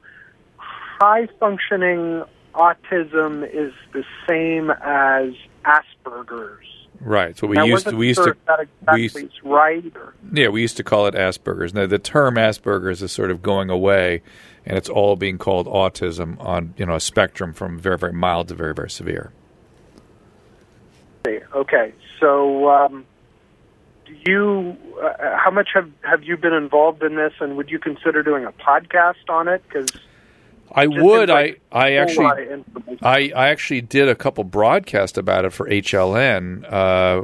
high 0.57 1.27
functioning 1.39 2.23
autism 2.53 3.43
is 3.43 3.73
the 3.91 4.03
same 4.27 4.71
as 4.71 5.33
Asperger's." 5.65 6.67
Right. 6.99 7.37
So 7.37 7.47
we 7.47 7.57
Now, 7.57 7.65
used 7.65 7.87
to, 7.87 7.95
we 7.95 8.07
used 8.07 8.19
sure 8.23 8.33
to 8.33 8.39
that 8.47 8.59
exactly 8.61 9.23
we 9.23 9.27
used, 9.27 9.43
right. 9.43 9.83
Or, 9.95 10.13
yeah 10.31 10.47
we 10.47 10.61
used 10.61 10.77
to 10.77 10.83
call 10.83 11.07
it 11.07 11.15
Asperger's. 11.15 11.73
Now 11.73 11.85
the 11.85 11.99
term 11.99 12.35
Asperger's 12.35 13.01
is 13.01 13.11
sort 13.11 13.29
of 13.29 13.41
going 13.41 13.69
away, 13.69 14.21
and 14.65 14.77
it's 14.77 14.89
all 14.89 15.15
being 15.15 15.37
called 15.37 15.67
autism 15.67 16.39
on 16.39 16.73
you 16.77 16.85
know 16.85 16.95
a 16.95 17.01
spectrum 17.01 17.53
from 17.53 17.77
very 17.77 17.97
very 17.97 18.13
mild 18.13 18.47
to 18.49 18.55
very 18.55 18.73
very 18.73 18.89
severe. 18.89 19.31
Okay, 21.55 21.93
so 22.19 22.69
um, 22.69 23.05
do 24.05 24.13
you? 24.25 24.77
Uh, 25.01 25.37
how 25.37 25.51
much 25.51 25.69
have 25.73 25.89
have 26.01 26.23
you 26.23 26.35
been 26.35 26.53
involved 26.53 27.03
in 27.03 27.15
this, 27.15 27.33
and 27.39 27.55
would 27.57 27.69
you 27.69 27.79
consider 27.79 28.23
doing 28.23 28.45
a 28.45 28.51
podcast 28.51 29.29
on 29.29 29.47
it? 29.47 29.63
Because 29.67 29.89
I 30.73 30.87
Just 30.87 31.01
would. 31.01 31.29
I 31.29 31.55
I 31.71 31.93
actually 31.93 32.25
lot 32.25 32.39
of 32.39 32.51
information. 32.51 33.05
I, 33.05 33.31
I 33.35 33.49
actually 33.49 33.81
did 33.81 34.09
a 34.09 34.15
couple 34.15 34.43
broadcasts 34.43 35.17
about 35.17 35.45
it 35.45 35.53
for 35.53 35.69
HLN. 35.69 36.63
Uh, 36.71 37.23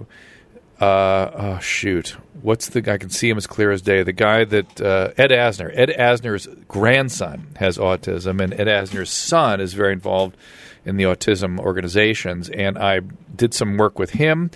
uh, 0.83 1.31
oh 1.33 1.59
shoot, 1.59 2.15
what's 2.41 2.69
the? 2.69 2.79
I 2.91 2.97
can 2.97 3.09
see 3.09 3.29
him 3.29 3.37
as 3.37 3.47
clear 3.47 3.71
as 3.71 3.81
day. 3.81 4.03
The 4.03 4.13
guy 4.13 4.45
that 4.45 4.79
uh, 4.79 5.11
Ed 5.17 5.31
Asner. 5.31 5.71
Ed 5.73 5.89
Asner's 5.89 6.47
grandson 6.67 7.47
has 7.57 7.77
autism, 7.77 8.41
and 8.41 8.53
Ed 8.53 8.67
Asner's 8.67 9.09
son 9.09 9.59
is 9.59 9.73
very 9.73 9.93
involved 9.93 10.37
in 10.85 10.97
the 10.97 11.03
autism 11.03 11.59
organizations. 11.59 12.49
And 12.49 12.77
I 12.77 13.01
did 13.35 13.53
some 13.53 13.77
work 13.77 13.99
with 13.99 14.11
him. 14.11 14.51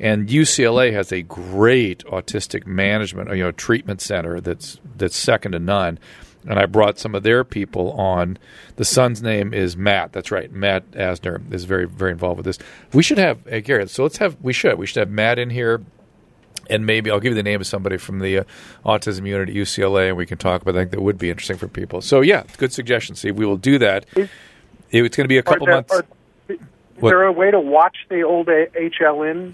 And 0.00 0.28
UCLA 0.28 0.92
has 0.92 1.10
a 1.10 1.22
great 1.22 2.04
autistic 2.04 2.66
management, 2.66 3.30
you 3.30 3.42
know, 3.42 3.50
treatment 3.50 4.00
center 4.00 4.40
that's 4.40 4.78
that's 4.96 5.16
second 5.16 5.52
to 5.52 5.58
none 5.58 5.98
and 6.48 6.58
I 6.58 6.66
brought 6.66 6.98
some 6.98 7.14
of 7.14 7.22
their 7.22 7.44
people 7.44 7.92
on. 7.92 8.38
The 8.76 8.84
son's 8.84 9.22
name 9.22 9.52
is 9.54 9.76
Matt. 9.76 10.12
That's 10.12 10.30
right, 10.30 10.50
Matt 10.50 10.90
Asner 10.92 11.40
is 11.52 11.64
very 11.64 11.86
very 11.86 12.10
involved 12.10 12.38
with 12.38 12.46
this. 12.46 12.58
We 12.92 13.02
should 13.02 13.18
have 13.18 13.38
hey, 13.46 13.60
Garrett. 13.60 13.90
So 13.90 14.02
let's 14.02 14.16
have 14.18 14.36
we 14.42 14.52
should 14.52 14.76
we 14.78 14.86
should 14.86 15.00
have 15.00 15.10
Matt 15.10 15.38
in 15.38 15.50
here, 15.50 15.80
and 16.70 16.86
maybe 16.86 17.10
I'll 17.10 17.20
give 17.20 17.30
you 17.32 17.36
the 17.36 17.42
name 17.42 17.60
of 17.60 17.66
somebody 17.66 17.96
from 17.98 18.18
the 18.20 18.38
uh, 18.38 18.44
autism 18.84 19.26
unit 19.26 19.48
at 19.50 19.54
UCLA, 19.54 20.08
and 20.08 20.16
we 20.16 20.26
can 20.26 20.38
talk 20.38 20.62
about. 20.62 20.74
I 20.74 20.80
think 20.80 20.90
that 20.92 21.02
would 21.02 21.18
be 21.18 21.30
interesting 21.30 21.56
for 21.58 21.68
people. 21.68 22.00
So 22.00 22.20
yeah, 22.22 22.44
good 22.56 22.72
suggestion, 22.72 23.14
Steve. 23.14 23.36
We 23.36 23.46
will 23.46 23.56
do 23.56 23.78
that. 23.78 24.06
Is- 24.16 24.28
it's 24.90 25.16
going 25.16 25.24
to 25.24 25.28
be 25.28 25.36
a 25.38 25.42
couple 25.42 25.66
there- 25.66 25.74
months. 25.76 25.92
are- 25.92 26.04
is 26.48 26.58
What? 27.02 27.10
there 27.10 27.22
a 27.24 27.32
way 27.32 27.50
to 27.50 27.60
watch 27.60 27.96
the 28.08 28.22
old 28.22 28.46
HLN 28.48 29.52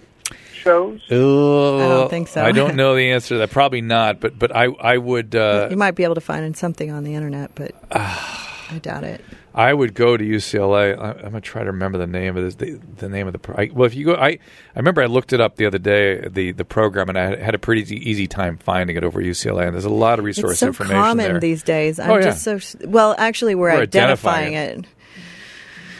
shows? 0.52 1.00
I 1.10 1.14
don't 1.14 2.10
think 2.10 2.28
so. 2.28 2.44
I 2.44 2.52
don't 2.52 2.76
know 2.76 2.94
the 2.94 3.10
answer 3.12 3.30
to 3.34 3.38
that. 3.38 3.50
Probably 3.50 3.80
not. 3.80 4.20
But 4.20 4.38
but 4.38 4.54
I 4.54 4.64
I 4.66 4.98
would 4.98 5.34
uh, 5.34 5.68
you 5.70 5.76
might 5.76 5.92
be 5.94 6.04
able 6.04 6.14
to 6.16 6.20
find 6.20 6.56
something 6.56 6.90
on 6.90 7.04
the 7.04 7.14
internet, 7.14 7.50
but 7.54 7.72
I 7.90 8.78
doubt 8.82 9.04
it. 9.04 9.20
I 9.56 9.72
would 9.72 9.94
go 9.94 10.16
to 10.16 10.24
UCLA. 10.24 10.98
I, 10.98 11.10
I'm 11.12 11.22
gonna 11.22 11.40
try 11.40 11.60
to 11.62 11.70
remember 11.70 11.96
the 11.96 12.08
name 12.08 12.36
of 12.36 12.42
this. 12.42 12.56
The, 12.56 12.80
the 12.96 13.08
name 13.08 13.28
of 13.28 13.32
the 13.32 13.38
pro- 13.38 13.54
I, 13.54 13.70
well, 13.72 13.86
if 13.86 13.94
you 13.94 14.06
go, 14.06 14.14
I 14.16 14.30
I 14.30 14.38
remember 14.74 15.00
I 15.00 15.06
looked 15.06 15.32
it 15.32 15.40
up 15.40 15.54
the 15.56 15.66
other 15.66 15.78
day, 15.78 16.26
the 16.26 16.50
the 16.50 16.64
program, 16.64 17.08
and 17.08 17.16
I 17.16 17.24
had, 17.26 17.38
had 17.40 17.54
a 17.54 17.58
pretty 17.60 17.82
easy, 17.82 18.10
easy 18.10 18.26
time 18.26 18.56
finding 18.58 18.96
it 18.96 19.04
over 19.04 19.20
UCLA. 19.22 19.64
And 19.66 19.74
there's 19.74 19.84
a 19.84 19.90
lot 19.90 20.18
of 20.18 20.24
resource 20.24 20.52
It's 20.52 20.60
so 20.60 20.66
information 20.68 20.96
common 20.96 21.18
there. 21.32 21.40
these 21.40 21.62
days. 21.62 22.00
I'm 22.00 22.10
Oh, 22.10 22.16
yeah. 22.16 22.22
just 22.22 22.42
so 22.42 22.58
well. 22.88 23.14
Actually, 23.16 23.54
we're, 23.54 23.72
We're 23.74 23.82
identifying 23.82 24.56
identifying 24.56 24.80
it. 24.80 24.86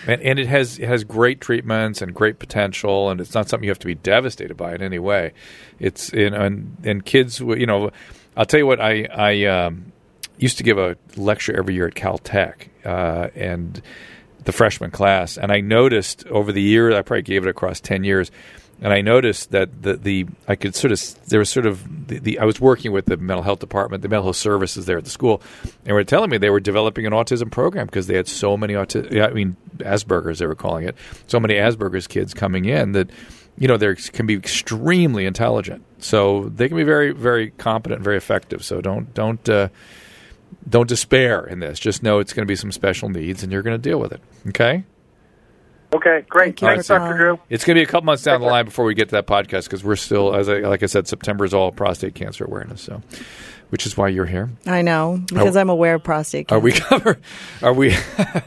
And, 0.07 0.21
and 0.23 0.39
it 0.39 0.47
has 0.47 0.79
it 0.79 0.87
has 0.87 1.05
great 1.05 1.41
treatments 1.41 2.03
and 2.03 2.15
great 2.15 2.39
potential, 2.39 3.11
and 3.11 3.21
it's 3.21 3.35
not 3.35 3.49
something 3.49 3.65
you 3.65 3.71
have 3.71 3.79
to 3.81 3.87
be 3.87 3.95
devastated 3.95 4.57
by 4.57 4.75
in 4.75 4.83
any 4.83 4.99
way. 4.99 5.33
It's 5.79 6.11
in 6.13 6.35
and, 6.35 6.77
and 6.85 7.05
kids, 7.05 7.41
you 7.41 7.67
know, 7.67 7.91
I'll 8.37 8.47
tell 8.47 8.61
you 8.61 8.67
what 8.67 8.81
I 8.81 9.07
I 9.13 9.45
um, 9.45 9.93
used 10.39 10.59
to 10.59 10.65
give 10.65 10.79
a 10.79 10.97
lecture 11.17 11.57
every 11.57 11.75
year 11.75 11.87
at 11.87 11.95
Caltech, 11.95 12.69
uh, 12.85 13.29
and 13.35 13.81
the 14.45 14.53
freshman 14.53 14.91
class, 14.91 15.39
and 15.39 15.51
I 15.51 15.61
noticed 15.61 16.27
over 16.27 16.53
the 16.53 16.63
year 16.63 16.93
I 16.93 17.03
probably 17.03 17.23
gave 17.23 17.47
it 17.47 17.49
across 17.49 17.81
ten 17.81 18.05
years. 18.05 18.31
And 18.85 18.93
I 18.93 19.01
noticed 19.01 19.51
that 19.53 19.83
the, 19.83 19.95
the 19.95 20.27
I 20.47 20.57
could 20.57 20.75
sort 20.75 20.93
of 20.93 21.29
there 21.29 21.39
was 21.39 21.49
sort 21.49 21.65
of 21.65 22.07
the, 22.07 22.19
the 22.19 22.39
I 22.39 22.45
was 22.45 22.61
working 22.61 22.93
with 22.93 23.07
the 23.07 23.17
mental 23.17 23.43
health 23.43 23.61
department, 23.61 24.03
the 24.03 24.11
mental 24.11 24.25
health 24.25 24.37
services 24.37 24.85
there 24.85 24.99
at 24.99 25.05
the 25.05 25.11
school, 25.11 25.41
and 25.87 25.95
were 25.95 26.05
telling 26.05 26.29
me 26.29 26.37
they 26.37 26.51
were 26.51 26.61
developing 26.61 27.07
an 27.07 27.15
autism 27.15 27.51
program 27.51 27.87
because 27.87 28.09
they 28.09 28.15
had 28.15 28.29
so 28.29 28.59
many 28.59 28.75
autism. 28.75 29.23
I 29.23 29.33
mean 29.33 29.57
Asperger's 29.79 30.39
they 30.39 30.47
were 30.47 30.55
calling 30.55 30.87
it. 30.87 30.97
So 31.29 31.41
many 31.41 31.55
Asperger's 31.55 32.07
kids 32.07 32.35
coming 32.35 32.67
in 32.67 32.93
that 32.93 33.09
you 33.57 33.69
know 33.69 33.79
they 33.79 33.95
can 33.95 34.27
be 34.27 34.35
extremely 34.35 35.25
intelligent. 35.25 35.83
So 35.99 36.51
they 36.51 36.69
can 36.69 36.77
be 36.77 36.85
very 36.85 37.13
very 37.13 37.53
competent, 37.53 38.03
very 38.03 38.19
effective. 38.19 38.63
So 38.63 38.83
don't 38.83 39.15
don't 39.15 39.49
uh, 39.49 39.71
don't 40.69 40.91
despair 40.91 41.47
in 41.47 41.61
this. 41.61 41.79
Just 41.79 42.03
know 42.03 42.19
it's 42.19 42.35
going 42.35 42.47
to 42.47 42.53
be 42.53 42.57
some 42.57 42.71
special 42.71 43.09
needs, 43.09 43.43
and 43.43 43.51
you're 43.51 43.63
going 43.63 43.81
to 43.81 43.91
deal 43.91 43.99
with 43.99 44.13
it. 44.13 44.21
Okay. 44.49 44.85
Okay, 45.95 46.25
great. 46.29 46.59
Thank 46.59 46.75
Thanks, 46.75 46.89
Tom. 46.89 47.01
Dr. 47.01 47.17
Drew. 47.17 47.41
It's 47.49 47.65
going 47.65 47.77
to 47.77 47.79
be 47.79 47.85
a 47.85 47.87
couple 47.87 48.07
months 48.07 48.25
down 48.25 48.41
the 48.41 48.49
line 48.49 48.65
before 48.65 48.85
we 48.85 48.95
get 48.95 49.11
to 49.11 49.15
that 49.15 49.29
podcast 49.29 49.65
because 49.65 49.85
we're 49.85 49.95
still, 49.95 50.35
as 50.35 50.49
I, 50.49 50.59
like 50.59 50.83
I 50.83 50.87
said, 50.87 51.07
September 51.07 51.45
is 51.45 51.55
all 51.55 51.71
prostate 51.71 52.17
cancer 52.17 52.45
awareness. 52.45 52.81
So, 52.83 53.01
which 53.69 53.87
is 53.87 53.97
why 53.97 54.09
you're 54.09 54.27
here. 54.27 54.51
I 54.67 54.83
know 54.83 55.23
because 55.29 55.57
I'm 55.57 55.71
aware 55.71 55.95
of 55.95 56.03
prostate 56.03 56.49
cancer. 56.49 56.59
Are 56.59 56.61
we 56.61 56.73
cover? 56.73 57.19
Are 57.63 57.73
we? 57.73 57.97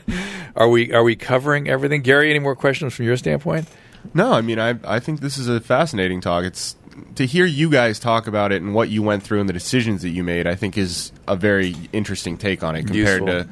are 0.57 0.67
we? 0.69 0.91
Are 0.91 1.03
we 1.03 1.15
covering 1.15 1.69
everything? 1.69 2.01
Gary, 2.01 2.29
any 2.29 2.39
more 2.39 2.55
questions 2.55 2.93
from 2.93 3.05
your 3.05 3.15
standpoint? 3.15 3.67
No, 4.13 4.33
I 4.33 4.41
mean, 4.41 4.59
I 4.59 4.75
I 4.83 4.99
think 4.99 5.21
this 5.21 5.37
is 5.37 5.47
a 5.47 5.61
fascinating 5.61 6.19
talk. 6.19 6.43
It's 6.43 6.75
to 7.15 7.25
hear 7.25 7.45
you 7.45 7.69
guys 7.69 7.97
talk 7.97 8.27
about 8.27 8.51
it 8.51 8.61
and 8.61 8.73
what 8.73 8.89
you 8.89 9.03
went 9.03 9.23
through 9.23 9.39
and 9.39 9.47
the 9.47 9.53
decisions 9.53 10.01
that 10.01 10.09
you 10.09 10.23
made. 10.23 10.47
I 10.47 10.55
think 10.55 10.77
is 10.77 11.13
a 11.27 11.37
very 11.37 11.75
interesting 11.93 12.37
take 12.37 12.61
on 12.63 12.75
it 12.75 12.87
compared 12.87 13.21
Useful. 13.21 13.43
to 13.43 13.49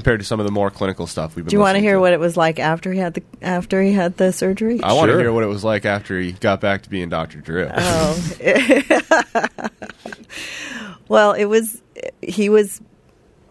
compared 0.00 0.18
to 0.20 0.24
some 0.24 0.40
of 0.40 0.46
the 0.46 0.52
more 0.52 0.70
clinical 0.70 1.06
stuff 1.06 1.36
we've 1.36 1.44
been. 1.44 1.50
Do 1.50 1.56
you 1.56 1.60
want 1.60 1.76
to 1.76 1.80
hear 1.80 2.00
what 2.00 2.14
it 2.14 2.18
was 2.20 2.34
like 2.34 2.58
after 2.58 2.90
he 2.90 2.98
had 2.98 3.12
the 3.12 3.22
after 3.42 3.82
he 3.82 3.92
had 3.92 4.16
the 4.16 4.32
surgery? 4.32 4.82
I 4.82 4.94
want 4.94 5.08
to 5.08 5.12
Sure. 5.12 5.20
hear 5.20 5.32
what 5.32 5.44
it 5.44 5.48
was 5.48 5.62
like 5.62 5.84
after 5.84 6.18
he 6.18 6.32
got 6.32 6.58
back 6.62 6.82
to 6.82 6.90
being 6.90 7.10
Dr. 7.10 7.40
Drew. 7.40 7.68
Oh. 7.70 8.32
well, 11.08 11.32
it 11.32 11.44
was 11.44 11.82
he 12.22 12.48
was 12.48 12.80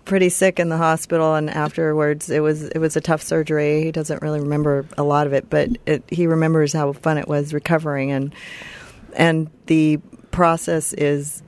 pretty 0.06 0.30
sick 0.30 0.60
in 0.60 0.70
the 0.70 0.78
hospital 0.78 1.36
and 1.36 1.52
afterwards 1.52 2.32
it 2.32 2.40
was 2.40 2.64
it 2.64 2.80
was 2.80 2.96
a 2.98 3.02
tough 3.02 3.22
surgery. 3.22 3.84
He 3.84 3.92
doesn't 3.92 4.24
really 4.24 4.40
remember 4.40 4.86
a 4.98 5.04
lot 5.04 5.28
of 5.28 5.34
it, 5.34 5.52
but 5.52 5.70
it, 5.86 6.04
he 6.10 6.26
remembers 6.26 6.74
how 6.74 6.94
fun 6.94 7.20
it 7.20 7.28
was 7.28 7.54
recovering 7.54 8.12
and 8.12 8.34
and 9.16 9.52
the 9.68 9.98
process 10.32 10.94
is 10.94 11.44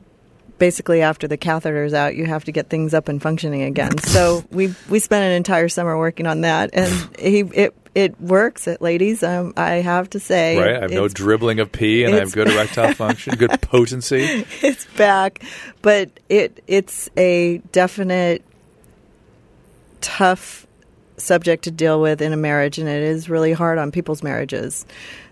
basically 0.62 1.02
after 1.02 1.28
the 1.28 1.38
catheter's 1.38 1.92
out, 1.92 2.16
you 2.16 2.28
have 2.28 2.44
to 2.44 2.52
get 2.52 2.70
things 2.70 2.94
up 2.94 3.10
and 3.10 3.20
functioning 3.20 3.64
again. 3.64 3.98
So 3.98 4.44
we 4.52 4.76
we 4.90 5.00
spent 5.00 5.26
an 5.26 5.32
entire 5.32 5.68
summer 5.70 5.98
working 5.98 6.28
on 6.28 6.42
that, 6.42 6.70
and 6.74 7.18
he 7.18 7.40
it 7.40 7.76
it 7.96 8.22
works, 8.22 8.68
it, 8.68 8.80
ladies. 8.80 9.24
Um, 9.24 9.54
I 9.58 9.76
have 9.78 10.12
to 10.12 10.20
say, 10.20 10.58
Right. 10.58 10.76
I 10.78 10.82
have 10.82 10.92
no 10.92 11.08
dribbling 11.08 11.60
of 11.60 11.72
pee, 11.72 12.04
and 12.04 12.14
I 12.14 12.20
have 12.20 12.32
good 12.32 12.48
erectile 12.54 12.94
function, 12.94 13.36
good 13.38 13.60
potency. 13.62 14.46
it's 14.62 14.86
back, 14.94 15.44
but 15.82 16.12
it 16.30 16.64
it's 16.68 17.10
a 17.18 17.58
definite 17.72 18.44
tough 20.00 20.68
subject 21.18 21.64
to 21.64 21.72
deal 21.72 22.00
with 22.00 22.22
in 22.22 22.34
a 22.34 22.38
marriage, 22.38 22.78
and 22.78 22.88
it 22.88 23.02
is 23.02 23.32
really 23.32 23.52
hard 23.52 23.80
on 23.80 23.92
people's 23.92 24.22
marriages. 24.22 24.86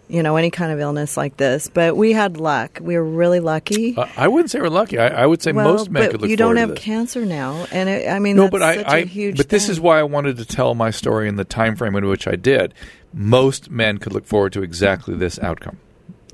You 0.09 0.23
know, 0.23 0.35
any 0.35 0.49
kind 0.49 0.71
of 0.71 0.79
illness 0.79 1.15
like 1.15 1.37
this. 1.37 1.69
But 1.71 1.95
we 1.95 2.11
had 2.13 2.37
luck. 2.37 2.79
We 2.81 2.97
were 2.97 3.03
really 3.03 3.39
lucky. 3.39 3.95
Uh, 3.95 4.07
I 4.17 4.27
wouldn't 4.27 4.49
say 4.49 4.59
we're 4.59 4.69
lucky. 4.69 4.97
I, 4.97 5.23
I 5.23 5.25
would 5.25 5.41
say 5.41 5.51
well, 5.51 5.71
most 5.71 5.89
men 5.89 6.03
but 6.03 6.11
could 6.11 6.21
look 6.21 6.29
you 6.29 6.35
don't 6.35 6.57
have 6.57 6.75
cancer 6.75 7.25
now, 7.25 7.67
and 7.71 7.87
it, 7.87 8.09
I 8.09 8.19
mean, 8.19 8.35
no, 8.35 8.49
but 8.49 8.63
I, 8.63 8.75
such 8.77 8.87
I 8.87 8.97
a 8.97 9.05
huge. 9.05 9.37
but 9.37 9.49
this 9.49 9.69
is 9.69 9.79
why 9.79 9.99
I 9.99 10.03
wanted 10.03 10.37
to 10.37 10.45
tell 10.45 10.73
my 10.75 10.89
story 10.89 11.27
in 11.29 11.35
the 11.35 11.45
time 11.45 11.75
frame 11.75 11.95
in 11.95 12.07
which 12.07 12.27
I 12.27 12.35
did. 12.35 12.73
Most 13.13 13.69
men 13.69 13.97
could 13.97 14.13
look 14.13 14.25
forward 14.25 14.53
to 14.53 14.63
exactly 14.63 15.15
this 15.15 15.39
outcome. 15.39 15.77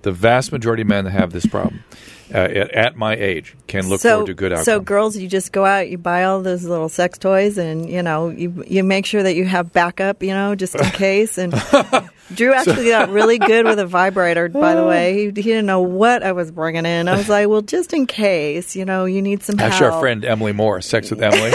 The 0.06 0.12
vast 0.12 0.52
majority 0.52 0.84
of 0.84 0.88
men 0.88 1.06
that 1.06 1.12
have 1.12 1.32
this 1.32 1.48
problem 1.48 1.84
uh, 2.32 2.38
at, 2.38 2.72
at 2.74 2.96
my 2.96 3.16
age 3.16 3.56
can 3.66 3.90
look 3.90 4.02
so, 4.02 4.10
forward 4.10 4.28
to 4.28 4.34
good 4.36 4.54
outcome. 4.54 4.66
So, 4.66 4.80
girls, 4.80 5.18
you 5.18 5.28
just 5.28 5.52
go 5.52 5.66
out, 5.66 5.90
you 5.90 5.98
buy 5.98 6.26
all 6.26 6.44
those 6.44 6.64
little 6.64 6.90
sex 6.90 7.18
toys, 7.18 7.58
and 7.58 7.90
you 7.90 8.04
know, 8.04 8.30
you 8.30 8.64
you 8.68 8.84
make 8.84 9.08
sure 9.08 9.24
that 9.24 9.34
you 9.34 9.46
have 9.46 9.74
backup, 9.74 10.22
you 10.22 10.30
know, 10.30 10.54
just 10.54 10.76
in 10.76 10.84
case. 10.92 11.40
And 11.40 11.54
Drew 12.36 12.54
actually 12.54 12.88
got 12.88 13.10
really 13.10 13.40
good 13.40 13.66
with 13.66 13.80
a 13.80 13.88
vibrator. 13.88 14.48
By 14.50 14.76
the 14.76 14.86
way, 14.86 15.14
he, 15.16 15.26
he 15.26 15.32
didn't 15.32 15.66
know 15.66 15.82
what 15.82 16.22
I 16.22 16.34
was 16.34 16.52
bringing 16.52 16.86
in. 16.86 17.08
I 17.08 17.18
was 17.18 17.28
like, 17.28 17.48
well, 17.48 17.64
just 17.64 17.92
in 17.92 18.06
case, 18.06 18.76
you 18.76 18.86
know, 18.86 19.06
you 19.06 19.24
need 19.24 19.42
some 19.42 19.58
help. 19.58 19.74
Actually, 19.74 19.90
our 19.90 20.00
friend 20.00 20.24
Emily 20.24 20.54
Morse, 20.54 20.86
Sex 20.86 21.10
with 21.10 21.24
Emily, 21.24 21.52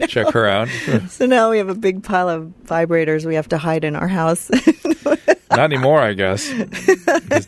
check 0.08 0.32
her 0.32 0.46
out. 0.46 0.68
So 1.08 1.26
now 1.26 1.50
we 1.50 1.58
have 1.58 1.68
a 1.68 1.74
big 1.74 2.02
pile 2.02 2.28
of 2.28 2.52
vibrators 2.64 3.24
we 3.24 3.34
have 3.34 3.48
to 3.48 3.58
hide 3.58 3.84
in 3.84 3.96
our 3.96 4.08
house. 4.08 4.50
Not 5.50 5.58
anymore, 5.60 6.00
I 6.00 6.12
guess. 6.12 6.48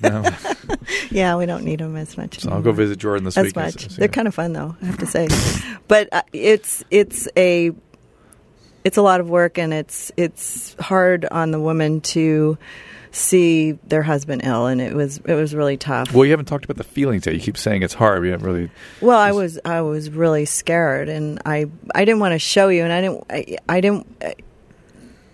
Now- 0.01 0.25
yeah, 1.11 1.37
we 1.37 1.47
don't 1.47 1.65
need 1.65 1.81
them 1.81 1.97
as 1.97 2.17
much. 2.17 2.41
so 2.41 2.51
I'll 2.51 2.63
go 2.63 2.73
visit 2.73 2.99
Jordan 2.99 3.25
this 3.25 3.37
as 3.37 3.47
week. 3.47 3.57
much. 3.57 3.89
see 3.89 3.97
They're 3.97 4.09
kind 4.09 4.27
of 4.27 4.35
fun, 4.35 4.53
though. 4.53 4.77
I 4.83 4.87
have 4.87 4.99
to 4.99 5.07
say, 5.07 5.29
but 5.89 6.09
uh, 6.13 6.23
it's 6.33 6.83
it's 6.91 7.29
a 7.37 7.71
it's 8.85 8.97
a 8.97 9.03
lot 9.03 9.21
of 9.21 9.29
work, 9.31 9.59
and 9.59 9.73
it's 9.73 10.11
it's 10.17 10.75
hard 10.81 11.25
on 11.27 11.53
the 11.53 11.61
woman 11.61 12.01
to 12.01 12.59
see 13.15 13.73
their 13.87 14.03
husband 14.03 14.43
ill, 14.45 14.67
and 14.67 14.81
it 14.81 14.95
was 14.95 15.19
it 15.19 15.35
was 15.35 15.55
really 15.55 15.77
tough. 15.77 16.13
Well, 16.13 16.25
you 16.25 16.31
haven't 16.33 16.47
talked 16.47 16.65
about 16.65 16.79
the 16.79 16.85
feelings 16.85 17.27
yet. 17.27 17.35
You 17.35 17.41
keep 17.41 17.57
saying 17.57 17.83
it's 17.83 17.95
hard. 17.95 18.23
We 18.23 18.31
haven't 18.31 18.47
really. 18.47 18.71
Well, 19.01 19.19
I 19.19 19.33
was 19.33 19.59
I 19.65 19.83
was 19.83 20.11
really 20.11 20.45
scared, 20.47 21.09
and 21.09 21.41
I 21.45 21.67
I 21.95 22.05
didn't 22.05 22.21
want 22.21 22.33
to 22.33 22.39
show 22.39 22.69
you, 22.69 22.83
and 22.83 22.93
I 22.93 23.01
didn't 23.01 23.25
I, 23.31 23.57
I 23.69 23.81
didn't. 23.81 24.07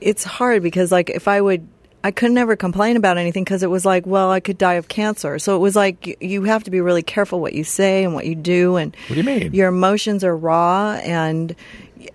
It's 0.01 0.24
hard 0.24 0.62
because 0.62 0.93
like 0.93 1.11
if 1.11 1.29
I 1.29 1.41
would. 1.41 1.66
I 2.05 2.12
could 2.12 2.31
never 2.31 2.55
complain 2.55 2.97
about 2.97 3.18
anything 3.18 3.43
because 3.43 3.64
it 3.64 3.70
was 3.70 3.85
like, 3.85 4.07
well, 4.07 4.31
I 4.31 4.39
could 4.39 4.57
die 4.57 4.74
of 4.74 4.87
cancer. 4.87 5.41
So 5.41 5.57
it 5.57 5.59
was 5.59 5.74
like 5.74 6.16
you 6.20 6.45
have 6.45 6.62
to 6.62 6.70
be 6.70 6.81
really 6.81 7.03
careful 7.03 7.41
what 7.41 7.55
you 7.55 7.64
say 7.64 8.05
and 8.05 8.14
what 8.14 8.24
you 8.24 8.37
do, 8.37 8.76
and 8.76 8.95
What 9.09 9.16
do 9.16 9.20
you 9.20 9.24
mean? 9.24 9.53
your 9.53 9.66
emotions 9.68 10.22
are 10.22 10.35
raw, 10.35 10.93
and 11.03 11.57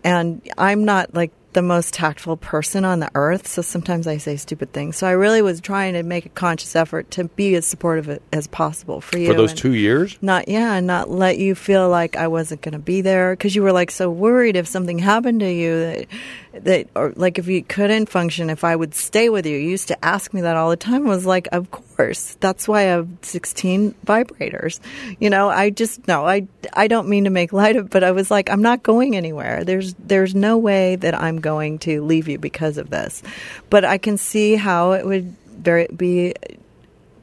and 0.02 0.42
I'm 0.58 0.86
not 0.86 1.14
like 1.14 1.32
the 1.54 1.62
most 1.62 1.94
tactful 1.94 2.38
person 2.38 2.86
on 2.86 3.00
the 3.00 3.12
earth. 3.16 3.48
So 3.48 3.62
sometimes 3.62 4.08
I 4.08 4.18
say 4.18 4.36
stupid 4.36 4.74
things. 4.74 4.98
So 4.98 5.08
I 5.08 5.12
really 5.12 5.42
was 5.42 5.62
trying 5.62 5.94
to 5.94 6.04
make 6.04 6.26
a 6.26 6.30
conscious 6.30 6.76
effort 6.76 7.12
to 7.12 7.26
be 7.26 7.56
as 7.56 7.66
supportive 7.66 8.20
as 8.32 8.48
possible 8.48 9.02
for 9.02 9.18
you 9.18 9.28
For 9.28 9.34
those 9.34 9.54
two 9.54 9.74
years? 9.74 10.18
not 10.22 10.48
yeah 10.48 10.74
and 10.74 10.88
not 10.88 11.10
let 11.10 11.38
you 11.38 11.56
feel 11.56 11.90
like 11.90 12.16
i 12.16 12.28
wasn't 12.28 12.62
going 12.62 12.74
to 12.74 12.80
be 12.80 13.02
there 13.02 13.34
because 13.34 13.56
you 13.56 13.62
were 13.62 13.72
like 13.72 13.92
so 13.92 14.10
worried 14.10 14.56
if 14.56 14.68
something 14.68 15.00
happened 15.00 15.40
to 15.40 15.52
you 15.52 15.80
that 15.80 16.08
that 16.54 16.88
or 16.96 17.14
like 17.16 17.40
if 17.40 17.48
you 17.48 17.64
couldn't 17.64 18.08
function 18.08 18.50
if 18.50 18.64
i 18.64 18.76
would 18.76 18.94
stay 18.94 19.28
with 19.28 19.46
you 19.46 19.58
you 19.58 19.70
used 19.70 19.88
to 19.88 20.06
ask 20.06 20.34
me 20.34 20.42
that 20.42 20.56
all 20.56 20.70
the 20.70 20.78
time 20.78 21.08
I 21.08 21.10
was 21.10 21.26
like 21.26 21.48
of 21.52 21.72
course. 21.72 22.38
That's 22.40 22.68
why 22.68 22.82
i 22.82 22.84
have 22.84 23.08
16 23.22 23.96
vibrators. 24.06 24.80
You 25.20 25.30
know 25.30 25.50
i 25.50 25.72
just 25.72 26.08
no 26.08 26.26
i 26.26 26.48
i 26.74 26.88
don't 26.88 27.10
mean 27.10 27.24
to 27.24 27.30
make 27.30 27.54
light 27.54 27.76
of 27.76 27.90
but 27.90 28.04
i 28.04 28.12
was 28.12 28.30
like 28.30 28.50
i'm 28.50 28.62
not 28.62 28.84
going 28.84 29.16
anywhere. 29.16 29.64
There's 29.64 29.96
there's 29.96 30.36
no 30.36 30.58
way 30.58 30.96
that 30.98 31.16
i'm 31.20 31.42
going 31.42 31.80
to 31.80 32.04
leave 32.04 32.28
you 32.28 32.38
because 32.38 32.78
of 32.78 32.90
this. 32.90 33.24
But 33.70 33.84
i 33.84 33.98
can 33.98 34.18
see 34.18 34.56
how 34.56 34.92
it 34.92 35.06
would 35.06 35.36
very 35.48 35.88
be 35.88 36.36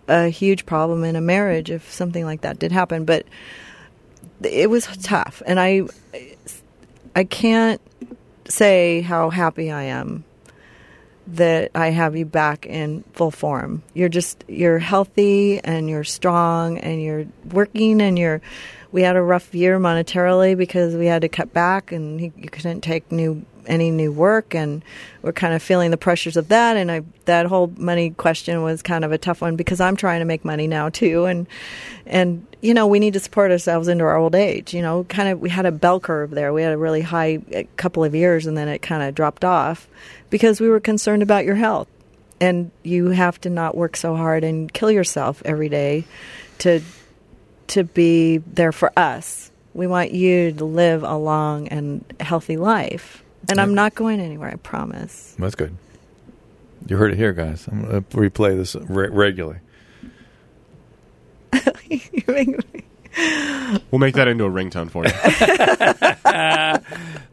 a 0.09 0.29
huge 0.29 0.67
problem 0.67 1.05
in 1.05 1.15
a 1.15 1.21
marriage 1.21 1.71
if 1.71 1.91
something 1.93 2.25
like 2.25 2.41
that 2.41 2.59
did 2.59 2.73
happen 2.73 3.05
but 3.05 3.25
it 4.43 4.69
was 4.69 4.87
tough 5.03 5.41
and 5.47 5.61
i 5.61 5.83
i 7.15 7.23
can't 7.23 7.81
say 8.49 9.01
how 9.01 9.31
happy 9.31 9.71
I 9.71 9.85
am 9.85 10.25
that 11.27 11.71
I 11.75 11.91
have 11.91 12.17
you 12.17 12.25
back 12.25 12.67
in 12.67 13.05
full 13.13 13.31
form. 13.31 13.83
You're 13.95 14.09
just 14.09 14.45
you're 14.49 14.79
healthy 14.79 15.61
and 15.61 15.89
you're 15.89 16.05
strong 16.05 16.79
and 16.79 17.03
you're 17.03 17.27
working 17.53 18.01
and 18.01 18.19
you're 18.19 18.41
we 18.93 19.03
had 19.03 19.17
a 19.17 19.23
rough 19.23 19.55
year 19.55 19.79
monetarily 19.79 20.57
because 20.57 20.97
we 20.97 21.07
had 21.07 21.23
to 21.23 21.29
cut 21.29 21.53
back 21.53 21.93
and 21.93 22.21
you 22.21 22.33
couldn't 22.51 22.81
take 22.81 23.13
new 23.13 23.45
any 23.67 23.91
new 23.91 24.13
work 24.13 24.55
and 24.55 24.83
we're 25.23 25.33
kind 25.33 25.55
of 25.55 25.63
feeling 25.63 25.91
the 25.91 25.97
pressures 25.97 26.37
of 26.37 26.49
that. 26.49 26.77
And 26.77 26.91
I 26.91 27.03
that 27.27 27.47
whole 27.47 27.73
money 27.77 28.11
question 28.11 28.63
was 28.63 28.83
kind 28.83 29.05
of 29.05 29.13
a 29.13 29.19
tough 29.19 29.41
one 29.41 29.57
because 29.57 29.81
I'm 29.81 29.97
trying 29.97 30.21
to 30.21 30.25
make 30.25 30.45
money 30.45 30.67
now 30.67 30.89
too. 30.89 31.27
And 31.27 31.47
and 32.07 32.47
you 32.61 32.75
know 32.75 32.87
we 32.87 32.99
need 32.99 33.15
to 33.15 33.21
support 33.21 33.51
ourselves 33.51 33.89
into 33.89 34.05
our 34.05 34.17
old 34.17 34.35
age. 34.35 34.75
You 34.75 34.83
know 34.83 35.05
kind 35.05 35.29
of 35.29 35.41
we 35.41 35.51
had 35.51 35.67
a 35.67 35.73
bell 35.73 36.01
curve 36.01 36.31
there. 36.31 36.53
We 36.53 36.63
had 36.63 36.73
a 36.73 36.79
really 36.79 37.03
high 37.03 37.41
a 37.53 37.65
couple 37.77 38.05
of 38.05 38.15
years 38.15 38.47
and 38.47 38.57
then 38.57 38.69
it 38.69 38.81
kind 38.81 39.03
of 39.03 39.15
dropped 39.15 39.45
off 39.45 39.89
because 40.31 40.61
we 40.61 40.69
were 40.69 40.81
concerned 40.81 41.23
about 41.23 41.45
your 41.45 41.57
health. 41.57 41.89
And 42.43 42.71
you 42.83 43.09
have 43.11 43.39
to 43.43 43.51
not 43.51 43.77
work 43.77 43.99
so 43.99 44.17
hard 44.17 44.45
and 44.45 44.73
kill 44.73 44.91
yourself 44.91 45.43
every 45.45 45.69
day 45.69 46.05
to 46.61 46.81
to 47.69 47.85
be 47.85 48.39
there 48.39 48.73
for 48.73 48.93
us. 48.99 49.51
We 49.75 49.87
want 49.87 50.11
you 50.11 50.53
to 50.53 50.65
live 50.65 51.05
a 51.05 51.17
long 51.17 51.69
and 51.69 52.05
healthy 52.19 52.57
life 52.57 53.23
and 53.49 53.61
I'm 53.61 53.75
not 53.75 53.95
going 53.95 54.21
anywhere 54.21 54.51
I 54.51 54.57
promise 54.57 55.35
That's 55.39 55.55
good. 55.55 55.77
You 56.87 56.97
heard 56.97 57.13
it 57.13 57.17
here, 57.17 57.33
guys. 57.33 57.69
I'm 57.71 57.83
going 57.83 58.05
to 58.05 58.17
replay 58.17 58.57
this 58.57 58.75
re- 58.75 59.09
regularly. 59.09 59.59
You 61.89 62.23
make 62.29 62.49
me- 62.49 62.85
We'll 63.91 63.99
make 63.99 64.15
that 64.15 64.29
into 64.29 64.45
a 64.45 64.51
ringtone 64.51 64.89
for 64.91 65.05
you. 65.05 65.11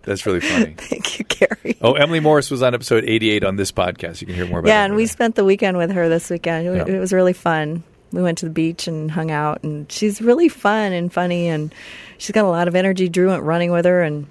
That's 0.04 0.26
really 0.26 0.40
funny. 0.40 0.74
thank 0.78 1.20
you 1.20 1.26
Gary 1.26 1.78
Oh, 1.82 1.94
Emily 1.94 2.20
Morse 2.20 2.50
was 2.50 2.64
on 2.64 2.74
episode 2.74 3.04
88 3.06 3.44
on 3.44 3.56
this 3.58 3.72
podcast. 3.72 4.22
You 4.22 4.28
can 4.28 4.36
hear 4.36 4.48
more 4.48 4.60
about 4.60 4.70
Yeah, 4.70 4.84
and 4.86 4.96
we 4.96 5.04
there. 5.04 5.10
spent 5.10 5.36
the 5.36 5.46
weekend 5.46 5.78
with 5.78 5.92
her 5.92 6.10
this 6.10 6.30
weekend. 6.30 6.68
It, 6.68 6.88
Yeah. 6.88 6.96
it 6.96 7.00
was 7.00 7.14
really 7.14 7.34
fun. 7.34 7.84
We 8.12 8.22
went 8.24 8.40
to 8.40 8.46
the 8.46 8.52
beach 8.52 8.88
and 8.88 9.12
hung 9.12 9.32
out, 9.32 9.64
and 9.64 9.92
she's 9.92 10.22
really 10.22 10.50
fun 10.50 10.94
and 10.94 11.12
funny, 11.14 11.48
and 11.50 11.74
she's 12.18 12.32
got 12.32 12.46
a 12.46 12.50
lot 12.50 12.68
of 12.68 12.76
energy. 12.76 13.10
Drew 13.10 13.28
went 13.28 13.44
running 13.44 13.72
with 13.72 13.86
her, 13.86 14.02
and 14.02 14.28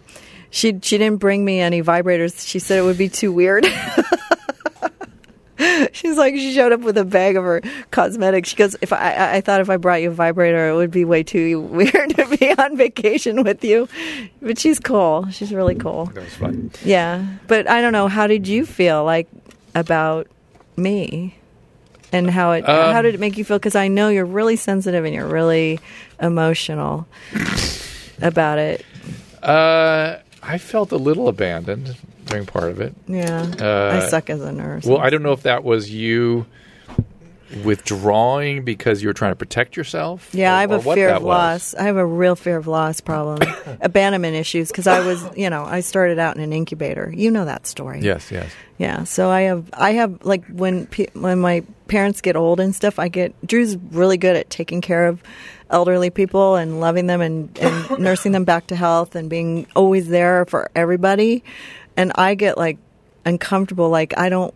she 0.50 0.78
she 0.82 0.98
didn't 0.98 1.18
bring 1.18 1.44
me 1.44 1.60
any 1.60 1.82
vibrators. 1.82 2.46
She 2.46 2.58
said 2.58 2.78
it 2.78 2.82
would 2.82 2.98
be 2.98 3.08
too 3.08 3.32
weird. 3.32 3.66
She's 5.92 6.18
like 6.18 6.34
she 6.34 6.52
showed 6.52 6.72
up 6.72 6.80
with 6.80 6.98
a 6.98 7.04
bag 7.04 7.36
of 7.36 7.44
her 7.44 7.62
cosmetics. 7.90 8.50
She 8.50 8.56
goes, 8.56 8.76
"If 8.82 8.92
I, 8.92 9.14
I, 9.14 9.34
I 9.36 9.40
thought 9.40 9.62
if 9.62 9.70
I 9.70 9.78
brought 9.78 10.02
you 10.02 10.10
a 10.10 10.14
vibrator, 10.14 10.68
it 10.68 10.76
would 10.76 10.90
be 10.90 11.06
way 11.06 11.22
too 11.22 11.60
weird 11.72 12.14
to 12.16 12.36
be 12.36 12.52
on 12.52 12.76
vacation 12.76 13.42
with 13.42 13.64
you." 13.64 13.88
But 14.42 14.58
she's 14.58 14.78
cool. 14.78 15.30
She's 15.30 15.54
really 15.54 15.74
cool. 15.74 16.06
That 16.06 16.24
was 16.24 16.34
fun. 16.34 16.70
Yeah, 16.84 17.24
but 17.46 17.68
I 17.70 17.80
don't 17.80 17.92
know. 17.94 18.06
How 18.06 18.26
did 18.26 18.46
you 18.46 18.66
feel 18.66 19.02
like 19.04 19.28
about 19.74 20.26
me, 20.76 21.34
and 22.12 22.30
how 22.30 22.52
it 22.52 22.68
Um, 22.68 22.92
how 22.92 23.00
did 23.00 23.14
it 23.14 23.20
make 23.20 23.38
you 23.38 23.44
feel? 23.44 23.58
Because 23.58 23.76
I 23.76 23.88
know 23.88 24.10
you're 24.10 24.26
really 24.26 24.56
sensitive 24.56 25.06
and 25.06 25.14
you're 25.14 25.26
really 25.26 25.80
emotional 26.20 27.06
about 28.20 28.58
it. 28.58 28.84
Uh, 29.42 30.18
I 30.46 30.58
felt 30.58 30.92
a 30.92 30.96
little 30.96 31.28
abandoned 31.28 31.96
during 32.26 32.46
part 32.46 32.70
of 32.70 32.80
it. 32.80 32.94
Yeah, 33.08 33.46
Uh, 33.60 34.00
I 34.02 34.08
suck 34.08 34.30
as 34.30 34.40
a 34.42 34.52
nurse. 34.52 34.84
Well, 34.84 34.98
I 34.98 35.10
don't 35.10 35.22
know 35.22 35.32
if 35.32 35.42
that 35.42 35.64
was 35.64 35.90
you 35.90 36.46
withdrawing 37.64 38.64
because 38.64 39.02
you 39.02 39.08
were 39.08 39.12
trying 39.14 39.30
to 39.32 39.36
protect 39.36 39.76
yourself. 39.76 40.28
Yeah, 40.32 40.52
or- 40.52 40.56
I 40.56 40.60
have 40.62 40.70
a 40.72 40.80
fear 40.82 41.10
of 41.10 41.22
was. 41.22 41.28
loss. 41.28 41.74
I 41.74 41.84
have 41.84 41.96
a 41.96 42.04
real 42.06 42.34
fear 42.36 42.56
of 42.56 42.66
loss 42.66 43.00
problem, 43.00 43.38
abandonment 43.80 44.36
issues. 44.36 44.68
Because 44.68 44.86
I 44.86 45.00
was, 45.00 45.24
you 45.36 45.48
know, 45.50 45.64
I 45.64 45.80
started 45.80 46.18
out 46.18 46.36
in 46.36 46.42
an 46.42 46.52
incubator. 46.52 47.12
You 47.14 47.30
know 47.30 47.44
that 47.44 47.66
story. 47.66 48.00
Yes, 48.02 48.30
yes. 48.30 48.50
Yeah, 48.78 49.04
so 49.04 49.30
I 49.30 49.42
have 49.42 49.70
I 49.72 49.92
have 49.92 50.24
like 50.24 50.44
when 50.48 50.86
pe- 50.86 51.08
when 51.14 51.38
my 51.38 51.62
parents 51.88 52.20
get 52.20 52.36
old 52.36 52.60
and 52.60 52.74
stuff, 52.74 52.98
I 52.98 53.08
get 53.08 53.34
Drew's 53.46 53.76
really 53.76 54.18
good 54.18 54.36
at 54.36 54.50
taking 54.50 54.80
care 54.80 55.06
of 55.06 55.22
elderly 55.70 56.10
people 56.10 56.54
and 56.56 56.80
loving 56.80 57.06
them 57.06 57.20
and, 57.20 57.56
and 57.58 57.98
nursing 57.98 58.32
them 58.32 58.44
back 58.44 58.68
to 58.68 58.76
health 58.76 59.14
and 59.16 59.28
being 59.30 59.66
always 59.74 60.08
there 60.08 60.44
for 60.46 60.70
everybody. 60.74 61.42
And 61.96 62.12
I 62.14 62.34
get 62.34 62.56
like 62.58 62.78
uncomfortable, 63.24 63.88
like 63.88 64.16
I 64.16 64.28
don't, 64.28 64.54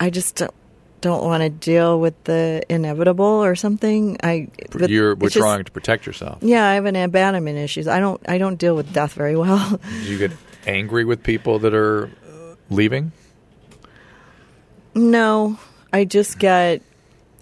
I 0.00 0.10
just 0.10 0.36
don't, 0.36 0.54
don't 1.02 1.22
want 1.24 1.42
to 1.42 1.50
deal 1.50 2.00
with 2.00 2.14
the 2.24 2.62
inevitable 2.70 3.24
or 3.26 3.54
something. 3.54 4.16
I 4.22 4.48
You're 4.88 5.14
just- 5.14 5.22
withdrawing 5.22 5.64
to 5.64 5.70
protect 5.70 6.06
yourself. 6.06 6.38
yeah, 6.40 6.66
I 6.66 6.74
have 6.74 6.86
an 6.86 6.96
abandonment 6.96 7.58
issues. 7.58 7.86
I 7.86 8.00
don't 8.00 8.20
I 8.28 8.38
don't 8.38 8.56
deal 8.56 8.74
with 8.74 8.92
death 8.92 9.12
very 9.12 9.36
well. 9.36 9.78
Do 9.90 10.10
you 10.10 10.16
get 10.18 10.32
angry 10.66 11.04
with 11.04 11.22
people 11.22 11.58
that 11.60 11.74
are 11.74 12.10
leaving? 12.70 13.12
No, 14.94 15.58
I 15.92 16.04
just 16.04 16.38
get. 16.38 16.82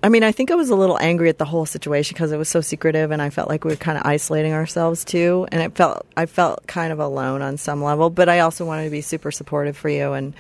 I 0.05 0.11
mean, 0.11 0.23
I 0.23 0.33
think 0.33 0.51
I 0.51 0.55
was 0.55 0.69
a 0.69 0.77
little 0.77 0.99
angry 1.01 1.31
at 1.31 1.39
the 1.39 1.47
whole 1.47 1.65
situation 1.65 2.13
because 2.13 2.31
it 2.31 2.37
was 2.37 2.51
so 2.51 2.61
secretive, 2.61 3.11
and 3.11 3.23
I 3.23 3.31
felt 3.31 3.49
like 3.49 3.65
we 3.65 3.71
were 3.71 3.77
kind 3.77 3.97
of 3.97 4.05
isolating 4.05 4.53
ourselves 4.53 5.03
too, 5.03 5.49
and 5.51 5.63
it 5.63 5.75
felt 5.75 6.05
I 6.15 6.27
felt 6.27 6.67
kind 6.67 6.93
of 6.93 6.99
alone 6.99 7.41
on 7.41 7.57
some 7.57 7.83
level. 7.83 8.11
But 8.11 8.29
I 8.29 8.41
also 8.41 8.67
wanted 8.67 8.85
to 8.85 8.91
be 8.91 9.01
super 9.01 9.33
supportive 9.33 9.79
for 9.79 9.89
you, 9.89 10.13
and 10.13 10.35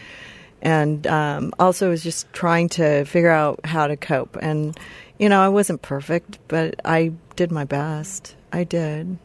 and 0.61 1.07
um, 1.07 1.55
also 1.59 1.89
was 1.89 2.03
just 2.03 2.31
trying 2.35 2.69
to 2.71 3.07
figure 3.07 3.31
out 3.31 3.65
how 3.65 3.87
to 3.87 3.97
cope. 3.97 4.37
And 4.37 4.79
you 5.19 5.31
know, 5.31 5.41
I 5.41 5.49
wasn't 5.49 5.81
perfect, 5.81 6.41
but 6.47 6.79
I 6.85 7.13
did 7.35 7.51
my 7.51 7.65
best. 7.65 8.37
I 8.53 8.65
did, 8.65 9.17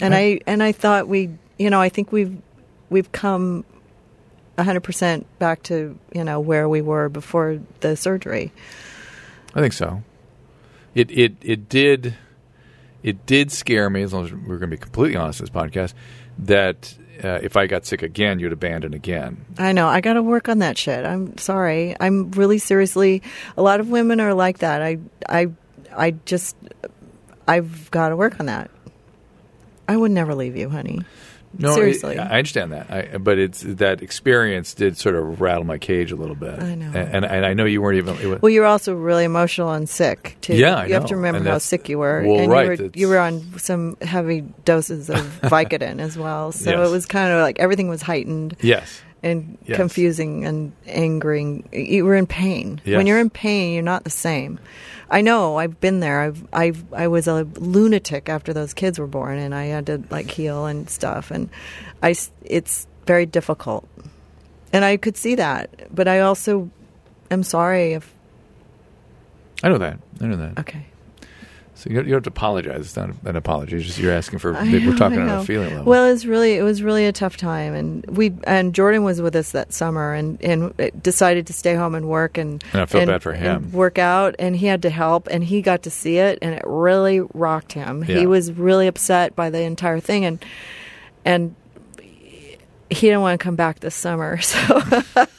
and 0.00 0.14
I 0.14 0.38
and 0.46 0.62
I 0.62 0.70
thought 0.70 1.08
we, 1.08 1.30
you 1.58 1.68
know, 1.68 1.80
I 1.80 1.88
think 1.88 2.12
we've 2.12 2.40
we've 2.90 3.10
come 3.10 3.64
100% 4.56 5.24
back 5.40 5.64
to 5.64 5.98
you 6.14 6.22
know 6.22 6.38
where 6.38 6.68
we 6.68 6.80
were 6.80 7.08
before 7.08 7.58
the 7.80 7.96
surgery 7.96 8.52
I 9.56 9.60
think 9.60 9.72
so. 9.72 10.02
It 10.94 11.10
it 11.10 11.36
it 11.40 11.68
did 11.68 12.14
it 13.02 13.24
did 13.24 13.50
scare 13.50 13.88
me 13.88 14.02
as 14.02 14.12
long 14.12 14.26
as 14.26 14.32
we're 14.32 14.58
going 14.58 14.70
to 14.70 14.76
be 14.76 14.76
completely 14.76 15.16
honest 15.16 15.40
in 15.40 15.46
this 15.46 15.54
podcast 15.54 15.94
that 16.40 16.94
uh, 17.24 17.38
if 17.42 17.56
I 17.56 17.66
got 17.66 17.86
sick 17.86 18.02
again, 18.02 18.38
you'd 18.38 18.52
abandon 18.52 18.92
again. 18.92 19.46
i 19.56 19.72
know. 19.72 19.88
I 19.88 20.02
gotta 20.02 20.22
work 20.22 20.50
on 20.50 20.58
that 20.58 20.76
shit. 20.76 21.06
I'm 21.06 21.38
sorry. 21.38 21.96
I'm 21.98 22.30
really 22.32 22.58
seriously 22.58 23.22
a 23.56 23.62
lot 23.62 23.80
of 23.80 23.88
women 23.88 24.20
are 24.20 24.34
like 24.34 24.58
that. 24.58 24.82
I 24.82 24.98
i 25.28 25.48
i 25.96 26.10
just 26.26 26.54
i've 27.48 27.90
got 27.90 28.10
to 28.10 28.16
work 28.16 28.38
on 28.38 28.46
that. 28.46 28.70
I 29.88 29.96
would 29.96 30.10
never 30.10 30.34
leave 30.34 30.56
you 30.56 30.68
honey 30.68 31.00
No, 31.58 31.74
Seriously. 31.74 32.16
it- 32.16 32.20
I 32.20 32.38
understand 32.38 32.72
that, 32.72 32.90
I, 32.90 33.18
but 33.18 33.38
it's 33.38 33.62
that 33.62 34.02
experience 34.02 34.74
did 34.74 34.96
sort 34.98 35.14
of 35.14 35.40
rattle 35.40 35.64
my 35.64 35.78
cage 35.78 36.12
a 36.12 36.16
little 36.16 36.34
bit. 36.34 36.60
I 36.60 36.74
know. 36.74 36.86
and, 36.86 36.96
and, 36.96 37.24
and 37.24 37.46
I 37.46 37.54
know 37.54 37.64
you 37.64 37.80
weren't 37.80 37.96
even. 37.98 38.30
Was, 38.30 38.42
well 38.42 38.50
you 38.50 38.60
were 38.60 38.66
also 38.66 38.94
really 38.94 39.24
emotional 39.24 39.72
and 39.72 39.88
sick 39.88 40.36
too 40.42 40.54
Yeah, 40.54 40.76
I 40.76 40.86
you 40.86 40.94
have 40.94 41.06
to 41.06 41.16
remember 41.16 41.48
how 41.48 41.58
sick 41.58 41.88
you 41.88 41.98
were 41.98 42.22
well, 42.26 42.40
and 42.40 42.50
right, 42.52 42.78
you 42.78 42.84
were, 42.84 42.90
you 42.94 43.08
were 43.08 43.18
on 43.18 43.58
some 43.58 43.96
heavy 44.02 44.42
doses 44.64 45.08
of 45.08 45.18
vicodin 45.42 46.00
as 46.00 46.18
well 46.18 46.52
so 46.52 46.70
Yes. 46.70 46.88
it 46.88 46.90
was 46.92 47.06
kind 47.06 47.32
of 47.32 47.40
like 47.40 47.58
everything 47.58 47.88
was 47.88 48.02
heightened 48.02 48.56
yes, 48.60 49.00
and 49.22 49.56
Yes. 49.66 49.76
confusing 49.76 50.44
and 50.44 50.72
angering. 50.86 51.68
You 51.72 52.04
were 52.04 52.14
in 52.16 52.26
pain. 52.26 52.80
Yes. 52.84 52.96
When 52.98 53.06
you're 53.06 53.18
in 53.18 53.30
pain, 53.30 53.72
you're 53.74 53.82
not 53.82 54.04
the 54.04 54.10
same. 54.10 54.60
I 55.08 55.20
know. 55.20 55.56
I've 55.56 55.80
been 55.80 56.00
there. 56.00 56.20
I've, 56.20 56.46
I've, 56.52 56.92
I 56.92 57.08
was 57.08 57.28
a 57.28 57.44
lunatic 57.56 58.28
after 58.28 58.52
those 58.52 58.74
kids 58.74 58.98
were 58.98 59.06
born, 59.06 59.38
and 59.38 59.54
I 59.54 59.66
had 59.66 59.86
to 59.86 60.02
like 60.10 60.30
heal 60.30 60.66
and 60.66 60.90
stuff. 60.90 61.30
And 61.30 61.48
I, 62.02 62.14
it's 62.42 62.86
very 63.06 63.26
difficult, 63.26 63.88
and 64.72 64.84
I 64.84 64.96
could 64.96 65.16
see 65.16 65.36
that. 65.36 65.94
But 65.94 66.08
I 66.08 66.20
also 66.20 66.70
am 67.30 67.42
sorry 67.42 67.92
if. 67.92 68.12
I 69.62 69.68
know 69.68 69.78
that. 69.78 69.98
I 70.20 70.26
know 70.26 70.36
that. 70.36 70.58
Okay. 70.58 70.86
So 71.76 71.90
you 71.90 71.96
don't, 71.96 72.06
you 72.06 72.10
don't 72.12 72.16
have 72.18 72.22
to 72.24 72.30
apologize. 72.30 72.80
It's 72.80 72.96
not 72.96 73.10
an 73.26 73.36
apology. 73.36 73.76
It's 73.76 73.84
just 73.84 73.98
you're 73.98 74.12
asking 74.12 74.38
for. 74.38 74.56
I 74.56 74.62
we're 74.64 74.80
know, 74.80 74.96
talking 74.96 75.18
on 75.18 75.28
a 75.28 75.44
feeling 75.44 75.68
level. 75.70 75.84
Well, 75.84 76.06
it's 76.06 76.24
really 76.24 76.54
it 76.54 76.62
was 76.62 76.82
really 76.82 77.04
a 77.04 77.12
tough 77.12 77.36
time, 77.36 77.74
and 77.74 78.04
we 78.06 78.32
and 78.44 78.74
Jordan 78.74 79.04
was 79.04 79.20
with 79.20 79.36
us 79.36 79.52
that 79.52 79.74
summer, 79.74 80.14
and 80.14 80.42
and 80.42 80.72
decided 81.02 81.46
to 81.48 81.52
stay 81.52 81.74
home 81.74 81.94
and 81.94 82.08
work 82.08 82.38
and 82.38 82.64
And 82.72 82.80
I 82.82 82.86
felt 82.86 83.02
and- 83.02 83.10
bad 83.10 83.22
for 83.22 83.34
him. 83.34 83.70
work 83.72 83.98
out, 83.98 84.34
and 84.38 84.56
he 84.56 84.66
had 84.66 84.80
to 84.82 84.90
help, 84.90 85.28
and 85.30 85.44
he 85.44 85.60
got 85.60 85.82
to 85.82 85.90
see 85.90 86.16
it, 86.16 86.38
and 86.40 86.54
it 86.54 86.62
really 86.64 87.20
rocked 87.34 87.74
him. 87.74 88.04
Yeah. 88.08 88.20
He 88.20 88.26
was 88.26 88.52
really 88.52 88.86
upset 88.86 89.36
by 89.36 89.50
the 89.50 89.60
entire 89.60 90.00
thing, 90.00 90.24
and 90.24 90.42
and 91.26 91.54
he 92.88 93.08
didn't 93.08 93.20
want 93.20 93.38
to 93.38 93.44
come 93.44 93.56
back 93.56 93.80
this 93.80 93.94
summer. 93.94 94.38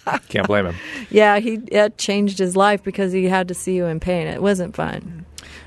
So 0.07 0.19
Can't 0.29 0.47
blame 0.47 0.67
him. 0.67 0.75
yeah, 1.09 1.39
he 1.39 1.55
it 1.71 1.97
changed 1.97 2.38
his 2.39 2.55
life 2.55 2.83
because 2.83 3.11
he 3.11 3.25
had 3.25 3.47
to 3.49 3.53
see 3.53 3.75
you 3.75 3.85
in 3.85 3.99
pain. 3.99 4.27
It 4.27 4.41
wasn't 4.41 4.75
fun. 4.75 5.16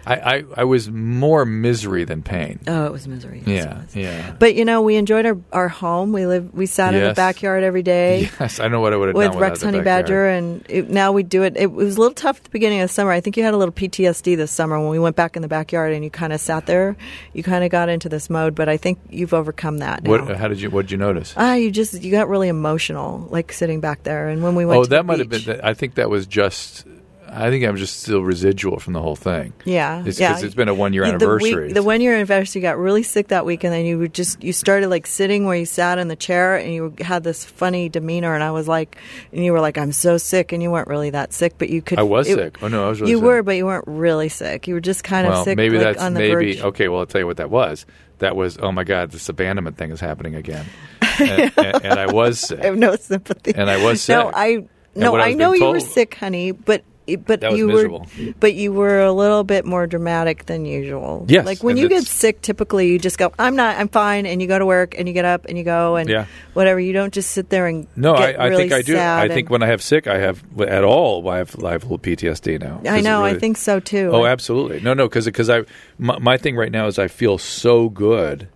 I, 0.06 0.14
I, 0.14 0.44
I 0.58 0.64
was 0.64 0.90
more 0.90 1.44
misery 1.44 2.04
than 2.04 2.22
pain. 2.22 2.60
Oh, 2.66 2.86
it 2.86 2.92
was 2.92 3.06
misery. 3.06 3.42
Yes, 3.46 3.64
Yeah, 3.64 3.82
was. 3.82 3.96
yeah. 3.96 4.36
But 4.38 4.54
you 4.54 4.64
know, 4.64 4.82
we 4.82 4.96
enjoyed 4.96 5.26
our, 5.26 5.38
our 5.52 5.68
home. 5.68 6.12
We 6.12 6.26
live. 6.26 6.54
We 6.54 6.66
sat 6.66 6.94
in 6.94 7.02
the 7.04 7.14
backyard 7.14 7.62
every 7.62 7.82
day. 7.82 8.30
Yes, 8.40 8.60
I 8.60 8.68
know 8.68 8.80
what 8.80 8.92
I 8.92 8.96
would 8.96 9.08
have 9.08 9.16
with 9.16 9.32
done 9.32 9.38
Rex 9.38 9.62
Honey. 9.62 9.80
Badger, 9.82 10.26
and 10.26 10.64
it, 10.68 10.88
now 10.88 11.12
we 11.12 11.22
do 11.22 11.42
it. 11.42 11.56
It 11.56 11.70
was 11.72 11.96
a 11.96 12.00
little 12.00 12.14
tough 12.14 12.38
at 12.38 12.44
the 12.44 12.50
beginning 12.50 12.80
of 12.80 12.88
the 12.88 12.94
summer. 12.94 13.10
I 13.10 13.20
think 13.20 13.36
you 13.36 13.42
had 13.44 13.54
a 13.54 13.56
little 13.56 13.74
PTSD 13.74 14.36
this 14.36 14.50
summer 14.50 14.78
when 14.80 14.88
we 14.90 14.98
went 14.98 15.16
back 15.16 15.36
in 15.36 15.42
the 15.42 15.48
backyard 15.48 15.92
and 15.92 16.02
you 16.02 16.10
kind 16.10 16.32
of 16.32 16.40
sat 16.40 16.66
there. 16.66 16.96
You 17.32 17.42
kind 17.42 17.64
of 17.64 17.70
got 17.70 17.88
into 17.88 18.08
this 18.08 18.30
mode, 18.30 18.54
but 18.54 18.68
I 18.68 18.76
think 18.76 18.98
you've 19.10 19.34
overcome 19.34 19.78
that. 19.78 20.04
Now. 20.04 20.10
What? 20.10 20.36
How 20.36 20.48
did 20.48 20.60
you? 20.60 20.70
What 20.70 20.82
did 20.82 20.92
you 20.92 20.98
notice? 20.98 21.34
Ah, 21.36 21.54
you 21.54 21.70
just 21.70 22.00
you 22.02 22.10
got 22.10 22.28
really 22.28 22.48
emotional, 22.48 23.26
like 23.30 23.52
sitting 23.52 23.80
back 23.80 24.02
there. 24.04 24.28
And 24.28 24.42
when 24.42 24.54
we 24.54 24.64
went, 24.64 24.78
oh, 24.80 24.84
to 24.84 24.90
that 24.90 24.96
the 24.98 25.02
might 25.04 25.18
have 25.18 25.28
been. 25.28 25.60
I 25.62 25.74
think 25.74 25.96
that 25.96 26.08
was 26.08 26.26
just. 26.26 26.86
I 27.32 27.48
think 27.50 27.64
I'm 27.64 27.76
just 27.76 28.00
still 28.00 28.22
residual 28.22 28.78
from 28.80 28.92
the 28.92 29.00
whole 29.00 29.14
thing. 29.16 29.52
Yeah, 29.64 30.02
It's 30.04 30.18
yeah. 30.18 30.38
it's 30.40 30.54
been 30.54 30.68
a 30.68 30.74
one 30.74 30.92
year 30.92 31.02
the 31.06 31.12
week- 31.12 31.22
anniversary. 31.22 31.72
The, 31.72 31.82
one 31.82 32.00
year 32.00 32.14
anniversary, 32.14 32.60
you 32.60 32.66
got 32.66 32.76
really 32.78 33.02
sick 33.02 33.28
that 33.28 33.46
week, 33.46 33.62
and 33.64 33.72
then 33.72 33.84
you 33.84 34.08
just 34.08 34.42
you 34.42 34.52
started 34.52 34.88
like 34.88 35.06
sitting 35.06 35.44
where 35.46 35.56
you 35.56 35.64
sat 35.66 35.98
in 35.98 36.08
the 36.08 36.16
chair, 36.16 36.56
and 36.56 36.72
you 36.74 36.94
had 37.00 37.22
this 37.22 37.44
funny 37.44 37.88
demeanor, 37.88 38.34
and 38.34 38.42
I 38.42 38.50
was 38.50 38.66
like, 38.66 38.96
and 39.32 39.44
you 39.44 39.52
were 39.52 39.60
like, 39.60 39.78
I'm 39.78 39.92
so 39.92 40.16
sick, 40.18 40.52
and 40.52 40.62
you 40.62 40.70
weren't 40.70 40.88
really 40.88 41.10
that 41.10 41.32
sick, 41.32 41.54
but 41.56 41.70
you 41.70 41.82
could. 41.82 41.98
I 41.98 42.02
was 42.02 42.28
it- 42.28 42.34
sick. 42.34 42.62
Oh 42.62 42.68
no, 42.68 42.86
I 42.86 42.88
was 42.88 43.00
really 43.00 43.12
you 43.12 43.18
sick. 43.18 43.24
were, 43.24 43.42
but 43.42 43.56
you 43.56 43.66
weren't 43.66 43.84
really 43.86 44.28
sick. 44.28 44.66
You 44.66 44.74
were 44.74 44.80
just 44.80 45.04
kind 45.04 45.26
of 45.26 45.44
sick, 45.44 45.56
maybe 45.56 45.76
like 45.76 45.84
that's 45.84 46.02
on 46.02 46.14
the 46.14 46.20
maybe 46.20 46.54
verge. 46.54 46.62
okay. 46.62 46.88
Well, 46.88 47.00
I'll 47.00 47.06
tell 47.06 47.20
you 47.20 47.26
what 47.26 47.36
that 47.36 47.50
was. 47.50 47.86
That 48.18 48.34
was 48.36 48.58
oh 48.58 48.72
my 48.72 48.84
god, 48.84 49.12
this 49.12 49.28
abandonment 49.28 49.76
thing 49.78 49.92
is 49.92 50.00
happening 50.00 50.34
again, 50.34 50.66
and, 51.20 51.52
and, 51.56 51.84
and 51.84 51.98
I 52.00 52.12
was 52.12 52.40
sick. 52.40 52.60
I 52.60 52.66
have 52.66 52.76
no 52.76 52.96
sympathy. 52.96 53.52
And 53.54 53.70
I 53.70 53.76
was 53.82 54.06
No, 54.08 54.26
sick. 54.26 54.34
I 54.36 54.64
no, 54.96 55.14
I 55.16 55.28
I 55.28 55.32
know 55.34 55.52
being 55.52 55.62
you 55.62 55.70
were 55.70 55.80
sick, 55.80 56.14
honey, 56.16 56.50
but. 56.50 56.82
But 57.16 57.42
you 57.56 57.66
miserable. 57.68 58.06
were, 58.18 58.34
but 58.40 58.54
you 58.54 58.72
were 58.72 59.00
a 59.00 59.12
little 59.12 59.44
bit 59.44 59.64
more 59.64 59.86
dramatic 59.86 60.46
than 60.46 60.64
usual. 60.64 61.24
Yes, 61.28 61.46
like 61.46 61.62
when 61.62 61.76
you 61.76 61.88
get 61.88 62.04
sick, 62.04 62.42
typically 62.42 62.88
you 62.88 62.98
just 62.98 63.18
go, 63.18 63.32
"I'm 63.38 63.56
not, 63.56 63.78
I'm 63.78 63.88
fine," 63.88 64.26
and 64.26 64.40
you 64.40 64.48
go 64.48 64.58
to 64.58 64.66
work 64.66 64.94
and 64.98 65.06
you 65.08 65.14
get 65.14 65.24
up 65.24 65.46
and 65.46 65.56
you 65.58 65.64
go 65.64 65.96
and 65.96 66.08
Yeah. 66.08 66.26
whatever. 66.54 66.80
You 66.80 66.92
don't 66.92 67.12
just 67.12 67.30
sit 67.30 67.48
there 67.50 67.66
and 67.66 67.86
No, 67.96 68.14
I, 68.14 68.32
I 68.32 68.46
really 68.46 68.68
think 68.68 68.72
I 68.72 68.82
do. 68.82 68.98
I 68.98 69.28
think 69.28 69.50
when 69.50 69.62
I 69.62 69.66
have 69.66 69.82
sick, 69.82 70.06
I 70.06 70.18
have 70.18 70.42
at 70.60 70.84
all. 70.84 71.28
I 71.28 71.38
have, 71.38 71.64
I 71.64 71.72
have 71.72 71.82
a 71.84 71.86
little 71.86 71.98
PTSD 71.98 72.60
now. 72.60 72.80
I 72.88 73.00
know. 73.00 73.24
I 73.24 73.38
think 73.38 73.56
so 73.56 73.80
too. 73.80 74.10
Oh, 74.12 74.26
absolutely. 74.26 74.80
No, 74.80 74.94
no, 74.94 75.08
because 75.08 75.50
I 75.50 75.64
my, 75.98 76.18
my 76.18 76.36
thing 76.36 76.56
right 76.56 76.72
now 76.72 76.86
is 76.86 76.98
I 76.98 77.08
feel 77.08 77.38
so 77.38 77.88
good. 77.88 78.48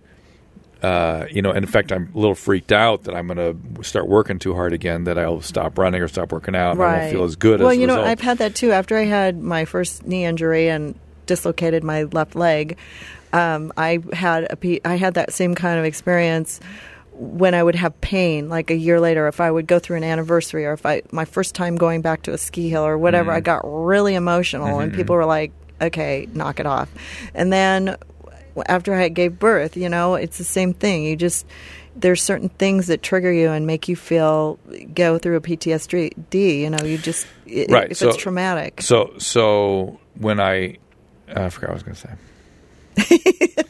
Uh, 0.85 1.27
you 1.31 1.41
know, 1.41 1.51
and 1.51 1.65
in 1.65 1.71
fact, 1.71 1.93
I'm 1.93 2.11
a 2.15 2.19
little 2.19 2.35
freaked 2.35 2.71
out 2.71 3.05
that 3.05 3.15
I'm 3.15 3.27
going 3.27 3.39
to 3.39 3.83
start 3.83 4.07
working 4.07 4.39
too 4.39 4.53
hard 4.53 4.75
again. 4.75 5.05
That 5.05 5.19
I'll 5.19 5.41
stop 5.41 5.79
running 5.79 6.03
or 6.03 6.09
stop 6.09 6.31
working 6.31 6.55
out. 6.55 6.73
And 6.73 6.83
I 6.83 6.99
won't 6.99 7.13
feel 7.13 7.25
as 7.25 7.37
good. 7.37 7.61
Well, 7.61 7.71
as 7.71 7.79
you 7.79 7.87
know, 7.87 7.95
result. 7.95 8.09
I've 8.09 8.21
had 8.21 8.39
that 8.39 8.55
too. 8.55 8.71
After 8.73 8.99
I 8.99 9.05
had 9.05 9.41
my 9.41 9.65
first 9.65 10.07
knee 10.07 10.27
injury 10.27 10.69
and 10.69 10.95
dislocated 11.25 11.85
my 11.85 12.03
left 12.03 12.35
leg, 12.35 12.77
um, 13.33 13.73
I 13.79 14.01
had 14.13 14.45
a 14.45 14.87
I 14.87 14.97
had 14.97 15.15
that 15.15 15.33
same 15.33 15.55
kind 15.55 15.79
of 15.79 15.87
experience 15.87 16.61
when 17.13 17.55
I 17.55 17.63
would 17.63 17.77
have 17.77 17.99
pain, 18.01 18.49
like 18.49 18.71
a 18.71 18.77
year 18.77 19.01
later, 19.01 19.27
if 19.29 19.41
I 19.41 19.51
would 19.51 19.67
go 19.67 19.79
through 19.79 19.97
an 19.99 20.05
anniversary 20.05 20.67
or 20.67 20.73
if 20.73 20.85
I 20.85 21.01
my 21.13 21.25
first 21.25 21.55
time 21.55 21.77
going 21.77 22.03
back 22.03 22.23
to 22.25 22.33
a 22.35 22.39
ski 22.39 22.69
hill 22.69 22.85
or 22.85 22.99
whatever, 22.99 23.31
Mm-hmm. 23.31 23.37
I 23.39 23.41
got 23.41 23.63
really 23.65 24.17
emotional 24.17 24.81
and 24.81 24.93
people 24.93 25.17
were 25.17 25.25
like, 25.25 25.53
"Okay, 25.81 26.29
knock 26.35 26.61
it 26.61 26.67
off," 26.67 26.91
and 27.35 27.53
then 27.53 27.97
after 28.67 28.95
I 28.95 29.09
gave 29.09 29.39
birth, 29.39 29.77
you 29.77 29.89
know, 29.89 30.15
it's 30.15 30.39
the 30.39 30.45
same 30.45 30.73
thing. 30.75 31.05
You 31.05 31.17
just 31.17 31.47
there's 31.97 32.21
certain 32.23 32.49
things 32.49 32.89
that 32.89 33.03
trigger 33.03 33.33
you 33.33 33.51
and 33.51 33.67
make 33.69 33.87
you 33.89 33.95
feel 33.97 34.59
go 34.95 35.17
through 35.19 35.37
a 35.37 35.41
PTSD. 35.41 36.61
You 36.61 36.71
know, 36.71 36.85
you 36.85 36.99
just 36.99 37.27
i- 37.49 37.67
Right, 37.69 37.91
if 37.93 37.99
so- 37.99 38.09
it's 38.09 38.17
traumatic. 38.17 38.83
So, 38.83 39.15
so 39.19 40.01
when 40.19 40.41
I, 40.41 40.79
uh, 41.29 41.43
I 41.45 41.49
forgot 41.51 41.71
what 41.71 41.71
I 41.71 41.75
was 41.75 41.83
going 41.85 41.95
to 41.95 42.01
say. 43.07 43.65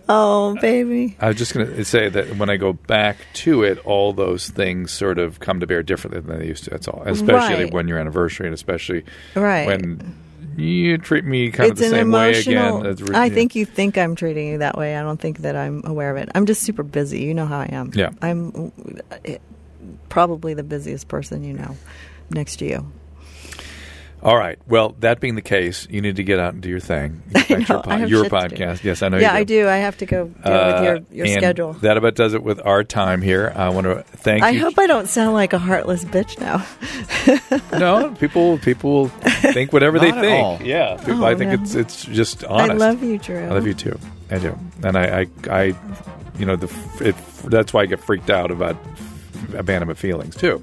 oh, 0.08 0.56
baby. 0.60 1.16
I 1.20 1.28
was 1.28 1.36
just 1.36 1.54
going 1.54 1.66
to 1.66 1.84
say 1.84 2.08
that 2.08 2.36
when 2.36 2.50
I 2.50 2.56
go 2.56 2.72
back 2.72 3.18
to 3.34 3.62
it, 3.62 3.78
all 3.84 4.12
those 4.12 4.48
things 4.48 4.90
sort 4.92 5.18
of 5.18 5.40
come 5.40 5.60
to 5.60 5.66
bear 5.66 5.82
differently 5.82 6.20
than 6.20 6.38
they 6.38 6.46
used 6.46 6.64
to. 6.64 6.70
That's 6.70 6.88
all. 6.88 7.02
Especially 7.06 7.64
Right. 7.64 7.72
when 7.72 7.88
your 7.88 7.98
anniversary, 7.98 8.46
and 8.46 8.54
especially 8.54 9.04
Right. 9.34 9.66
when 9.66 10.14
you 10.58 10.98
treat 10.98 11.24
me 11.24 11.50
kind 11.50 11.70
it's 11.70 11.80
of 11.80 11.90
the 11.90 11.96
same 11.96 12.10
way 12.10 12.38
again. 12.38 12.86
It's 12.86 13.00
re- 13.00 13.16
I 13.16 13.28
think 13.30 13.54
you 13.54 13.64
think 13.64 13.96
I'm 13.96 14.14
treating 14.14 14.48
you 14.48 14.58
that 14.58 14.76
way. 14.76 14.96
I 14.96 15.02
don't 15.02 15.20
think 15.20 15.38
that 15.38 15.56
I'm 15.56 15.82
aware 15.84 16.10
of 16.10 16.16
it. 16.16 16.28
I'm 16.34 16.46
just 16.46 16.62
super 16.62 16.82
busy. 16.82 17.20
You 17.20 17.34
know 17.34 17.46
how 17.46 17.60
I 17.60 17.66
am. 17.66 17.92
Yeah. 17.94 18.10
I'm 18.20 18.72
uh, 19.10 19.36
probably 20.08 20.54
the 20.54 20.62
busiest 20.62 21.08
person 21.08 21.44
you 21.44 21.52
know, 21.52 21.76
next 22.30 22.56
to 22.56 22.66
you. 22.66 22.90
All 24.20 24.36
right. 24.36 24.58
Well, 24.66 24.96
that 25.00 25.20
being 25.20 25.36
the 25.36 25.42
case, 25.42 25.86
you 25.88 26.00
need 26.00 26.16
to 26.16 26.24
get 26.24 26.40
out 26.40 26.52
and 26.52 26.60
do 26.62 26.68
your 26.68 26.80
thing. 26.80 27.22
Get 27.32 27.48
back 27.48 27.66
to 27.66 27.72
know, 27.72 27.82
I 27.86 27.90
your, 27.90 27.98
have 28.00 28.10
your 28.10 28.24
shit 28.24 28.32
to 28.32 28.48
do. 28.48 28.56
podcast. 28.56 28.84
Yes, 28.84 29.02
I 29.02 29.08
know. 29.10 29.18
yeah, 29.18 29.32
you 29.34 29.38
I 29.38 29.44
do. 29.44 29.68
I 29.68 29.76
have 29.76 29.96
to 29.98 30.06
go 30.06 30.26
deal 30.26 30.52
Uh, 30.52 30.72
with 30.74 30.82
your, 30.84 31.24
your 31.26 31.26
and 31.26 31.40
schedule. 31.42 31.72
That 31.74 31.96
about 31.96 32.16
does 32.16 32.34
it 32.34 32.42
with 32.42 32.60
our 32.66 32.82
time 32.82 33.22
here. 33.22 33.52
I 33.54 33.68
want 33.68 33.86
to 33.86 34.02
thank 34.02 34.42
I 34.42 34.50
you. 34.50 34.60
hope 34.60 34.78
I 34.78 34.86
don't 34.88 35.08
sound 35.08 35.34
like 35.34 35.52
a 35.52 35.58
heartless 35.58 36.04
bitch 36.04 36.38
now. 36.40 36.66
no, 37.78 38.12
people 38.18 38.58
people 38.58 39.08
think 39.08 39.72
whatever 39.72 39.98
they 40.00 40.10
think. 40.10 40.44
all. 40.44 40.58
Yeah, 40.62 40.96
people, 40.96 41.24
Oh, 41.24 41.26
I 41.26 41.34
think 41.36 41.52
no. 41.52 41.62
it's 41.62 41.74
it's 41.76 42.04
just 42.04 42.42
honest. 42.44 42.70
I 42.72 42.74
love 42.74 43.02
you, 43.02 43.18
Drew. 43.18 43.44
I 43.44 43.48
love 43.50 43.66
you 43.66 43.74
too. 43.74 43.98
I 44.30 44.38
do, 44.38 44.58
and 44.82 44.96
I, 44.98 45.20
I, 45.20 45.26
I 45.50 45.62
you 46.38 46.44
know, 46.44 46.56
the 46.56 46.66
it, 47.00 47.14
that's 47.44 47.72
why 47.72 47.82
I 47.82 47.86
get 47.86 48.00
freaked 48.00 48.30
out 48.30 48.50
about 48.50 48.76
abandonment 49.54 49.98
feelings 49.98 50.36
too, 50.36 50.62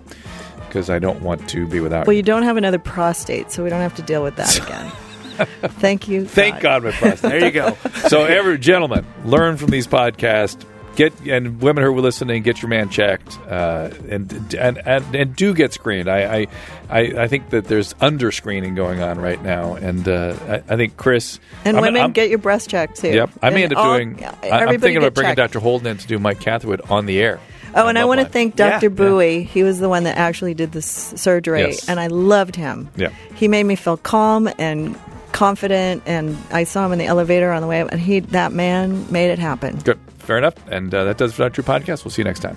because 0.75 0.89
I 0.89 0.99
don't 0.99 1.21
want 1.21 1.47
to 1.51 1.65
be 1.65 1.79
without. 1.79 2.05
Well, 2.05 2.13
you. 2.13 2.17
you 2.17 2.23
don't 2.23 2.43
have 2.43 2.57
another 2.57 2.79
prostate, 2.79 3.49
so 3.49 3.63
we 3.63 3.69
don't 3.69 3.79
have 3.79 3.95
to 3.95 4.01
deal 4.01 4.21
with 4.21 4.35
that 4.35 4.57
again. 4.57 4.91
Thank 5.79 6.09
you. 6.09 6.25
Thank 6.25 6.59
God, 6.59 6.83
my 6.83 6.91
prostate. 6.91 7.31
There 7.31 7.45
you 7.45 7.51
go. 7.51 7.77
so, 8.09 8.25
every 8.25 8.57
gentleman, 8.57 9.05
learn 9.23 9.55
from 9.55 9.69
these 9.69 9.87
podcasts. 9.87 10.65
Get 10.97 11.13
and 11.27 11.61
women 11.61 11.83
who 11.83 11.93
are 11.97 12.01
listening, 12.01 12.41
get 12.43 12.61
your 12.61 12.69
man 12.69 12.89
checked, 12.89 13.37
uh, 13.49 13.89
and, 14.09 14.31
and 14.57 14.77
and 14.77 15.15
and 15.15 15.35
do 15.35 15.53
get 15.53 15.73
screened. 15.73 16.09
I 16.09 16.39
I, 16.39 16.47
I, 16.89 16.99
I 17.23 17.27
think 17.27 17.49
that 17.49 17.65
there's 17.65 17.93
under 17.99 18.31
screening 18.31 18.75
going 18.75 19.01
on 19.01 19.19
right 19.19 19.41
now, 19.43 19.75
and 19.75 20.07
uh, 20.07 20.37
I, 20.47 20.73
I 20.73 20.77
think 20.77 20.95
Chris 20.95 21.39
And 21.65 21.75
I'm- 21.75 21.83
women 21.83 22.01
I'm- 22.01 22.11
get 22.13 22.29
your 22.29 22.39
breast 22.39 22.69
checked 22.69 22.97
too. 22.97 23.09
Yep, 23.13 23.29
I 23.41 23.49
may 23.49 23.63
And 23.63 23.63
end 23.63 23.73
up 23.73 23.79
all- 23.79 23.93
doing. 23.97 24.23
I- 24.25 24.49
I'm 24.51 24.79
thinking 24.79 24.95
about 24.97 25.07
get 25.07 25.13
bringing 25.15 25.35
checked. 25.35 25.53
Dr. 25.53 25.59
Holden 25.61 25.87
in 25.87 25.97
to 25.97 26.07
do 26.07 26.17
Mike 26.17 26.39
Catherwood 26.39 26.79
on 26.89 27.05
the 27.07 27.19
air. 27.21 27.39
Oh, 27.75 27.87
and 27.87 27.97
I 27.99 28.05
want 28.05 28.21
to 28.21 28.25
thank 28.25 28.55
Dr. 28.55 28.85
yeah. 28.85 28.89
Bowie. 28.89 29.43
He 29.43 29.63
was 29.63 29.79
the 29.79 29.89
one 29.89 30.05
that 30.05 30.17
actually 30.17 30.53
did 30.53 30.71
the 30.71 30.81
surgery, 30.81 31.59
Yes. 31.61 31.89
and 31.89 31.99
I 31.99 32.07
loved 32.07 32.55
him. 32.55 32.89
Yeah. 32.95 33.09
He 33.35 33.47
made 33.47 33.63
me 33.63 33.75
feel 33.75 33.97
calm 33.97 34.49
and 34.57 34.97
confident, 35.33 36.01
and 36.05 36.37
I 36.51 36.63
saw 36.63 36.85
him 36.85 36.93
in 36.93 36.99
the 36.99 37.05
elevator 37.05 37.51
on 37.51 37.61
the 37.61 37.67
way 37.67 37.81
up, 37.81 37.91
and 37.91 37.99
he, 37.99 38.21
that 38.21 38.53
man, 38.53 39.05
made 39.11 39.29
it 39.29 39.39
happen. 39.39 39.77
Good, 39.79 39.99
fair 40.19 40.37
enough, 40.37 40.55
and 40.69 40.93
uh, 40.93 41.03
that 41.03 41.17
does 41.17 41.31
it 41.31 41.35
for 41.35 41.43
our 41.43 41.49
True 41.49 41.63
Podcast. 41.63 42.05
We'll 42.05 42.11
see 42.11 42.21
you 42.21 42.25
next 42.25 42.39
time. 42.39 42.55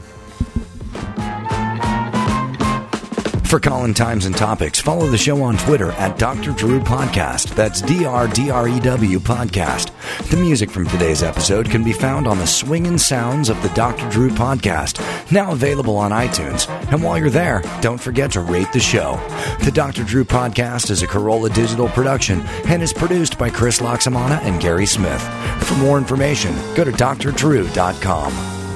For 3.48 3.58
Colin 3.58 3.94
Times 3.94 4.26
and 4.26 4.36
Topics, 4.36 4.78
follow 4.78 5.06
the 5.06 5.16
show 5.16 5.42
on 5.42 5.56
Twitter 5.56 5.92
at 5.92 6.18
Dr. 6.18 6.52
Drew 6.52 6.80
Podcast. 6.80 7.54
That's 7.54 7.80
D 7.80 8.04
R 8.04 8.28
D 8.28 8.50
R 8.50 8.68
E 8.68 8.78
W 8.78 9.18
Podcast. 9.18 9.90
The 10.28 10.36
music 10.36 10.70
from 10.70 10.86
today's 10.86 11.22
episode 11.22 11.70
can 11.70 11.82
be 11.82 11.94
found 11.94 12.26
on 12.26 12.36
the 12.36 12.46
swinging 12.46 12.98
sounds 12.98 13.48
of 13.48 13.60
the 13.62 13.70
Dr. 13.70 14.06
Drew 14.10 14.28
Podcast, 14.28 15.00
now 15.32 15.52
available 15.52 15.96
on 15.96 16.10
iTunes. 16.10 16.68
And 16.92 17.02
while 17.02 17.16
you're 17.16 17.30
there, 17.30 17.62
don't 17.80 17.96
forget 17.96 18.32
to 18.32 18.42
rate 18.42 18.70
the 18.74 18.80
show. 18.80 19.16
The 19.64 19.72
Dr. 19.72 20.04
Drew 20.04 20.26
Podcast 20.26 20.90
is 20.90 21.02
a 21.02 21.06
Carolla 21.06 21.52
Digital 21.52 21.88
production 21.88 22.42
and 22.66 22.82
is 22.82 22.92
produced 22.92 23.38
by 23.38 23.48
Chris 23.48 23.78
Laxamana 23.78 24.42
and 24.42 24.60
Gary 24.60 24.84
Smith. 24.84 25.22
For 25.64 25.74
more 25.76 25.96
information, 25.96 26.54
go 26.74 26.84
to 26.84 26.92
drdrew.com. 26.92 28.67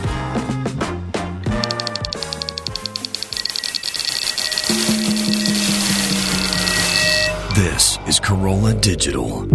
This 7.62 7.96
is 8.08 8.18
Carolla 8.18 8.74
Digital. 8.80 9.46